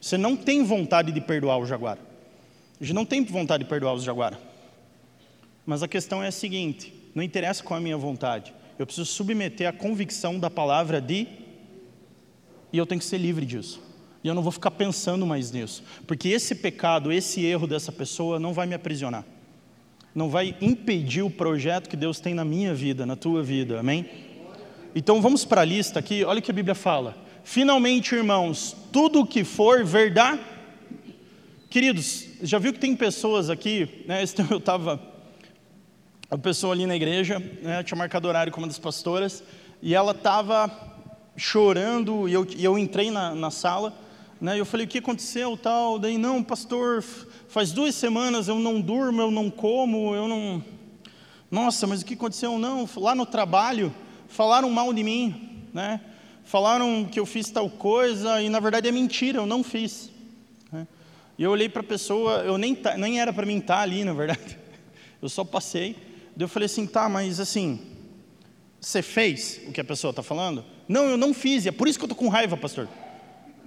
Você 0.00 0.18
não 0.18 0.36
tem 0.36 0.64
vontade 0.64 1.12
de 1.12 1.20
perdoar 1.20 1.58
o 1.58 1.66
jaguar. 1.66 1.98
A 2.80 2.84
gente 2.84 2.94
não 2.94 3.04
tem 3.04 3.24
vontade 3.24 3.64
de 3.64 3.68
perdoar 3.68 3.94
os 3.94 4.02
jaguar. 4.02 4.38
Mas 5.64 5.82
a 5.82 5.88
questão 5.88 6.22
é 6.22 6.28
a 6.28 6.32
seguinte: 6.32 6.92
não 7.14 7.22
interessa 7.22 7.62
qual 7.62 7.78
é 7.78 7.80
a 7.80 7.82
minha 7.82 7.96
vontade, 7.96 8.52
eu 8.78 8.86
preciso 8.86 9.06
submeter 9.06 9.68
a 9.68 9.72
convicção 9.72 10.38
da 10.38 10.50
palavra 10.50 11.00
de. 11.00 11.26
E 12.72 12.78
eu 12.78 12.86
tenho 12.86 13.00
que 13.00 13.06
ser 13.06 13.18
livre 13.18 13.46
disso. 13.46 13.80
E 14.22 14.28
eu 14.28 14.34
não 14.34 14.42
vou 14.42 14.50
ficar 14.50 14.70
pensando 14.70 15.26
mais 15.26 15.52
nisso, 15.52 15.84
porque 16.06 16.28
esse 16.30 16.54
pecado, 16.54 17.12
esse 17.12 17.44
erro 17.44 17.66
dessa 17.66 17.92
pessoa 17.92 18.40
não 18.40 18.54
vai 18.54 18.66
me 18.66 18.74
aprisionar. 18.74 19.24
Não 20.14 20.30
vai 20.30 20.56
impedir 20.60 21.22
o 21.22 21.30
projeto 21.30 21.88
que 21.88 21.96
Deus 21.96 22.20
tem 22.20 22.34
na 22.34 22.44
minha 22.44 22.72
vida, 22.72 23.04
na 23.04 23.16
tua 23.16 23.42
vida. 23.42 23.80
Amém? 23.80 24.08
Então 24.94 25.20
vamos 25.20 25.44
para 25.44 25.60
a 25.60 25.64
lista 25.64 25.98
aqui. 25.98 26.24
Olha 26.24 26.38
o 26.38 26.42
que 26.42 26.50
a 26.50 26.54
Bíblia 26.54 26.74
fala. 26.74 27.16
Finalmente, 27.42 28.14
irmãos, 28.14 28.76
tudo 28.90 29.26
que 29.26 29.44
for 29.44 29.84
verdade. 29.84 30.40
Queridos, 31.68 32.28
já 32.44 32.58
viu 32.58 32.74
que 32.74 32.78
tem 32.78 32.94
pessoas 32.94 33.48
aqui, 33.48 34.04
né? 34.06 34.22
Eu 34.50 34.58
estava, 34.58 35.00
a 36.30 36.36
pessoa 36.36 36.74
ali 36.74 36.86
na 36.86 36.94
igreja, 36.94 37.38
né, 37.62 37.82
tinha 37.82 37.96
marcado 37.96 38.28
horário 38.28 38.52
com 38.52 38.60
uma 38.60 38.66
das 38.66 38.78
pastoras, 38.78 39.42
e 39.80 39.94
ela 39.94 40.12
estava 40.12 40.70
chorando, 41.36 42.28
e 42.28 42.34
eu, 42.34 42.46
e 42.54 42.62
eu 42.62 42.78
entrei 42.78 43.10
na, 43.10 43.34
na 43.34 43.50
sala, 43.50 43.94
né? 44.38 44.60
Eu 44.60 44.66
falei, 44.66 44.84
o 44.84 44.88
que 44.88 44.98
aconteceu, 44.98 45.56
tal? 45.56 45.98
Daí, 45.98 46.18
não, 46.18 46.42
pastor, 46.42 47.02
faz 47.48 47.72
duas 47.72 47.94
semanas 47.94 48.46
eu 48.46 48.58
não 48.58 48.78
durmo, 48.78 49.22
eu 49.22 49.30
não 49.30 49.50
como, 49.50 50.14
eu 50.14 50.28
não... 50.28 50.62
Nossa, 51.50 51.86
mas 51.86 52.02
o 52.02 52.04
que 52.04 52.12
aconteceu? 52.12 52.58
Não, 52.58 52.86
lá 52.96 53.14
no 53.14 53.24
trabalho, 53.24 53.94
falaram 54.28 54.68
mal 54.68 54.92
de 54.92 55.02
mim, 55.02 55.64
né? 55.72 55.98
Falaram 56.44 57.08
que 57.10 57.18
eu 57.18 57.24
fiz 57.24 57.48
tal 57.48 57.70
coisa 57.70 58.42
e, 58.42 58.50
na 58.50 58.60
verdade, 58.60 58.86
é 58.86 58.92
mentira, 58.92 59.38
eu 59.38 59.46
não 59.46 59.64
fiz. 59.64 60.12
E 61.38 61.42
eu 61.42 61.50
olhei 61.50 61.68
para 61.68 61.80
a 61.80 61.84
pessoa, 61.84 62.38
eu 62.38 62.56
nem, 62.56 62.76
nem 62.96 63.20
era 63.20 63.32
para 63.32 63.44
mim 63.44 63.58
estar 63.58 63.80
ali, 63.80 64.04
na 64.04 64.12
verdade. 64.12 64.58
Eu 65.20 65.28
só 65.28 65.42
passei. 65.42 65.96
Daí 66.36 66.44
eu 66.44 66.48
falei 66.48 66.66
assim, 66.66 66.86
tá, 66.86 67.08
mas 67.08 67.40
assim, 67.40 67.80
você 68.78 69.00
fez 69.00 69.60
o 69.66 69.72
que 69.72 69.80
a 69.80 69.84
pessoa 69.84 70.10
está 70.10 70.22
falando? 70.22 70.62
Não, 70.86 71.04
eu 71.04 71.16
não 71.16 71.32
fiz, 71.32 71.64
é 71.64 71.70
por 71.70 71.88
isso 71.88 71.98
que 71.98 72.04
eu 72.04 72.06
estou 72.06 72.18
com 72.18 72.28
raiva, 72.28 72.56
pastor. 72.56 72.88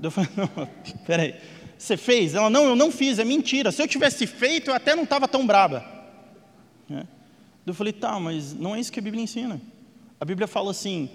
Eu 0.03 0.11
falei, 0.11 0.29
não, 0.37 0.69
peraí, 1.05 1.33
você 1.77 1.97
fez? 1.97 2.35
Ela, 2.35 2.49
não, 2.49 2.65
eu 2.65 2.75
não 2.75 2.91
fiz, 2.91 3.17
é 3.17 3.23
mentira. 3.23 3.71
Se 3.71 3.81
eu 3.81 3.87
tivesse 3.87 4.27
feito, 4.27 4.69
eu 4.69 4.75
até 4.75 4.95
não 4.95 5.03
estava 5.03 5.27
tão 5.27 5.47
braba. 5.47 5.83
É. 6.91 7.05
Eu 7.65 7.73
falei, 7.73 7.93
tá, 7.93 8.19
mas 8.19 8.53
não 8.53 8.75
é 8.75 8.79
isso 8.79 8.91
que 8.91 8.99
a 8.99 9.03
Bíblia 9.03 9.23
ensina. 9.23 9.59
A 10.19 10.25
Bíblia 10.25 10.47
fala 10.47 10.71
assim: 10.71 11.09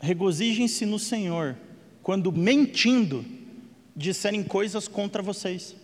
regozijem-se 0.00 0.84
no 0.86 0.98
Senhor, 0.98 1.56
quando 2.02 2.32
mentindo 2.32 3.24
disserem 3.94 4.42
coisas 4.42 4.88
contra 4.88 5.22
vocês. 5.22 5.76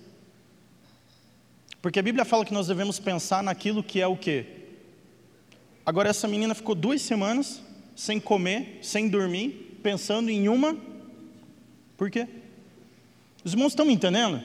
Porque 1.81 1.99
a 1.99 2.03
Bíblia 2.03 2.25
fala 2.25 2.45
que 2.45 2.55
nós 2.55 2.67
devemos 2.67 2.99
pensar 2.99 3.43
naquilo 3.43 3.83
que 3.83 4.01
é 4.01 4.07
o 4.07 4.17
quê? 4.17 4.47
Agora, 5.87 6.09
essa 6.09 6.29
menina 6.29 6.55
ficou 6.55 6.75
duas 6.75 7.01
semanas 7.03 7.63
sem 7.95 8.21
comer, 8.21 8.79
sem 8.83 9.09
dormir, 9.09 9.79
pensando 9.83 10.31
em 10.31 10.49
uma 10.49 10.77
por 11.99 12.13
quê? 12.13 12.29
Os 13.45 13.53
irmãos 13.53 13.73
estão 13.73 13.85
me 13.85 13.93
entendendo? 13.93 14.41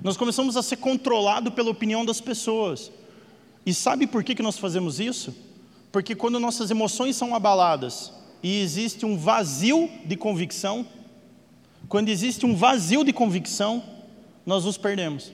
Nós 0.00 0.16
começamos 0.16 0.56
a 0.56 0.62
ser 0.62 0.76
controlados 0.76 1.52
pela 1.52 1.68
opinião 1.68 2.04
das 2.04 2.20
pessoas. 2.20 2.92
E 3.66 3.74
sabe 3.74 4.06
por 4.06 4.22
que, 4.22 4.36
que 4.36 4.42
nós 4.42 4.56
fazemos 4.56 5.00
isso? 5.00 5.34
Porque 5.90 6.14
quando 6.14 6.38
nossas 6.38 6.70
emoções 6.70 7.16
são 7.16 7.34
abaladas 7.34 8.12
e 8.40 8.60
existe 8.60 9.04
um 9.04 9.18
vazio 9.18 9.90
de 10.04 10.16
convicção, 10.16 10.86
quando 11.92 12.08
existe 12.08 12.46
um 12.46 12.54
vazio 12.54 13.04
de 13.04 13.12
convicção, 13.12 13.84
nós 14.46 14.64
nos 14.64 14.78
perdemos. 14.78 15.30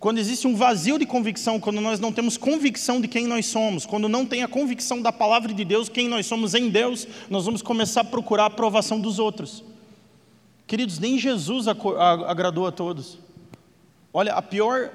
Quando 0.00 0.18
existe 0.18 0.44
um 0.44 0.56
vazio 0.56 0.98
de 0.98 1.06
convicção, 1.06 1.60
quando 1.60 1.80
nós 1.80 2.00
não 2.00 2.12
temos 2.12 2.36
convicção 2.36 3.00
de 3.00 3.06
quem 3.06 3.28
nós 3.28 3.46
somos, 3.46 3.86
quando 3.86 4.08
não 4.08 4.26
tem 4.26 4.42
a 4.42 4.48
convicção 4.48 5.00
da 5.00 5.12
palavra 5.12 5.54
de 5.54 5.64
Deus, 5.64 5.88
quem 5.88 6.08
nós 6.08 6.26
somos 6.26 6.52
em 6.52 6.68
Deus, 6.68 7.06
nós 7.30 7.44
vamos 7.44 7.62
começar 7.62 8.00
a 8.00 8.04
procurar 8.04 8.42
a 8.42 8.46
aprovação 8.46 8.98
dos 8.98 9.20
outros. 9.20 9.62
Queridos, 10.66 10.98
nem 10.98 11.16
Jesus 11.16 11.68
agradou 11.68 12.66
a 12.66 12.72
todos. 12.72 13.16
Olha, 14.12 14.32
a 14.32 14.42
pior, 14.42 14.90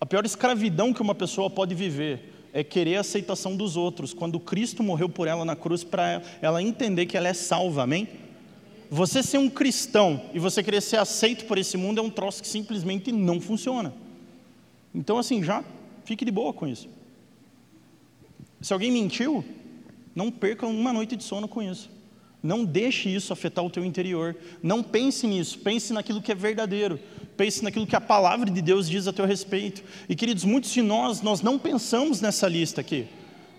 a 0.00 0.06
pior 0.06 0.24
escravidão 0.24 0.94
que 0.94 1.02
uma 1.02 1.16
pessoa 1.16 1.50
pode 1.50 1.74
viver 1.74 2.48
é 2.52 2.62
querer 2.62 2.98
a 2.98 3.00
aceitação 3.00 3.56
dos 3.56 3.76
outros, 3.76 4.14
quando 4.14 4.38
Cristo 4.38 4.84
morreu 4.84 5.08
por 5.08 5.26
ela 5.26 5.44
na 5.44 5.56
cruz 5.56 5.82
para 5.82 6.22
ela 6.40 6.62
entender 6.62 7.06
que 7.06 7.16
ela 7.16 7.26
é 7.26 7.34
salva, 7.34 7.82
amém? 7.82 8.27
Você 8.90 9.22
ser 9.22 9.38
um 9.38 9.50
cristão 9.50 10.30
e 10.32 10.38
você 10.38 10.62
querer 10.62 10.80
ser 10.80 10.96
aceito 10.96 11.44
por 11.44 11.58
esse 11.58 11.76
mundo 11.76 11.98
é 11.98 12.02
um 12.02 12.10
troço 12.10 12.42
que 12.42 12.48
simplesmente 12.48 13.12
não 13.12 13.40
funciona. 13.40 13.92
Então, 14.94 15.18
assim, 15.18 15.42
já 15.42 15.62
fique 16.04 16.24
de 16.24 16.30
boa 16.30 16.52
com 16.54 16.66
isso. 16.66 16.88
Se 18.60 18.72
alguém 18.72 18.90
mentiu, 18.90 19.44
não 20.14 20.30
perca 20.30 20.66
uma 20.66 20.92
noite 20.92 21.16
de 21.16 21.22
sono 21.22 21.46
com 21.46 21.62
isso. 21.62 21.90
Não 22.42 22.64
deixe 22.64 23.08
isso 23.08 23.32
afetar 23.32 23.64
o 23.64 23.70
teu 23.70 23.84
interior. 23.84 24.34
Não 24.62 24.82
pense 24.82 25.26
nisso, 25.26 25.58
pense 25.58 25.92
naquilo 25.92 26.22
que 26.22 26.32
é 26.32 26.34
verdadeiro. 26.34 26.98
Pense 27.36 27.62
naquilo 27.62 27.86
que 27.86 27.96
a 27.96 28.00
palavra 28.00 28.50
de 28.50 28.62
Deus 28.62 28.88
diz 28.88 29.06
a 29.06 29.12
teu 29.12 29.26
respeito. 29.26 29.82
E 30.08 30.16
queridos, 30.16 30.44
muitos 30.44 30.72
de 30.72 30.82
nós, 30.82 31.20
nós 31.20 31.42
não 31.42 31.58
pensamos 31.58 32.20
nessa 32.20 32.48
lista 32.48 32.80
aqui. 32.80 33.06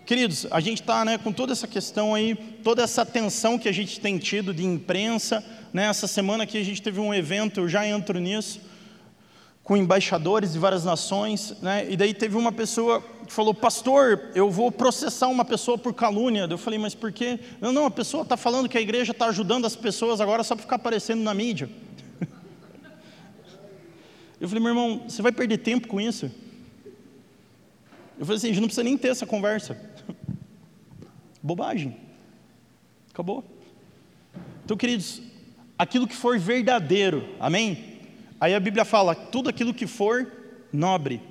Queridos, 0.09 0.47
a 0.49 0.59
gente 0.59 0.81
está 0.81 1.05
né, 1.05 1.19
com 1.19 1.31
toda 1.31 1.51
essa 1.51 1.67
questão 1.67 2.15
aí, 2.15 2.33
toda 2.63 2.81
essa 2.81 3.03
atenção 3.03 3.59
que 3.59 3.69
a 3.69 3.71
gente 3.71 3.99
tem 3.99 4.17
tido 4.17 4.55
de 4.55 4.65
imprensa. 4.65 5.45
Né, 5.71 5.85
essa 5.85 6.07
semana 6.07 6.45
aqui 6.45 6.57
a 6.57 6.65
gente 6.65 6.81
teve 6.81 6.99
um 6.99 7.13
evento, 7.13 7.59
eu 7.59 7.69
já 7.69 7.85
entro 7.85 8.17
nisso, 8.17 8.59
com 9.61 9.77
embaixadores 9.77 10.53
de 10.53 10.57
várias 10.57 10.83
nações, 10.83 11.55
né? 11.61 11.85
E 11.87 11.95
daí 11.95 12.11
teve 12.11 12.35
uma 12.35 12.51
pessoa 12.51 13.03
que 13.27 13.31
falou: 13.31 13.53
"Pastor, 13.53 14.31
eu 14.33 14.49
vou 14.49 14.71
processar 14.71 15.27
uma 15.27 15.45
pessoa 15.45 15.77
por 15.77 15.93
calúnia". 15.93 16.47
Eu 16.49 16.57
falei: 16.57 16.79
"Mas 16.79 16.95
por 16.95 17.11
quê?". 17.11 17.39
Não, 17.61 17.71
não, 17.71 17.85
a 17.85 17.91
pessoa 17.91 18.23
está 18.23 18.35
falando 18.35 18.67
que 18.67 18.79
a 18.79 18.81
igreja 18.81 19.11
está 19.11 19.27
ajudando 19.27 19.65
as 19.65 19.75
pessoas 19.75 20.19
agora 20.19 20.43
só 20.43 20.55
para 20.55 20.63
ficar 20.63 20.77
aparecendo 20.77 21.21
na 21.21 21.35
mídia. 21.35 21.69
Eu 24.41 24.49
falei: 24.49 24.63
"Meu 24.63 24.71
irmão, 24.71 25.03
você 25.07 25.21
vai 25.21 25.31
perder 25.31 25.59
tempo 25.59 25.87
com 25.87 26.01
isso?". 26.01 26.31
Eu 28.17 28.25
falei 28.25 28.37
assim: 28.37 28.47
"A 28.47 28.53
gente 28.53 28.61
não 28.61 28.67
precisa 28.67 28.83
nem 28.83 28.97
ter 28.97 29.09
essa 29.09 29.27
conversa". 29.27 29.88
Bobagem. 31.41 31.95
Acabou. 33.11 33.43
Então, 34.63 34.77
queridos, 34.77 35.21
aquilo 35.77 36.07
que 36.07 36.15
for 36.15 36.37
verdadeiro, 36.37 37.27
amém? 37.39 37.99
Aí 38.39 38.53
a 38.53 38.59
Bíblia 38.59 38.85
fala, 38.85 39.15
tudo 39.15 39.49
aquilo 39.49 39.73
que 39.73 39.87
for 39.87 40.31
nobre. 40.71 41.21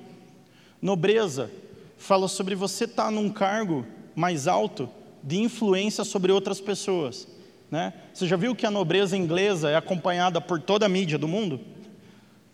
Nobreza 0.81 1.49
fala 1.97 2.27
sobre 2.27 2.55
você 2.55 2.85
estar 2.85 3.05
tá 3.05 3.11
num 3.11 3.29
cargo 3.29 3.85
mais 4.15 4.47
alto 4.47 4.89
de 5.23 5.37
influência 5.37 6.03
sobre 6.03 6.31
outras 6.31 6.61
pessoas. 6.61 7.27
Né? 7.69 7.93
Você 8.13 8.27
já 8.27 8.35
viu 8.35 8.55
que 8.55 8.65
a 8.65 8.71
nobreza 8.71 9.15
inglesa 9.15 9.69
é 9.69 9.75
acompanhada 9.75 10.41
por 10.41 10.59
toda 10.59 10.85
a 10.85 10.89
mídia 10.89 11.17
do 11.17 11.27
mundo? 11.27 11.59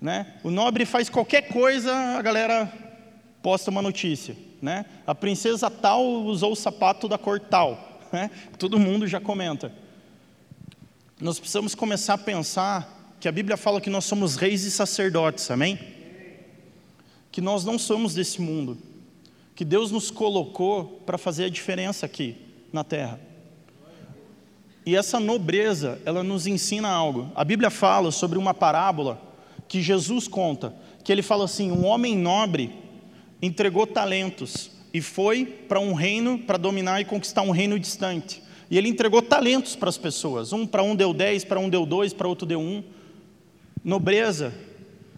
Né? 0.02 0.34
O 0.44 0.52
nobre 0.52 0.86
faz 0.86 1.10
qualquer 1.10 1.48
coisa, 1.48 1.94
a 1.94 2.22
galera 2.22 2.72
posta 3.42 3.72
uma 3.72 3.82
notícia. 3.82 4.36
Né? 4.66 4.84
A 5.06 5.14
princesa 5.14 5.70
tal 5.70 6.04
usou 6.24 6.54
o 6.54 6.56
sapato 6.56 7.08
da 7.08 7.20
cor 7.20 7.40
tal. 7.40 8.02
Né? 8.12 8.32
Todo 8.58 8.80
mundo 8.80 9.06
já 9.06 9.22
comenta. 9.22 9.72
Nós 11.22 11.38
precisamos 11.38 11.76
começar 11.76 12.16
a 12.16 12.18
pensar 12.18 13.14
que 13.20 13.28
a 13.28 13.32
Bíblia 13.32 13.58
fala 13.58 13.80
que 13.80 13.92
nós 13.92 14.06
somos 14.06 14.36
reis 14.36 14.64
e 14.64 14.72
sacerdotes, 14.72 15.52
amém? 15.52 15.78
Que 17.32 17.42
nós 17.42 17.64
não 17.64 17.78
somos 17.78 18.16
desse 18.16 18.42
mundo, 18.42 18.76
que 19.54 19.64
Deus 19.64 19.92
nos 19.92 20.10
colocou 20.10 21.00
para 21.06 21.20
fazer 21.20 21.46
a 21.46 21.50
diferença 21.50 22.08
aqui 22.08 22.36
na 22.74 22.84
terra. 22.84 23.20
E 24.84 24.96
essa 24.96 25.20
nobreza, 25.20 26.02
ela 26.06 26.24
nos 26.24 26.48
ensina 26.48 26.90
algo. 26.90 27.32
A 27.36 27.44
Bíblia 27.44 27.70
fala 27.70 28.12
sobre 28.12 28.40
uma 28.40 28.54
parábola 28.54 29.22
que 29.68 29.80
Jesus 29.80 30.28
conta, 30.28 30.74
que 31.04 31.12
ele 31.12 31.22
fala 31.22 31.46
assim: 31.46 31.72
um 31.72 31.86
homem 31.86 32.18
nobre 32.18 32.85
entregou 33.46 33.86
talentos 33.86 34.72
e 34.94 35.02
foi 35.02 35.46
para 35.46 35.80
um 35.80 35.94
reino 35.94 36.40
para 36.40 36.58
dominar 36.58 37.02
e 37.02 37.06
conquistar 37.06 37.42
um 37.42 37.52
reino 37.52 37.78
distante. 37.78 38.42
E 38.70 38.78
ele 38.78 38.90
entregou 38.90 39.22
talentos 39.22 39.76
para 39.76 39.90
as 39.90 39.98
pessoas. 39.98 40.52
Um 40.52 40.66
para 40.66 40.82
um 40.82 40.96
deu 40.96 41.14
dez, 41.14 41.44
para 41.44 41.60
um 41.60 41.70
deu 41.70 41.86
dois, 41.86 42.14
para 42.14 42.28
outro 42.28 42.48
deu 42.48 42.60
um. 42.60 42.84
Nobreza 43.84 44.54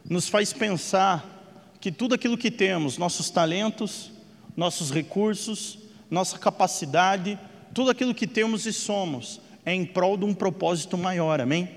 nos 0.10 0.28
faz 0.28 0.52
pensar 0.52 1.76
que 1.80 1.92
tudo 1.92 2.16
aquilo 2.16 2.38
que 2.38 2.52
temos, 2.52 2.98
nossos 2.98 3.30
talentos, 3.30 4.12
nossos 4.56 4.92
recursos, 4.92 5.78
nossa 6.10 6.38
capacidade, 6.38 7.40
tudo 7.74 7.92
aquilo 7.92 8.14
que 8.14 8.26
temos 8.26 8.66
e 8.66 8.74
somos, 8.74 9.40
é 9.66 9.74
em 9.74 9.86
prol 9.86 10.18
de 10.18 10.26
um 10.26 10.34
propósito 10.34 10.98
maior, 10.98 11.40
amém? 11.40 11.70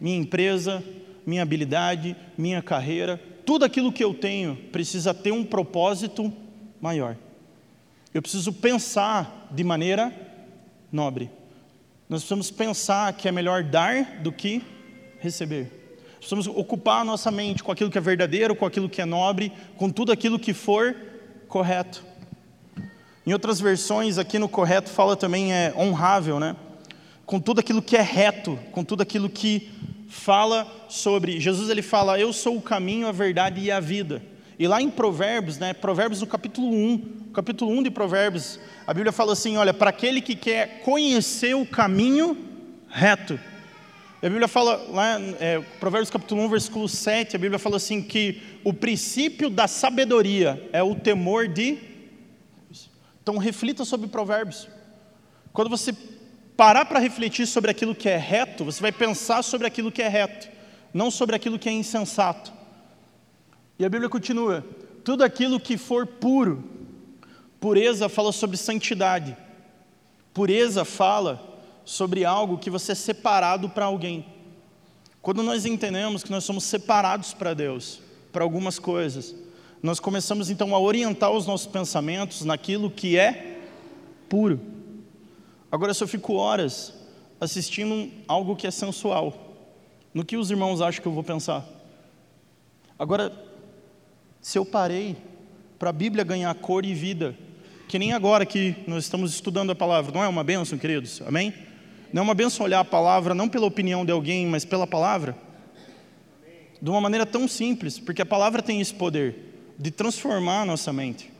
Minha 0.00 0.16
empresa, 0.16 0.82
minha 1.24 1.42
habilidade, 1.42 2.16
minha 2.36 2.60
carreira, 2.60 3.20
tudo 3.50 3.64
aquilo 3.64 3.90
que 3.90 4.04
eu 4.04 4.14
tenho 4.14 4.54
precisa 4.70 5.12
ter 5.12 5.32
um 5.32 5.44
propósito 5.44 6.32
maior. 6.80 7.16
Eu 8.14 8.22
preciso 8.22 8.52
pensar 8.52 9.48
de 9.50 9.64
maneira 9.64 10.14
nobre. 10.92 11.28
Nós 12.08 12.20
precisamos 12.20 12.48
pensar 12.48 13.12
que 13.14 13.26
é 13.26 13.32
melhor 13.32 13.64
dar 13.64 14.20
do 14.22 14.30
que 14.30 14.62
receber. 15.18 15.68
Precisamos 16.18 16.46
ocupar 16.46 17.00
a 17.00 17.04
nossa 17.04 17.28
mente 17.32 17.64
com 17.64 17.72
aquilo 17.72 17.90
que 17.90 17.98
é 17.98 18.00
verdadeiro, 18.00 18.54
com 18.54 18.64
aquilo 18.64 18.88
que 18.88 19.02
é 19.02 19.04
nobre, 19.04 19.52
com 19.76 19.90
tudo 19.90 20.12
aquilo 20.12 20.38
que 20.38 20.54
for 20.54 20.94
correto. 21.48 22.04
Em 23.26 23.32
outras 23.32 23.60
versões, 23.60 24.16
aqui 24.16 24.38
no 24.38 24.48
correto 24.48 24.90
fala 24.90 25.16
também 25.16 25.52
é 25.52 25.74
honrável, 25.76 26.38
né? 26.38 26.54
Com 27.26 27.40
tudo 27.40 27.58
aquilo 27.58 27.82
que 27.82 27.96
é 27.96 28.00
reto, 28.00 28.56
com 28.70 28.84
tudo 28.84 29.02
aquilo 29.02 29.28
que 29.28 29.72
fala 30.10 30.66
sobre. 30.88 31.40
Jesus 31.40 31.70
ele 31.70 31.80
fala: 31.80 32.18
Eu 32.18 32.32
sou 32.32 32.56
o 32.56 32.60
caminho, 32.60 33.06
a 33.06 33.12
verdade 33.12 33.60
e 33.60 33.70
a 33.70 33.80
vida. 33.80 34.20
E 34.58 34.66
lá 34.66 34.82
em 34.82 34.90
Provérbios, 34.90 35.56
né? 35.56 35.72
Provérbios 35.72 36.20
no 36.20 36.26
capítulo 36.26 36.68
1, 36.68 37.30
capítulo 37.32 37.70
1 37.70 37.84
de 37.84 37.90
Provérbios, 37.90 38.60
a 38.86 38.92
Bíblia 38.92 39.12
fala 39.12 39.32
assim: 39.32 39.56
olha, 39.56 39.72
para 39.72 39.88
aquele 39.88 40.20
que 40.20 40.34
quer 40.34 40.80
conhecer 40.80 41.54
o 41.54 41.64
caminho 41.64 42.36
reto. 42.88 43.40
E 44.22 44.26
a 44.26 44.28
Bíblia 44.28 44.48
fala, 44.48 44.76
lá, 44.90 45.18
é, 45.40 45.60
Provérbios 45.78 46.10
capítulo 46.10 46.42
1, 46.42 46.48
versículo 46.50 46.88
7, 46.88 47.36
a 47.36 47.38
Bíblia 47.38 47.58
fala 47.58 47.76
assim: 47.76 48.02
que 48.02 48.42
o 48.62 48.74
princípio 48.74 49.48
da 49.48 49.66
sabedoria 49.66 50.68
é 50.72 50.82
o 50.82 50.94
temor 50.94 51.48
de. 51.48 51.78
Então 53.22 53.38
reflita 53.38 53.84
sobre 53.84 54.08
Provérbios. 54.08 54.68
Quando 55.52 55.70
você 55.70 55.94
parar 56.60 56.84
para 56.84 56.98
refletir 56.98 57.46
sobre 57.46 57.70
aquilo 57.70 57.94
que 57.94 58.06
é 58.06 58.18
reto, 58.18 58.66
você 58.66 58.82
vai 58.82 58.92
pensar 58.92 59.42
sobre 59.42 59.66
aquilo 59.66 59.90
que 59.90 60.02
é 60.02 60.08
reto, 60.08 60.46
não 60.92 61.10
sobre 61.10 61.34
aquilo 61.34 61.58
que 61.58 61.70
é 61.70 61.72
insensato. 61.72 62.52
E 63.78 63.84
a 63.84 63.88
Bíblia 63.88 64.10
continua: 64.10 64.62
tudo 65.02 65.24
aquilo 65.24 65.58
que 65.58 65.78
for 65.78 66.06
puro, 66.06 66.62
Pureza 67.58 68.10
fala 68.10 68.30
sobre 68.30 68.58
santidade. 68.58 69.34
Pureza 70.34 70.84
fala 70.84 71.42
sobre 71.82 72.26
algo 72.26 72.58
que 72.58 72.68
você 72.68 72.92
é 72.92 72.94
separado 72.94 73.70
para 73.70 73.86
alguém. 73.86 74.26
Quando 75.22 75.42
nós 75.42 75.64
entendemos 75.64 76.22
que 76.22 76.30
nós 76.30 76.44
somos 76.44 76.64
separados 76.64 77.32
para 77.32 77.54
Deus, 77.54 78.02
para 78.30 78.44
algumas 78.44 78.78
coisas, 78.78 79.34
nós 79.82 79.98
começamos 79.98 80.50
então 80.50 80.74
a 80.74 80.78
orientar 80.78 81.30
os 81.30 81.46
nossos 81.46 81.68
pensamentos 81.68 82.44
naquilo 82.44 82.90
que 82.90 83.16
é 83.16 83.62
puro. 84.28 84.69
Agora, 85.70 85.94
se 85.94 86.02
eu 86.02 86.08
fico 86.08 86.34
horas 86.34 86.92
assistindo 87.40 88.10
algo 88.26 88.56
que 88.56 88.66
é 88.66 88.70
sensual, 88.70 89.56
no 90.12 90.24
que 90.24 90.36
os 90.36 90.50
irmãos 90.50 90.80
acham 90.80 91.00
que 91.00 91.06
eu 91.06 91.12
vou 91.12 91.22
pensar? 91.22 91.64
Agora, 92.98 93.32
se 94.40 94.58
eu 94.58 94.66
parei 94.66 95.16
para 95.78 95.90
a 95.90 95.92
Bíblia 95.92 96.24
ganhar 96.24 96.52
cor 96.56 96.84
e 96.84 96.92
vida, 96.92 97.36
que 97.88 97.98
nem 97.98 98.12
agora 98.12 98.44
que 98.44 98.74
nós 98.86 99.04
estamos 99.04 99.32
estudando 99.32 99.70
a 99.70 99.74
palavra, 99.74 100.12
não 100.12 100.22
é 100.22 100.28
uma 100.28 100.44
bênção, 100.44 100.76
queridos? 100.76 101.22
Amém? 101.22 101.54
Não 102.12 102.20
é 102.20 102.24
uma 102.24 102.34
bênção 102.34 102.66
olhar 102.66 102.80
a 102.80 102.84
palavra 102.84 103.34
não 103.34 103.48
pela 103.48 103.66
opinião 103.66 104.04
de 104.04 104.10
alguém, 104.10 104.46
mas 104.46 104.64
pela 104.64 104.86
palavra? 104.86 105.36
De 106.82 106.90
uma 106.90 107.00
maneira 107.00 107.24
tão 107.24 107.46
simples, 107.46 107.98
porque 107.98 108.22
a 108.22 108.26
palavra 108.26 108.60
tem 108.60 108.80
esse 108.80 108.92
poder 108.92 109.72
de 109.78 109.90
transformar 109.90 110.62
a 110.62 110.64
nossa 110.64 110.92
mente. 110.92 111.30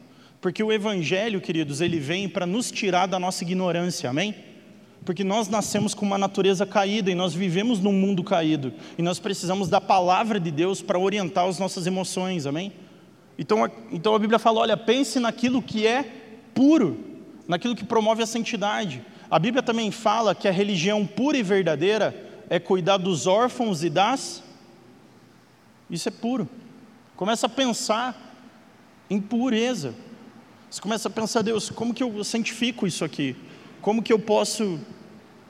Porque 0.40 0.62
o 0.62 0.72
Evangelho, 0.72 1.40
queridos, 1.40 1.80
ele 1.80 1.98
vem 1.98 2.28
para 2.28 2.46
nos 2.46 2.70
tirar 2.70 3.06
da 3.06 3.18
nossa 3.18 3.44
ignorância, 3.44 4.08
amém? 4.08 4.34
Porque 5.04 5.22
nós 5.22 5.48
nascemos 5.48 5.94
com 5.94 6.04
uma 6.04 6.16
natureza 6.16 6.64
caída 6.64 7.10
e 7.10 7.14
nós 7.14 7.34
vivemos 7.34 7.80
num 7.80 7.92
mundo 7.92 8.24
caído. 8.24 8.72
E 8.96 9.02
nós 9.02 9.18
precisamos 9.18 9.68
da 9.68 9.80
palavra 9.80 10.40
de 10.40 10.50
Deus 10.50 10.80
para 10.80 10.98
orientar 10.98 11.46
as 11.46 11.58
nossas 11.58 11.86
emoções, 11.86 12.46
amém? 12.46 12.72
Então 13.38 13.64
a, 13.64 13.70
então 13.90 14.14
a 14.14 14.18
Bíblia 14.18 14.38
fala: 14.38 14.60
olha, 14.60 14.76
pense 14.76 15.18
naquilo 15.20 15.62
que 15.62 15.86
é 15.86 16.04
puro, 16.54 16.98
naquilo 17.46 17.76
que 17.76 17.84
promove 17.84 18.22
a 18.22 18.26
santidade. 18.26 19.02
A 19.30 19.38
Bíblia 19.38 19.62
também 19.62 19.90
fala 19.90 20.34
que 20.34 20.48
a 20.48 20.52
religião 20.52 21.06
pura 21.06 21.36
e 21.36 21.42
verdadeira 21.42 22.14
é 22.48 22.58
cuidar 22.58 22.96
dos 22.96 23.26
órfãos 23.26 23.84
e 23.84 23.90
das. 23.90 24.42
Isso 25.88 26.08
é 26.08 26.12
puro. 26.12 26.48
Começa 27.14 27.46
a 27.46 27.48
pensar 27.48 28.16
em 29.08 29.20
pureza. 29.20 29.94
Você 30.70 30.80
começa 30.80 31.08
a 31.08 31.10
pensar, 31.10 31.42
Deus, 31.42 31.68
como 31.68 31.92
que 31.92 32.00
eu 32.00 32.22
santifico 32.22 32.86
isso 32.86 33.04
aqui? 33.04 33.34
Como 33.80 34.02
que 34.02 34.12
eu 34.12 34.20
posso. 34.20 34.78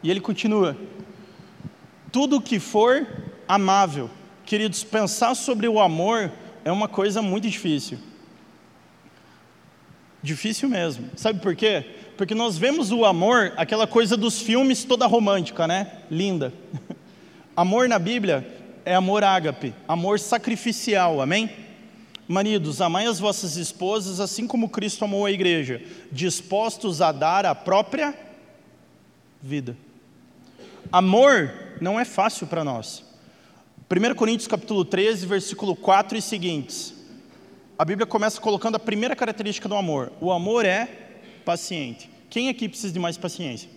E 0.02 0.10
ele 0.10 0.20
continua: 0.20 0.74
tudo 2.10 2.40
que 2.40 2.58
for 2.58 3.06
amável. 3.46 4.08
Queridos, 4.46 4.82
pensar 4.82 5.34
sobre 5.34 5.68
o 5.68 5.78
amor 5.78 6.32
é 6.64 6.72
uma 6.72 6.88
coisa 6.88 7.20
muito 7.20 7.48
difícil. 7.48 7.98
Difícil 10.22 10.70
mesmo. 10.70 11.10
Sabe 11.16 11.40
por 11.40 11.54
quê? 11.54 11.84
Porque 12.16 12.34
nós 12.34 12.56
vemos 12.56 12.90
o 12.90 13.04
amor, 13.04 13.52
aquela 13.58 13.86
coisa 13.86 14.16
dos 14.16 14.40
filmes 14.40 14.84
toda 14.84 15.06
romântica, 15.06 15.66
né? 15.66 15.98
Linda. 16.10 16.52
amor 17.54 17.88
na 17.90 17.98
Bíblia 17.98 18.46
é 18.86 18.94
amor 18.94 19.22
ágape, 19.22 19.74
amor 19.86 20.18
sacrificial, 20.18 21.20
amém? 21.20 21.50
Maridos, 22.30 22.80
amai 22.80 23.06
as 23.06 23.18
vossas 23.18 23.56
esposas 23.56 24.20
assim 24.20 24.46
como 24.46 24.68
Cristo 24.68 25.04
amou 25.04 25.26
a 25.26 25.32
igreja, 25.32 25.82
dispostos 26.12 27.02
a 27.02 27.10
dar 27.10 27.44
a 27.44 27.54
própria 27.54 28.16
vida. 29.42 29.76
Amor 30.92 31.52
não 31.80 31.98
é 31.98 32.04
fácil 32.04 32.46
para 32.46 32.62
nós. 32.62 33.04
1 33.90 34.14
Coríntios 34.14 34.46
capítulo 34.46 34.84
13, 34.84 35.26
versículo 35.26 35.74
4 35.74 36.16
e 36.18 36.22
seguintes 36.22 37.00
a 37.80 37.84
Bíblia 37.86 38.04
começa 38.04 38.38
colocando 38.38 38.74
a 38.74 38.78
primeira 38.78 39.16
característica 39.16 39.66
do 39.66 39.74
amor: 39.74 40.12
o 40.20 40.30
amor 40.30 40.66
é 40.66 40.84
paciente. 41.46 42.10
Quem 42.28 42.50
aqui 42.50 42.68
precisa 42.68 42.92
de 42.92 42.98
mais 42.98 43.16
paciência? 43.16 43.70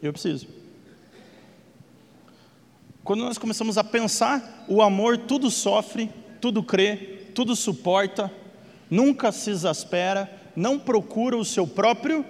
Eu 0.00 0.12
preciso. 0.12 0.46
Quando 3.02 3.24
nós 3.24 3.38
começamos 3.38 3.76
a 3.76 3.82
pensar, 3.82 4.64
o 4.68 4.80
amor 4.80 5.18
tudo 5.18 5.50
sofre, 5.50 6.08
tudo 6.40 6.62
crê, 6.62 6.96
tudo 7.34 7.54
suporta, 7.54 8.32
nunca 8.90 9.30
se 9.30 9.50
exaspera, 9.50 10.30
não 10.56 10.78
procura 10.78 11.36
o 11.36 11.44
seu 11.44 11.66
próprio 11.66 12.24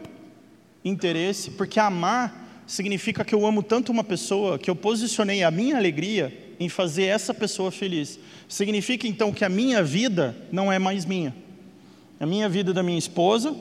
interesse, 0.85 1.53
porque 1.53 1.79
amar 1.79 2.65
significa 2.67 3.25
que 3.25 3.35
eu 3.35 3.47
amo 3.47 3.63
tanto 3.63 3.91
uma 3.91 4.05
pessoa 4.05 4.59
que 4.59 4.71
eu 4.71 4.77
posicionei 4.77 5.43
a 5.43 5.51
minha 5.51 5.77
alegria 5.77 6.55
em 6.59 6.69
fazer 6.69 7.05
essa 7.05 7.33
pessoa 7.33 7.71
feliz. 7.71 8.19
Significa 8.49 9.09
então 9.09 9.33
que 9.33 9.45
a 9.45 9.49
minha 9.49 9.83
vida 9.83 10.37
não 10.53 10.71
é 10.71 10.79
mais 10.79 11.05
minha. 11.05 11.35
A 12.19 12.27
minha 12.27 12.49
vida 12.49 12.71
é 12.71 12.75
da 12.75 12.83
minha 12.83 12.99
esposa, 12.99 13.57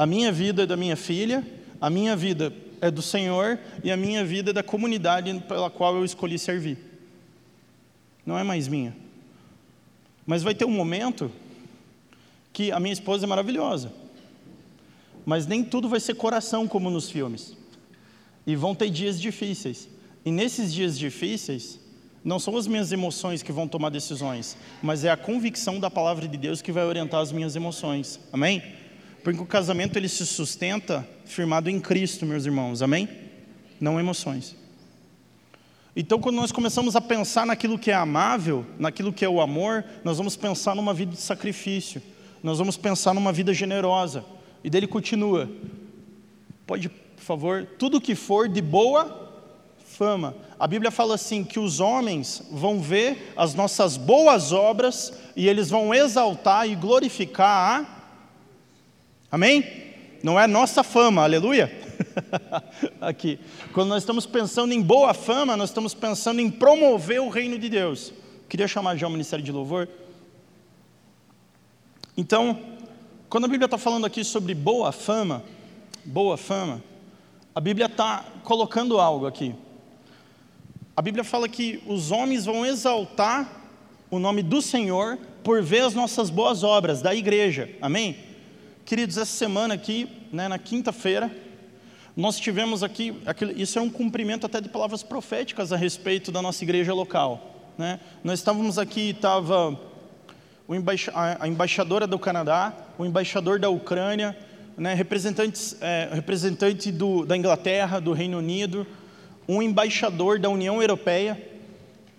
A 0.00 0.06
minha 0.06 0.32
vida 0.32 0.62
é 0.62 0.66
da 0.66 0.78
minha 0.78 0.96
filha, 0.96 1.46
a 1.78 1.90
minha 1.90 2.16
vida 2.16 2.50
é 2.80 2.90
do 2.90 3.02
Senhor 3.02 3.58
e 3.84 3.92
a 3.92 3.98
minha 3.98 4.24
vida 4.24 4.48
é 4.48 4.52
da 4.54 4.62
comunidade 4.62 5.38
pela 5.46 5.68
qual 5.68 5.94
eu 5.94 6.06
escolhi 6.06 6.38
servir. 6.38 6.78
Não 8.24 8.38
é 8.38 8.42
mais 8.42 8.66
minha. 8.66 8.96
Mas 10.26 10.42
vai 10.42 10.54
ter 10.54 10.64
um 10.64 10.70
momento 10.70 11.30
que 12.52 12.70
a 12.72 12.80
minha 12.80 12.92
esposa 12.92 13.26
é 13.26 13.28
maravilhosa. 13.28 13.92
Mas 15.24 15.46
nem 15.46 15.62
tudo 15.62 15.88
vai 15.88 16.00
ser 16.00 16.14
coração 16.14 16.66
como 16.66 16.90
nos 16.90 17.10
filmes. 17.10 17.56
E 18.46 18.56
vão 18.56 18.74
ter 18.74 18.90
dias 18.90 19.20
difíceis. 19.20 19.88
E 20.24 20.30
nesses 20.30 20.72
dias 20.72 20.98
difíceis, 20.98 21.78
não 22.24 22.38
são 22.38 22.56
as 22.56 22.66
minhas 22.66 22.92
emoções 22.92 23.42
que 23.42 23.52
vão 23.52 23.66
tomar 23.66 23.88
decisões, 23.88 24.56
mas 24.82 25.04
é 25.04 25.10
a 25.10 25.16
convicção 25.16 25.80
da 25.80 25.90
palavra 25.90 26.28
de 26.28 26.36
Deus 26.36 26.60
que 26.60 26.72
vai 26.72 26.84
orientar 26.84 27.20
as 27.20 27.32
minhas 27.32 27.56
emoções. 27.56 28.20
Amém? 28.32 28.62
Porque 29.24 29.40
o 29.40 29.46
casamento 29.46 29.96
ele 29.96 30.08
se 30.08 30.26
sustenta 30.26 31.06
firmado 31.24 31.70
em 31.70 31.80
Cristo, 31.80 32.26
meus 32.26 32.44
irmãos. 32.44 32.82
Amém? 32.82 33.08
Não 33.80 33.98
emoções. 33.98 34.54
Então, 35.94 36.20
quando 36.20 36.36
nós 36.36 36.52
começamos 36.52 36.94
a 36.94 37.00
pensar 37.00 37.44
naquilo 37.44 37.78
que 37.78 37.90
é 37.90 37.94
amável, 37.94 38.64
naquilo 38.78 39.12
que 39.12 39.24
é 39.24 39.28
o 39.28 39.40
amor, 39.40 39.84
nós 40.04 40.18
vamos 40.18 40.36
pensar 40.36 40.74
numa 40.74 40.94
vida 40.94 41.12
de 41.12 41.20
sacrifício. 41.20 42.00
Nós 42.42 42.58
vamos 42.58 42.76
pensar 42.76 43.12
numa 43.12 43.32
vida 43.32 43.52
generosa. 43.52 44.24
E 44.62 44.70
dele 44.70 44.86
continua. 44.86 45.50
Pode, 46.66 46.88
por 46.88 47.22
favor, 47.22 47.66
tudo 47.78 48.00
que 48.00 48.14
for 48.14 48.48
de 48.48 48.62
boa 48.62 49.28
fama. 49.84 50.34
A 50.58 50.66
Bíblia 50.66 50.90
fala 50.90 51.16
assim 51.16 51.42
que 51.42 51.58
os 51.58 51.80
homens 51.80 52.42
vão 52.50 52.80
ver 52.80 53.32
as 53.36 53.54
nossas 53.54 53.96
boas 53.96 54.52
obras 54.52 55.12
e 55.34 55.48
eles 55.48 55.68
vão 55.68 55.92
exaltar 55.92 56.68
e 56.68 56.74
glorificar 56.74 57.80
a 57.80 58.00
Amém? 59.30 59.64
Não 60.22 60.38
é 60.38 60.46
nossa 60.46 60.82
fama, 60.82 61.22
aleluia. 61.22 61.79
Aqui. 63.00 63.38
Quando 63.72 63.88
nós 63.88 64.02
estamos 64.02 64.26
pensando 64.26 64.72
em 64.72 64.82
boa 64.82 65.14
fama, 65.14 65.56
nós 65.56 65.70
estamos 65.70 65.94
pensando 65.94 66.40
em 66.40 66.50
promover 66.50 67.20
o 67.20 67.28
reino 67.28 67.58
de 67.58 67.68
Deus. 67.68 68.12
Queria 68.48 68.66
chamar 68.66 68.96
já 68.96 69.06
o 69.06 69.10
ministério 69.10 69.44
de 69.44 69.52
louvor. 69.52 69.88
Então, 72.16 72.58
quando 73.28 73.44
a 73.44 73.48
Bíblia 73.48 73.66
está 73.66 73.78
falando 73.78 74.06
aqui 74.06 74.24
sobre 74.24 74.54
boa 74.54 74.92
fama, 74.92 75.42
boa 76.04 76.36
fama, 76.36 76.82
a 77.54 77.60
Bíblia 77.60 77.86
está 77.86 78.24
colocando 78.44 78.98
algo 78.98 79.26
aqui. 79.26 79.54
A 80.96 81.02
Bíblia 81.02 81.24
fala 81.24 81.48
que 81.48 81.82
os 81.86 82.10
homens 82.10 82.44
vão 82.44 82.66
exaltar 82.66 83.48
o 84.10 84.18
nome 84.18 84.42
do 84.42 84.60
Senhor 84.60 85.18
por 85.42 85.62
ver 85.62 85.80
as 85.80 85.94
nossas 85.94 86.28
boas 86.28 86.62
obras 86.62 87.00
da 87.00 87.14
igreja. 87.14 87.70
Amém? 87.80 88.16
Queridos, 88.84 89.16
essa 89.16 89.32
semana 89.32 89.74
aqui, 89.74 90.08
né, 90.32 90.48
na 90.48 90.58
quinta-feira, 90.58 91.30
nós 92.16 92.38
tivemos 92.38 92.82
aqui, 92.82 93.14
isso 93.56 93.78
é 93.78 93.82
um 93.82 93.90
cumprimento 93.90 94.44
até 94.46 94.60
de 94.60 94.68
palavras 94.68 95.02
proféticas 95.02 95.72
a 95.72 95.76
respeito 95.76 96.32
da 96.32 96.42
nossa 96.42 96.62
igreja 96.64 96.92
local. 96.92 97.72
Né? 97.78 98.00
Nós 98.22 98.40
estávamos 98.40 98.78
aqui, 98.78 99.10
estava 99.10 99.78
a 101.38 101.48
embaixadora 101.48 102.06
do 102.06 102.18
Canadá, 102.18 102.72
o 102.98 103.04
embaixador 103.04 103.58
da 103.58 103.70
Ucrânia, 103.70 104.36
né, 104.76 104.94
representantes, 104.94 105.76
é, 105.80 106.08
representante 106.12 106.92
do, 106.92 107.26
da 107.26 107.36
Inglaterra, 107.36 108.00
do 108.00 108.12
Reino 108.12 108.38
Unido, 108.38 108.86
um 109.48 109.60
embaixador 109.60 110.38
da 110.38 110.48
União 110.48 110.80
Europeia. 110.80 111.40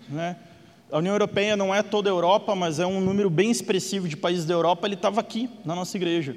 Né? 0.08 0.36
A 0.90 0.98
União 0.98 1.14
Europeia 1.14 1.56
não 1.56 1.74
é 1.74 1.82
toda 1.82 2.10
a 2.10 2.12
Europa, 2.12 2.54
mas 2.54 2.78
é 2.78 2.86
um 2.86 3.00
número 3.00 3.30
bem 3.30 3.50
expressivo 3.50 4.06
de 4.06 4.16
países 4.16 4.44
da 4.44 4.52
Europa, 4.52 4.86
ele 4.86 4.94
estava 4.94 5.20
aqui 5.20 5.48
na 5.64 5.74
nossa 5.74 5.96
igreja. 5.96 6.36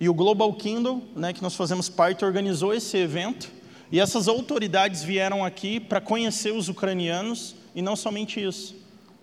E 0.00 0.08
o 0.08 0.14
Global 0.14 0.52
Kingdom, 0.54 1.02
né, 1.14 1.32
que 1.32 1.42
nós 1.42 1.54
fazemos 1.54 1.88
parte, 1.88 2.24
organizou 2.24 2.74
esse 2.74 2.96
evento. 2.96 3.50
E 3.92 4.00
essas 4.00 4.28
autoridades 4.28 5.02
vieram 5.02 5.44
aqui 5.44 5.78
para 5.78 6.00
conhecer 6.00 6.52
os 6.52 6.68
ucranianos 6.68 7.54
e 7.74 7.82
não 7.82 7.94
somente 7.94 8.42
isso, 8.42 8.74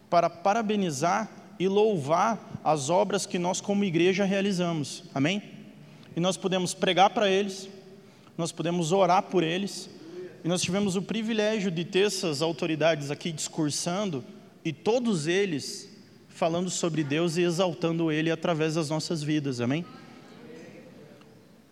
para 0.09 0.29
parabenizar 0.29 1.29
e 1.59 1.67
louvar 1.67 2.61
as 2.63 2.89
obras 2.89 3.25
que 3.25 3.37
nós 3.37 3.59
como 3.59 3.83
igreja 3.83 4.23
realizamos. 4.23 5.03
Amém? 5.13 5.41
E 6.15 6.19
nós 6.19 6.37
podemos 6.37 6.73
pregar 6.73 7.09
para 7.11 7.29
eles, 7.29 7.69
nós 8.37 8.51
podemos 8.51 8.91
orar 8.91 9.23
por 9.23 9.43
eles, 9.43 9.89
e 10.43 10.47
nós 10.47 10.61
tivemos 10.61 10.95
o 10.95 11.01
privilégio 11.01 11.69
de 11.69 11.85
ter 11.85 12.07
essas 12.07 12.41
autoridades 12.41 13.11
aqui 13.11 13.31
discursando 13.31 14.23
e 14.65 14.73
todos 14.73 15.27
eles 15.27 15.89
falando 16.29 16.69
sobre 16.69 17.03
Deus 17.03 17.37
e 17.37 17.41
exaltando 17.41 18.11
Ele 18.11 18.31
através 18.31 18.73
das 18.73 18.89
nossas 18.89 19.21
vidas. 19.21 19.61
Amém? 19.61 19.85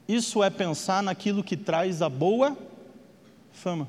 Isso 0.09 0.43
é 0.43 0.49
pensar 0.49 1.03
naquilo 1.03 1.43
que 1.43 1.55
traz 1.55 2.01
a 2.01 2.09
boa 2.09 2.57
fama. 3.53 3.87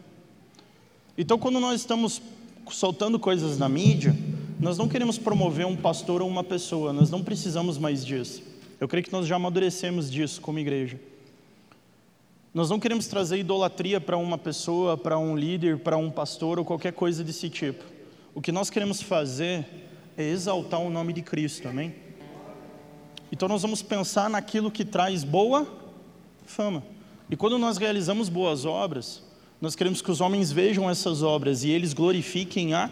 Então, 1.17 1.39
quando 1.39 1.59
nós 1.59 1.81
estamos 1.81 2.21
soltando 2.69 3.19
coisas 3.19 3.57
na 3.57 3.71
mídia, 3.71 4.15
nós 4.61 4.77
não 4.77 4.87
queremos 4.87 5.17
promover 5.17 5.65
um 5.65 5.75
pastor 5.75 6.21
ou 6.21 6.29
uma 6.29 6.45
pessoa, 6.45 6.93
nós 6.93 7.09
não 7.09 7.25
precisamos 7.25 7.79
mais 7.79 8.05
disso. 8.05 8.43
Eu 8.79 8.87
creio 8.87 9.03
que 9.03 9.11
nós 9.11 9.27
já 9.27 9.37
amadurecemos 9.37 10.11
disso 10.11 10.43
como 10.43 10.59
igreja. 10.59 11.01
Nós 12.53 12.69
não 12.69 12.79
queremos 12.79 13.07
trazer 13.07 13.39
idolatria 13.39 13.99
para 13.99 14.19
uma 14.19 14.37
pessoa, 14.37 14.99
para 14.99 15.19
um 15.19 15.35
líder, 15.35 15.79
para 15.79 15.97
um 15.97 16.11
pastor 16.11 16.59
ou 16.59 16.67
qualquer 16.67 16.93
coisa 16.93 17.25
desse 17.25 17.49
tipo. 17.49 17.83
O 18.35 18.43
que 18.43 18.53
nós 18.53 18.69
queremos 18.69 19.01
fazer 19.01 19.65
é 20.19 20.25
exaltar 20.25 20.81
o 20.81 20.91
nome 20.91 21.15
de 21.15 21.23
Cristo, 21.23 21.67
amém? 21.67 21.95
Então 23.33 23.49
nós 23.49 23.63
vamos 23.63 23.81
pensar 23.81 24.29
naquilo 24.29 24.71
que 24.71 24.85
traz 24.85 25.25
boa 25.25 25.80
fama. 26.51 26.83
E 27.31 27.37
quando 27.37 27.57
nós 27.59 27.77
realizamos 27.77 28.29
boas 28.29 28.65
obras, 28.65 29.23
nós 29.61 29.77
queremos 29.77 30.03
que 30.03 30.11
os 30.11 30.21
homens 30.21 30.51
vejam 30.51 30.91
essas 30.91 31.23
obras 31.23 31.63
e 31.63 31.71
eles 31.71 31.93
glorifiquem 31.93 32.75
a. 32.75 32.91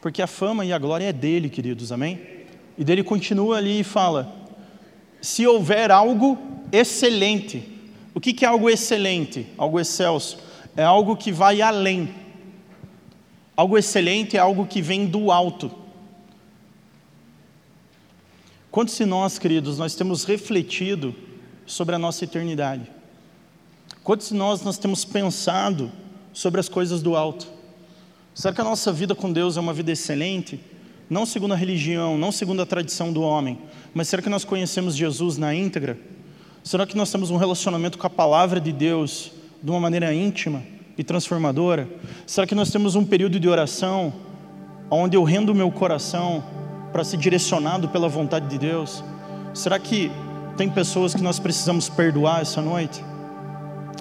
Porque 0.00 0.20
a 0.20 0.26
fama 0.26 0.64
e 0.64 0.72
a 0.72 0.78
glória 0.78 1.04
é 1.04 1.12
dele, 1.12 1.48
queridos, 1.48 1.92
amém? 1.92 2.20
E 2.76 2.82
dele 2.82 3.04
continua 3.04 3.58
ali 3.58 3.80
e 3.80 3.84
fala: 3.84 4.34
se 5.20 5.46
houver 5.46 5.92
algo 5.92 6.36
excelente, 6.72 7.62
o 8.12 8.20
que, 8.20 8.44
é 8.44 8.48
algo 8.48 8.68
excelente, 8.68 9.46
algo 9.56 9.78
excelso? 9.78 10.38
É 10.76 10.82
algo 10.82 11.16
que 11.16 11.30
vai 11.30 11.62
além. 11.62 12.12
Algo 13.56 13.78
excelente 13.78 14.36
é 14.36 14.40
algo 14.40 14.66
que 14.66 14.82
vem 14.82 15.06
do 15.06 15.30
alto. 15.30 15.70
Quantos 18.68 18.96
de 18.96 19.04
nós, 19.04 19.38
queridos, 19.38 19.78
nós 19.78 19.94
temos 19.94 20.24
refletido 20.24 21.14
sobre 21.66 21.94
a 21.94 21.98
nossa 21.98 22.24
eternidade? 22.24 22.90
Quantos 24.02 24.28
de 24.28 24.34
nós 24.34 24.62
nós 24.62 24.78
temos 24.78 25.04
pensado 25.04 25.90
sobre 26.32 26.58
as 26.58 26.68
coisas 26.68 27.02
do 27.02 27.16
alto? 27.16 27.46
Será 28.34 28.54
que 28.54 28.60
a 28.60 28.64
nossa 28.64 28.92
vida 28.92 29.14
com 29.14 29.32
Deus 29.32 29.56
é 29.56 29.60
uma 29.60 29.72
vida 29.72 29.92
excelente? 29.92 30.58
Não 31.08 31.26
segundo 31.26 31.52
a 31.52 31.56
religião, 31.56 32.16
não 32.16 32.32
segundo 32.32 32.62
a 32.62 32.66
tradição 32.66 33.12
do 33.12 33.20
homem, 33.20 33.58
mas 33.92 34.08
será 34.08 34.22
que 34.22 34.30
nós 34.30 34.44
conhecemos 34.44 34.96
Jesus 34.96 35.36
na 35.36 35.54
íntegra? 35.54 35.98
Será 36.64 36.86
que 36.86 36.96
nós 36.96 37.10
temos 37.10 37.30
um 37.30 37.36
relacionamento 37.36 37.98
com 37.98 38.06
a 38.06 38.10
palavra 38.10 38.60
de 38.60 38.72
Deus 38.72 39.30
de 39.62 39.70
uma 39.70 39.78
maneira 39.78 40.14
íntima 40.14 40.62
e 40.96 41.04
transformadora? 41.04 41.88
Será 42.26 42.46
que 42.46 42.54
nós 42.54 42.70
temos 42.70 42.94
um 42.94 43.04
período 43.04 43.38
de 43.38 43.48
oração 43.48 44.12
onde 44.90 45.16
eu 45.16 45.22
rendo 45.22 45.52
o 45.52 45.54
meu 45.54 45.70
coração 45.70 46.42
para 46.92 47.04
ser 47.04 47.18
direcionado 47.18 47.88
pela 47.88 48.08
vontade 48.08 48.48
de 48.48 48.58
Deus? 48.58 49.04
Será 49.52 49.78
que 49.78 50.10
tem 50.56 50.68
pessoas 50.68 51.14
que 51.14 51.22
nós 51.22 51.38
precisamos 51.38 51.88
perdoar 51.88 52.42
essa 52.42 52.60
noite? 52.60 53.04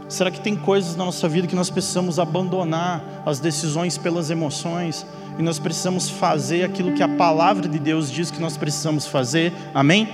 Será 0.10 0.30
que 0.30 0.42
tem 0.42 0.58
coisas 0.58 0.96
na 0.98 1.06
nossa 1.06 1.28
vida 1.30 1.48
que 1.48 1.56
nós 1.56 1.70
precisamos 1.70 2.20
abandonar 2.20 3.24
as 3.26 3.40
decisões 3.40 3.98
pelas 3.98 4.30
emoções 4.30 5.06
e 5.40 5.42
nós 5.42 5.58
precisamos 5.58 6.10
fazer 6.10 6.66
aquilo 6.66 6.94
que 6.94 7.02
a 7.02 7.08
palavra 7.08 7.68
de 7.70 7.80
Deus 7.80 8.12
diz 8.12 8.30
que 8.30 8.42
nós 8.42 8.58
precisamos 8.58 9.08
fazer? 9.08 9.54
Amém? 9.74 10.10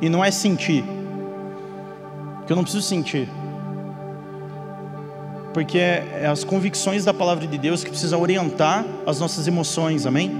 E 0.00 0.08
não 0.08 0.24
é 0.24 0.30
sentir, 0.30 0.84
que 2.46 2.52
eu 2.52 2.56
não 2.56 2.62
preciso 2.62 2.86
sentir, 2.86 3.28
porque 5.52 5.78
é, 5.78 6.20
é 6.22 6.26
as 6.28 6.44
convicções 6.44 7.04
da 7.04 7.12
palavra 7.12 7.48
de 7.48 7.58
Deus 7.58 7.82
que 7.82 7.90
precisam 7.90 8.20
orientar 8.20 8.86
as 9.04 9.18
nossas 9.18 9.48
emoções, 9.48 10.06
amém? 10.06 10.30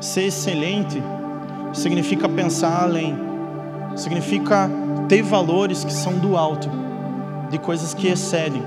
Ser 0.00 0.24
excelente 0.24 1.00
significa 1.72 2.28
pensar 2.28 2.82
além 2.82 3.27
significa 3.98 4.70
ter 5.08 5.22
valores 5.22 5.84
que 5.84 5.92
são 5.92 6.18
do 6.18 6.36
alto, 6.36 6.70
de 7.50 7.58
coisas 7.58 7.92
que 7.92 8.08
excedem. 8.08 8.62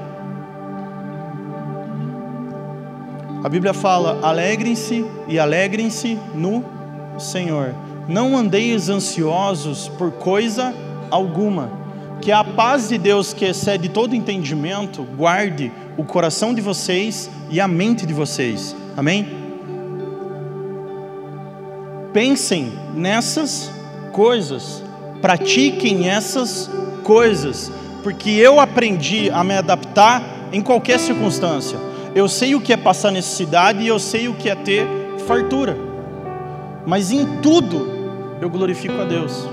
A 3.44 3.50
Bíblia 3.50 3.74
fala: 3.74 4.20
alegrem-se 4.22 5.06
e 5.28 5.40
alegrem-se 5.40 6.20
no 6.36 6.64
Senhor. 7.18 7.74
Não 8.08 8.38
andeis 8.38 8.90
ansiosos 8.90 9.88
por 9.88 10.12
coisa 10.12 10.74
alguma. 11.10 11.82
Que 12.20 12.32
a 12.32 12.44
paz 12.44 12.90
de 12.90 13.00
Deus, 13.00 13.34
que 13.34 13.46
excede 13.46 13.90
todo 13.90 14.16
entendimento, 14.16 15.04
guarde 15.18 15.72
o 15.98 16.04
coração 16.04 16.54
de 16.54 16.62
vocês 16.62 17.32
e 17.50 17.60
a 17.60 17.68
mente 17.68 18.06
de 18.06 18.14
vocês. 18.14 18.76
Amém? 18.96 19.28
Pensem 22.14 22.74
nessas 22.94 23.72
coisas 24.12 24.84
pratiquem 25.22 26.10
essas 26.10 26.70
coisas, 27.04 27.72
porque 28.04 28.30
eu 28.32 28.60
aprendi 28.60 29.30
a 29.30 29.44
me 29.44 29.56
adaptar 29.56 30.24
em 30.52 30.62
qualquer 30.62 31.00
circunstância. 31.00 31.78
Eu 32.14 32.28
sei 32.28 32.56
o 32.56 32.62
que 32.62 32.74
é 32.74 32.78
passar 32.78 33.12
necessidade 33.12 33.82
e 33.82 33.88
eu 33.88 34.00
sei 34.00 34.28
o 34.28 34.34
que 34.34 34.50
é 34.50 34.56
ter 34.56 34.86
fartura. 35.28 35.78
Mas 36.86 37.12
em 37.12 37.26
tudo 37.42 37.90
eu 38.42 38.50
glorifico 38.50 39.00
a 39.00 39.06
Deus, 39.06 39.48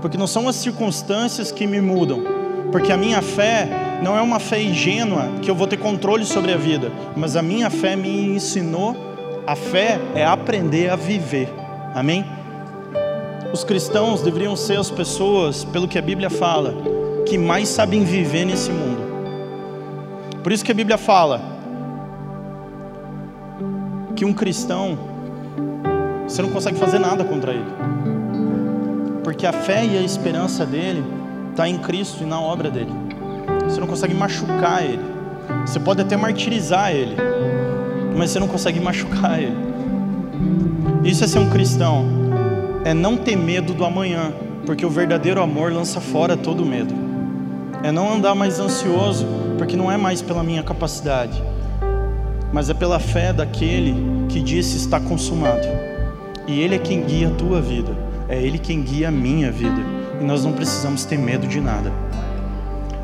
porque 0.00 0.16
não 0.16 0.26
são 0.26 0.48
as 0.48 0.56
circunstâncias 0.56 1.50
que 1.50 1.66
me 1.66 1.80
mudam, 1.80 2.22
porque 2.70 2.92
a 2.92 2.96
minha 2.96 3.20
fé 3.20 3.68
não 4.02 4.16
é 4.16 4.22
uma 4.22 4.38
fé 4.38 4.62
ingênua 4.62 5.28
que 5.42 5.50
eu 5.50 5.54
vou 5.54 5.66
ter 5.66 5.76
controle 5.76 6.24
sobre 6.24 6.52
a 6.52 6.56
vida, 6.56 6.92
mas 7.16 7.34
a 7.36 7.42
minha 7.42 7.68
fé 7.68 7.96
me 7.96 8.36
ensinou. 8.36 8.96
A 9.46 9.56
fé 9.56 9.98
é 10.14 10.24
aprender 10.24 10.90
a 10.90 10.96
viver. 10.96 11.48
Amém? 11.94 12.24
Os 13.52 13.64
cristãos 13.64 14.20
deveriam 14.20 14.54
ser 14.54 14.78
as 14.78 14.90
pessoas, 14.90 15.64
pelo 15.64 15.88
que 15.88 15.98
a 15.98 16.02
Bíblia 16.02 16.28
fala, 16.28 16.74
que 17.24 17.38
mais 17.38 17.68
sabem 17.68 18.04
viver 18.04 18.44
nesse 18.44 18.70
mundo. 18.70 19.00
Por 20.42 20.52
isso 20.52 20.64
que 20.64 20.70
a 20.70 20.74
Bíblia 20.74 20.98
fala 20.98 21.40
que 24.14 24.24
um 24.24 24.32
cristão, 24.32 24.98
você 26.26 26.42
não 26.42 26.50
consegue 26.50 26.78
fazer 26.78 26.98
nada 26.98 27.24
contra 27.24 27.52
ele, 27.52 27.72
porque 29.24 29.46
a 29.46 29.52
fé 29.52 29.84
e 29.84 29.96
a 29.96 30.02
esperança 30.02 30.66
dele 30.66 31.02
está 31.50 31.68
em 31.68 31.78
Cristo 31.78 32.22
e 32.24 32.26
na 32.26 32.40
obra 32.40 32.70
dele. 32.70 32.92
Você 33.64 33.80
não 33.80 33.86
consegue 33.86 34.14
machucar 34.14 34.84
ele. 34.84 35.04
Você 35.66 35.80
pode 35.80 36.02
até 36.02 36.16
martirizar 36.16 36.92
ele, 36.92 37.16
mas 38.16 38.30
você 38.30 38.40
não 38.40 38.48
consegue 38.48 38.78
machucar 38.80 39.40
ele. 39.40 39.56
Isso 41.04 41.24
é 41.24 41.26
ser 41.26 41.38
um 41.38 41.48
cristão, 41.48 42.17
é 42.88 42.94
não 42.94 43.18
ter 43.18 43.36
medo 43.36 43.74
do 43.74 43.84
amanhã, 43.84 44.32
porque 44.64 44.86
o 44.86 44.88
verdadeiro 44.88 45.42
amor 45.42 45.70
lança 45.70 46.00
fora 46.00 46.38
todo 46.38 46.64
medo. 46.64 46.94
É 47.82 47.92
não 47.92 48.10
andar 48.10 48.34
mais 48.34 48.58
ansioso, 48.58 49.26
porque 49.58 49.76
não 49.76 49.92
é 49.92 49.98
mais 49.98 50.22
pela 50.22 50.42
minha 50.42 50.62
capacidade, 50.62 51.42
mas 52.50 52.70
é 52.70 52.74
pela 52.74 52.98
fé 52.98 53.30
daquele 53.30 53.94
que 54.30 54.40
disse 54.40 54.78
está 54.78 54.98
consumado. 54.98 55.68
E 56.46 56.62
Ele 56.62 56.76
é 56.76 56.78
quem 56.78 57.02
guia 57.02 57.28
a 57.28 57.32
tua 57.32 57.60
vida, 57.60 57.94
é 58.26 58.40
Ele 58.42 58.58
quem 58.58 58.80
guia 58.80 59.08
a 59.08 59.12
minha 59.12 59.52
vida, 59.52 59.82
e 60.18 60.24
nós 60.24 60.42
não 60.42 60.52
precisamos 60.54 61.04
ter 61.04 61.18
medo 61.18 61.46
de 61.46 61.60
nada. 61.60 61.92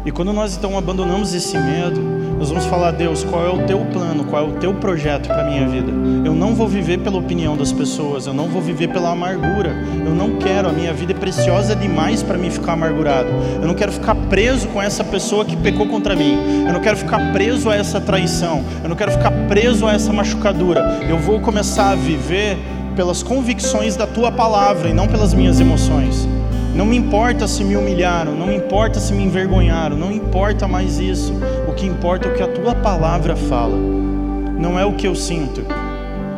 E 0.07 0.11
quando 0.11 0.33
nós 0.33 0.57
então 0.57 0.79
abandonamos 0.79 1.35
esse 1.35 1.59
medo, 1.59 2.01
nós 2.45 2.51
vamos 2.51 2.67
falar, 2.67 2.91
Deus, 2.91 3.25
qual 3.25 3.43
é 3.43 3.49
o 3.49 3.65
teu 3.65 3.79
plano, 3.87 4.23
qual 4.25 4.45
é 4.45 4.47
o 4.47 4.53
teu 4.57 4.75
projeto 4.75 5.29
para 5.29 5.41
a 5.41 5.45
minha 5.45 5.67
vida? 5.67 5.91
Eu 6.27 6.35
não 6.35 6.55
vou 6.55 6.69
viver 6.69 6.99
pela 6.99 7.17
opinião 7.17 7.57
das 7.57 7.73
pessoas, 7.73 8.27
eu 8.27 8.35
não 8.35 8.49
vou 8.49 8.61
viver 8.61 8.89
pela 8.89 9.13
amargura. 9.13 9.71
Eu 10.05 10.15
não 10.15 10.37
quero, 10.37 10.69
a 10.69 10.73
minha 10.73 10.93
vida 10.93 11.13
é 11.13 11.15
preciosa 11.15 11.75
demais 11.75 12.23
para 12.23 12.37
mim 12.37 12.51
ficar 12.51 12.75
amargurado. 12.75 13.31
Eu 13.63 13.67
não 13.67 13.73
quero 13.73 13.91
ficar 13.91 14.15
preso 14.29 14.69
com 14.69 14.83
essa 14.83 15.03
pessoa 15.03 15.43
que 15.43 15.57
pecou 15.57 15.87
contra 15.87 16.15
mim. 16.15 16.37
Eu 16.67 16.75
não 16.75 16.83
quero 16.83 16.99
ficar 16.99 17.33
preso 17.33 17.71
a 17.71 17.77
essa 17.77 17.99
traição. 17.99 18.63
Eu 18.83 18.91
não 18.91 18.97
quero 18.97 19.13
ficar 19.13 19.31
preso 19.49 19.87
a 19.87 19.95
essa 19.95 20.13
machucadura. 20.13 20.99
Eu 21.09 21.17
vou 21.17 21.41
começar 21.41 21.93
a 21.93 21.95
viver 21.95 22.59
pelas 22.95 23.23
convicções 23.23 23.97
da 23.97 24.07
tua 24.07 24.31
palavra 24.31 24.91
e 24.91 24.93
não 24.93 25.09
pelas 25.09 25.33
minhas 25.33 25.61
emoções. 25.61 26.29
Não 26.75 26.85
me 26.85 26.97
importa 26.97 27.47
se 27.47 27.63
me 27.63 27.77
humilharam, 27.77 28.35
não 28.35 28.49
me 28.49 28.57
importa 28.57 28.99
se 28.99 29.13
me 29.13 29.23
envergonharam, 29.23 29.97
não 29.97 30.11
importa 30.11 30.67
mais 30.67 30.99
isso. 30.99 31.33
O 31.75 31.77
que 31.77 31.87
importa 31.87 32.29
é 32.29 32.31
o 32.31 32.35
que 32.37 32.43
a 32.43 32.47
tua 32.47 32.73
palavra 32.73 33.35
fala, 33.35 33.77
não 33.77 34.79
é 34.79 34.85
o 34.85 34.93
que 34.93 35.09
eu 35.09 35.15
sinto. 35.17 35.67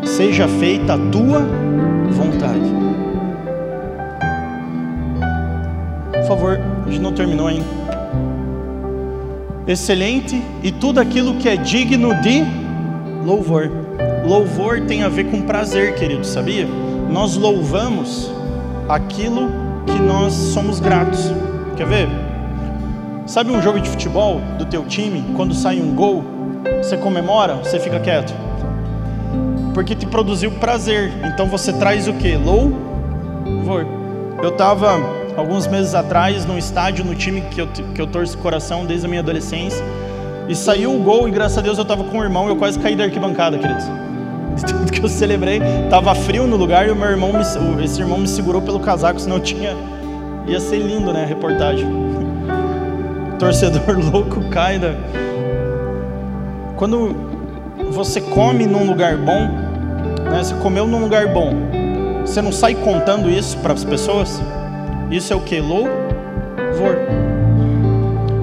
Seja 0.03 0.49
feita 0.49 0.95
a 0.95 0.99
tua 0.99 1.43
vontade. 2.11 2.73
Por 6.11 6.27
favor, 6.27 6.59
a 6.87 6.91
gente 6.91 7.03
não 7.03 7.13
terminou 7.13 7.49
ainda. 7.49 7.67
Excelente 9.69 10.43
e 10.63 10.73
tudo 10.73 11.01
aquilo 11.01 11.35
que 11.35 11.51
é 11.51 11.57
digno 11.57 12.15
de 12.23 12.43
louvor. 13.23 13.71
Louvor 14.27 14.81
tem 14.87 15.03
a 15.03 15.11
ver 15.11 15.25
com 15.25 15.43
prazer, 15.43 15.97
querido, 15.97 16.25
sabia? 16.25 16.67
Nós 17.11 17.37
louvamos 17.37 18.33
aquilo 18.89 19.51
que 19.85 20.01
nós 20.01 20.33
somos 20.33 20.81
gratos. 20.81 21.31
Quer 21.77 21.87
ver? 21.87 22.26
Sabe 23.27 23.51
um 23.51 23.61
jogo 23.61 23.81
de 23.81 23.91
futebol 23.91 24.41
do 24.57 24.65
teu 24.65 24.85
time, 24.85 25.35
quando 25.35 25.53
sai 25.53 25.81
um 25.81 25.93
gol, 25.97 26.25
você 26.81 26.97
comemora, 26.97 27.57
você 27.57 27.81
fica 27.81 27.99
quieto? 27.99 28.33
Porque 29.75 29.97
te 29.97 30.07
produziu 30.07 30.53
prazer. 30.53 31.13
Então 31.25 31.47
você 31.47 31.73
traz 31.73 32.07
o 32.07 32.13
que? 32.13 32.37
Louvor. 32.37 33.85
Eu 34.41 34.51
estava 34.51 35.01
alguns 35.37 35.67
meses 35.67 35.93
atrás 35.93 36.47
num 36.47 36.57
estádio 36.57 37.05
no 37.05 37.17
time 37.17 37.41
que 37.51 37.61
eu, 37.61 37.67
que 37.67 38.01
eu 38.01 38.07
torço 38.07 38.39
coração 38.39 38.87
desde 38.87 39.07
a 39.07 39.09
minha 39.09 39.21
adolescência. 39.21 39.85
E 40.49 40.55
saiu 40.55 40.95
o 40.95 41.03
gol 41.03 41.27
e 41.27 41.33
graças 41.33 41.59
a 41.59 41.61
Deus 41.61 41.79
eu 41.79 41.83
estava 41.83 42.05
com 42.05 42.19
o 42.19 42.23
irmão 42.23 42.47
e 42.47 42.51
eu 42.51 42.57
quase 42.57 42.79
caí 42.79 42.95
da 42.95 43.05
arquibancada, 43.05 43.59
queridos. 43.59 43.85
De 44.87 44.93
que 44.93 45.05
eu 45.05 45.09
celebrei, 45.09 45.61
tava 45.91 46.15
frio 46.15 46.47
no 46.47 46.57
lugar 46.57 46.87
e 46.87 46.93
o 46.93 46.97
meu 46.97 47.11
irmão, 47.11 47.33
me, 47.33 47.85
esse 47.85 48.01
irmão 48.01 48.19
me 48.19 48.29
segurou 48.29 48.63
pelo 48.63 48.79
casaco, 48.79 49.21
senão 49.21 49.41
tinha, 49.41 49.77
ia 50.47 50.61
ser 50.61 50.79
lindo, 50.79 51.13
né, 51.13 51.25
a 51.25 51.27
reportagem. 51.27 52.06
Torcedor 53.39 53.99
louco 54.13 54.49
cai 54.51 54.79
da... 54.79 54.95
Quando 56.77 57.15
você 57.91 58.21
come 58.21 58.67
num 58.67 58.87
lugar 58.87 59.17
bom, 59.17 59.49
né, 60.31 60.43
você 60.43 60.55
comeu 60.57 60.87
num 60.87 61.01
lugar 61.01 61.29
bom, 61.29 61.53
você 62.21 62.43
não 62.43 62.53
sai 62.53 62.75
contando 62.75 63.31
isso 63.31 63.57
para 63.59 63.73
as 63.73 63.85
pessoas? 63.85 64.41
Isso 65.11 65.33
é 65.33 65.37
o 65.37 65.41
que? 65.41 65.61
Louvor. 65.61 66.97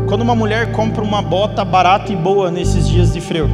Quando 0.08 0.22
uma 0.22 0.36
mulher 0.36 0.72
compra 0.72 1.04
uma 1.04 1.22
bota 1.22 1.66
barata 1.66 2.12
e 2.12 2.16
boa 2.16 2.50
nesses 2.50 2.88
dias 2.88 3.14
de 3.14 3.20
frio, 3.20 3.50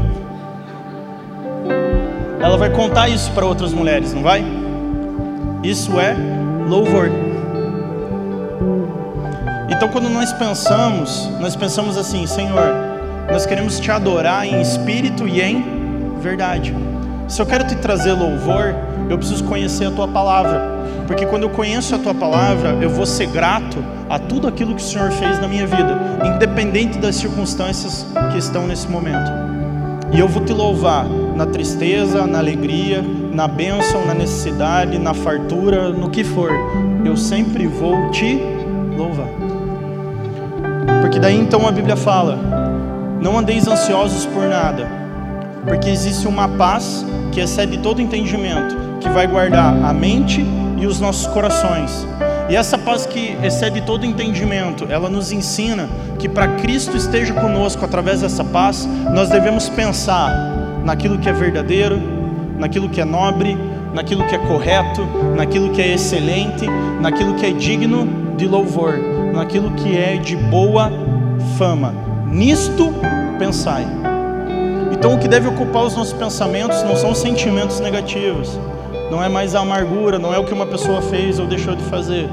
ela 2.41 2.57
vai 2.57 2.69
contar 2.69 3.09
isso 3.09 3.31
para 3.31 3.45
outras 3.45 3.73
mulheres, 3.73 4.13
não 4.13 4.23
vai? 4.23 4.43
Isso 5.63 5.99
é 5.99 6.15
louvor. 6.67 7.28
Então, 9.79 9.87
quando 9.87 10.09
nós 10.09 10.33
pensamos, 10.33 11.29
nós 11.39 11.55
pensamos 11.55 11.97
assim: 11.97 12.27
Senhor, 12.27 12.75
nós 13.31 13.45
queremos 13.45 13.79
te 13.79 13.89
adorar 13.89 14.45
em 14.45 14.59
espírito 14.59 15.25
e 15.25 15.39
em 15.39 15.63
verdade. 16.19 16.75
Se 17.29 17.41
eu 17.41 17.45
quero 17.45 17.65
te 17.65 17.77
trazer 17.77 18.11
louvor, 18.11 18.75
eu 19.09 19.17
preciso 19.17 19.45
conhecer 19.45 19.85
a 19.85 19.91
tua 19.91 20.05
palavra. 20.05 20.61
Porque 21.07 21.25
quando 21.25 21.43
eu 21.43 21.49
conheço 21.49 21.95
a 21.95 21.97
tua 21.97 22.13
palavra, 22.13 22.77
eu 22.81 22.89
vou 22.89 23.05
ser 23.05 23.27
grato 23.27 23.77
a 24.09 24.19
tudo 24.19 24.49
aquilo 24.49 24.75
que 24.75 24.81
o 24.81 24.85
Senhor 24.85 25.11
fez 25.11 25.39
na 25.39 25.47
minha 25.47 25.65
vida, 25.65 25.97
independente 26.25 26.97
das 26.97 27.15
circunstâncias 27.15 28.05
que 28.33 28.37
estão 28.37 28.67
nesse 28.67 28.89
momento. 28.89 29.31
E 30.11 30.19
eu 30.19 30.27
vou 30.27 30.43
te 30.43 30.51
louvar 30.51 31.05
na 31.37 31.45
tristeza, 31.45 32.27
na 32.27 32.39
alegria, 32.39 33.01
na 33.31 33.47
bênção, 33.47 34.05
na 34.05 34.13
necessidade, 34.13 34.99
na 34.99 35.13
fartura, 35.13 35.87
no 35.87 36.09
que 36.09 36.25
for. 36.25 36.51
Eu 37.05 37.15
sempre 37.15 37.65
vou 37.65 38.11
te 38.11 38.41
louvar. 38.97 39.38
Daí 41.21 41.37
então 41.37 41.67
a 41.67 41.71
Bíblia 41.71 41.95
fala: 41.95 42.37
não 43.21 43.37
andeis 43.37 43.67
ansiosos 43.67 44.25
por 44.25 44.43
nada, 44.43 44.87
porque 45.65 45.89
existe 45.89 46.27
uma 46.27 46.47
paz 46.47 47.05
que 47.31 47.41
excede 47.41 47.77
todo 47.79 48.01
entendimento, 48.01 48.75
que 49.01 49.09
vai 49.09 49.27
guardar 49.27 49.73
a 49.83 49.93
mente 49.93 50.45
e 50.77 50.87
os 50.87 50.99
nossos 50.99 51.27
corações. 51.27 52.07
E 52.49 52.55
essa 52.55 52.77
paz 52.77 53.05
que 53.05 53.37
excede 53.43 53.81
todo 53.81 54.05
entendimento, 54.05 54.87
ela 54.89 55.09
nos 55.09 55.31
ensina 55.31 55.87
que 56.17 56.27
para 56.27 56.47
Cristo 56.55 56.97
esteja 56.97 57.33
conosco 57.33 57.85
através 57.85 58.21
dessa 58.21 58.43
paz, 58.43 58.87
nós 59.13 59.29
devemos 59.29 59.69
pensar 59.69 60.31
naquilo 60.83 61.19
que 61.19 61.29
é 61.29 61.33
verdadeiro, 61.33 62.01
naquilo 62.57 62.89
que 62.89 62.99
é 62.99 63.05
nobre, 63.05 63.55
naquilo 63.93 64.25
que 64.25 64.33
é 64.33 64.39
correto, 64.39 65.01
naquilo 65.35 65.69
que 65.71 65.81
é 65.81 65.93
excelente, 65.93 66.65
naquilo 66.99 67.35
que 67.35 67.45
é 67.45 67.51
digno 67.51 68.35
de 68.35 68.47
louvor, 68.47 68.97
naquilo 69.33 69.71
que 69.71 69.97
é 69.97 70.17
de 70.17 70.35
boa 70.35 70.91
fama. 71.57 71.93
Nisto 72.27 72.93
pensai. 73.37 73.85
Então, 74.91 75.15
o 75.15 75.19
que 75.19 75.27
deve 75.27 75.47
ocupar 75.47 75.83
os 75.83 75.95
nossos 75.95 76.13
pensamentos 76.13 76.83
não 76.83 76.95
são 76.95 77.15
sentimentos 77.15 77.79
negativos, 77.79 78.59
não 79.09 79.23
é 79.23 79.29
mais 79.29 79.55
a 79.55 79.61
amargura, 79.61 80.19
não 80.19 80.33
é 80.33 80.37
o 80.37 80.43
que 80.43 80.53
uma 80.53 80.65
pessoa 80.65 81.01
fez 81.01 81.39
ou 81.39 81.47
deixou 81.47 81.75
de 81.75 81.83
fazer. 81.83 82.29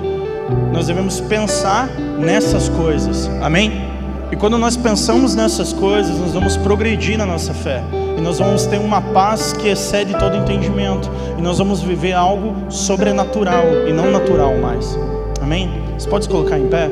Nós 0.72 0.88
devemos 0.88 1.20
pensar 1.20 1.88
nessas 2.18 2.68
coisas, 2.68 3.30
amém? 3.40 3.86
E 4.30 4.36
quando 4.36 4.58
nós 4.58 4.76
pensamos 4.76 5.36
nessas 5.36 5.72
coisas, 5.72 6.18
nós 6.18 6.32
vamos 6.32 6.56
progredir 6.56 7.16
na 7.16 7.24
nossa 7.24 7.54
fé, 7.54 7.82
e 8.18 8.20
nós 8.20 8.38
vamos 8.38 8.66
ter 8.66 8.78
uma 8.78 9.00
paz 9.00 9.52
que 9.52 9.68
excede 9.68 10.18
todo 10.18 10.36
entendimento, 10.36 11.08
e 11.38 11.42
nós 11.42 11.58
vamos 11.58 11.80
viver 11.80 12.12
algo 12.12 12.54
sobrenatural 12.68 13.64
e 13.86 13.92
não 13.92 14.10
natural 14.10 14.56
mais, 14.56 14.98
amém? 15.40 15.85
Você 15.98 16.08
pode 16.08 16.24
se 16.24 16.30
colocar 16.30 16.58
em 16.58 16.68
pé? 16.68 16.90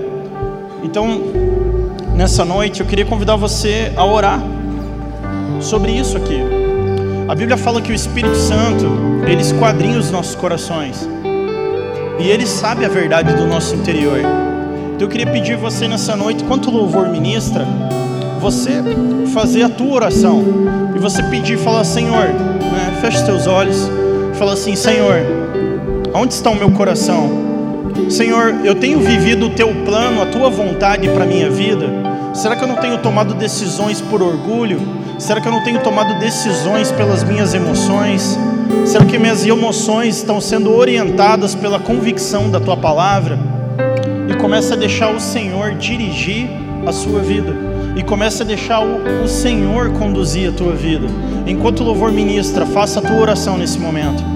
Então, 0.82 1.20
nessa 2.14 2.44
noite, 2.44 2.80
eu 2.80 2.86
queria 2.86 3.04
convidar 3.04 3.36
você 3.36 3.92
a 3.96 4.04
orar 4.04 4.40
sobre 5.60 5.92
isso 5.92 6.16
aqui. 6.16 6.40
A 7.28 7.34
Bíblia 7.34 7.56
fala 7.56 7.80
que 7.80 7.90
o 7.90 7.94
Espírito 7.94 8.36
Santo, 8.36 8.86
ele 9.26 9.40
esquadrinha 9.40 9.98
os 9.98 10.10
nossos 10.10 10.34
corações. 10.34 11.08
E 12.18 12.28
Ele 12.28 12.46
sabe 12.46 12.84
a 12.84 12.88
verdade 12.88 13.34
do 13.34 13.46
nosso 13.46 13.74
interior. 13.74 14.18
Então 14.18 15.00
eu 15.00 15.08
queria 15.08 15.26
pedir 15.26 15.56
você 15.56 15.88
nessa 15.88 16.14
noite, 16.16 16.44
enquanto 16.44 16.68
o 16.68 16.70
louvor 16.70 17.08
ministra, 17.08 17.66
você 18.40 18.82
fazer 19.32 19.64
a 19.64 19.68
tua 19.68 19.94
oração 19.94 20.44
e 20.94 20.98
você 20.98 21.22
pedir, 21.24 21.58
falar, 21.58 21.82
Senhor, 21.82 22.26
né, 22.28 22.98
fecha 23.00 23.18
os 23.18 23.24
teus 23.24 23.46
olhos, 23.46 23.90
fala 24.34 24.52
assim, 24.52 24.76
Senhor, 24.76 25.16
onde 26.14 26.34
está 26.34 26.50
o 26.50 26.54
meu 26.54 26.70
coração? 26.70 27.53
Senhor, 28.10 28.64
eu 28.64 28.74
tenho 28.74 29.00
vivido 29.00 29.46
o 29.46 29.50
teu 29.50 29.68
plano, 29.84 30.22
a 30.22 30.26
tua 30.26 30.50
vontade 30.50 31.08
para 31.08 31.24
a 31.24 31.26
minha 31.26 31.50
vida? 31.50 31.88
Será 32.34 32.56
que 32.56 32.64
eu 32.64 32.68
não 32.68 32.76
tenho 32.76 32.98
tomado 32.98 33.34
decisões 33.34 34.00
por 34.00 34.20
orgulho? 34.20 34.80
Será 35.18 35.40
que 35.40 35.46
eu 35.46 35.52
não 35.52 35.62
tenho 35.62 35.80
tomado 35.80 36.18
decisões 36.18 36.90
pelas 36.90 37.22
minhas 37.22 37.54
emoções? 37.54 38.36
Será 38.84 39.04
que 39.04 39.18
minhas 39.18 39.46
emoções 39.46 40.16
estão 40.16 40.40
sendo 40.40 40.74
orientadas 40.74 41.54
pela 41.54 41.78
convicção 41.78 42.50
da 42.50 42.58
tua 42.58 42.76
palavra? 42.76 43.38
E 44.28 44.34
começa 44.34 44.74
a 44.74 44.76
deixar 44.76 45.14
o 45.14 45.20
Senhor 45.20 45.74
dirigir 45.74 46.48
a 46.84 46.92
sua 46.92 47.20
vida. 47.20 47.54
E 47.96 48.02
começa 48.02 48.42
a 48.42 48.46
deixar 48.46 48.80
o, 48.80 49.22
o 49.22 49.28
Senhor 49.28 49.92
conduzir 49.92 50.50
a 50.50 50.52
tua 50.52 50.72
vida. 50.72 51.06
Enquanto 51.46 51.80
o 51.80 51.84
louvor 51.84 52.10
ministra, 52.10 52.66
faça 52.66 52.98
a 52.98 53.02
tua 53.02 53.16
oração 53.16 53.56
nesse 53.56 53.78
momento. 53.78 54.33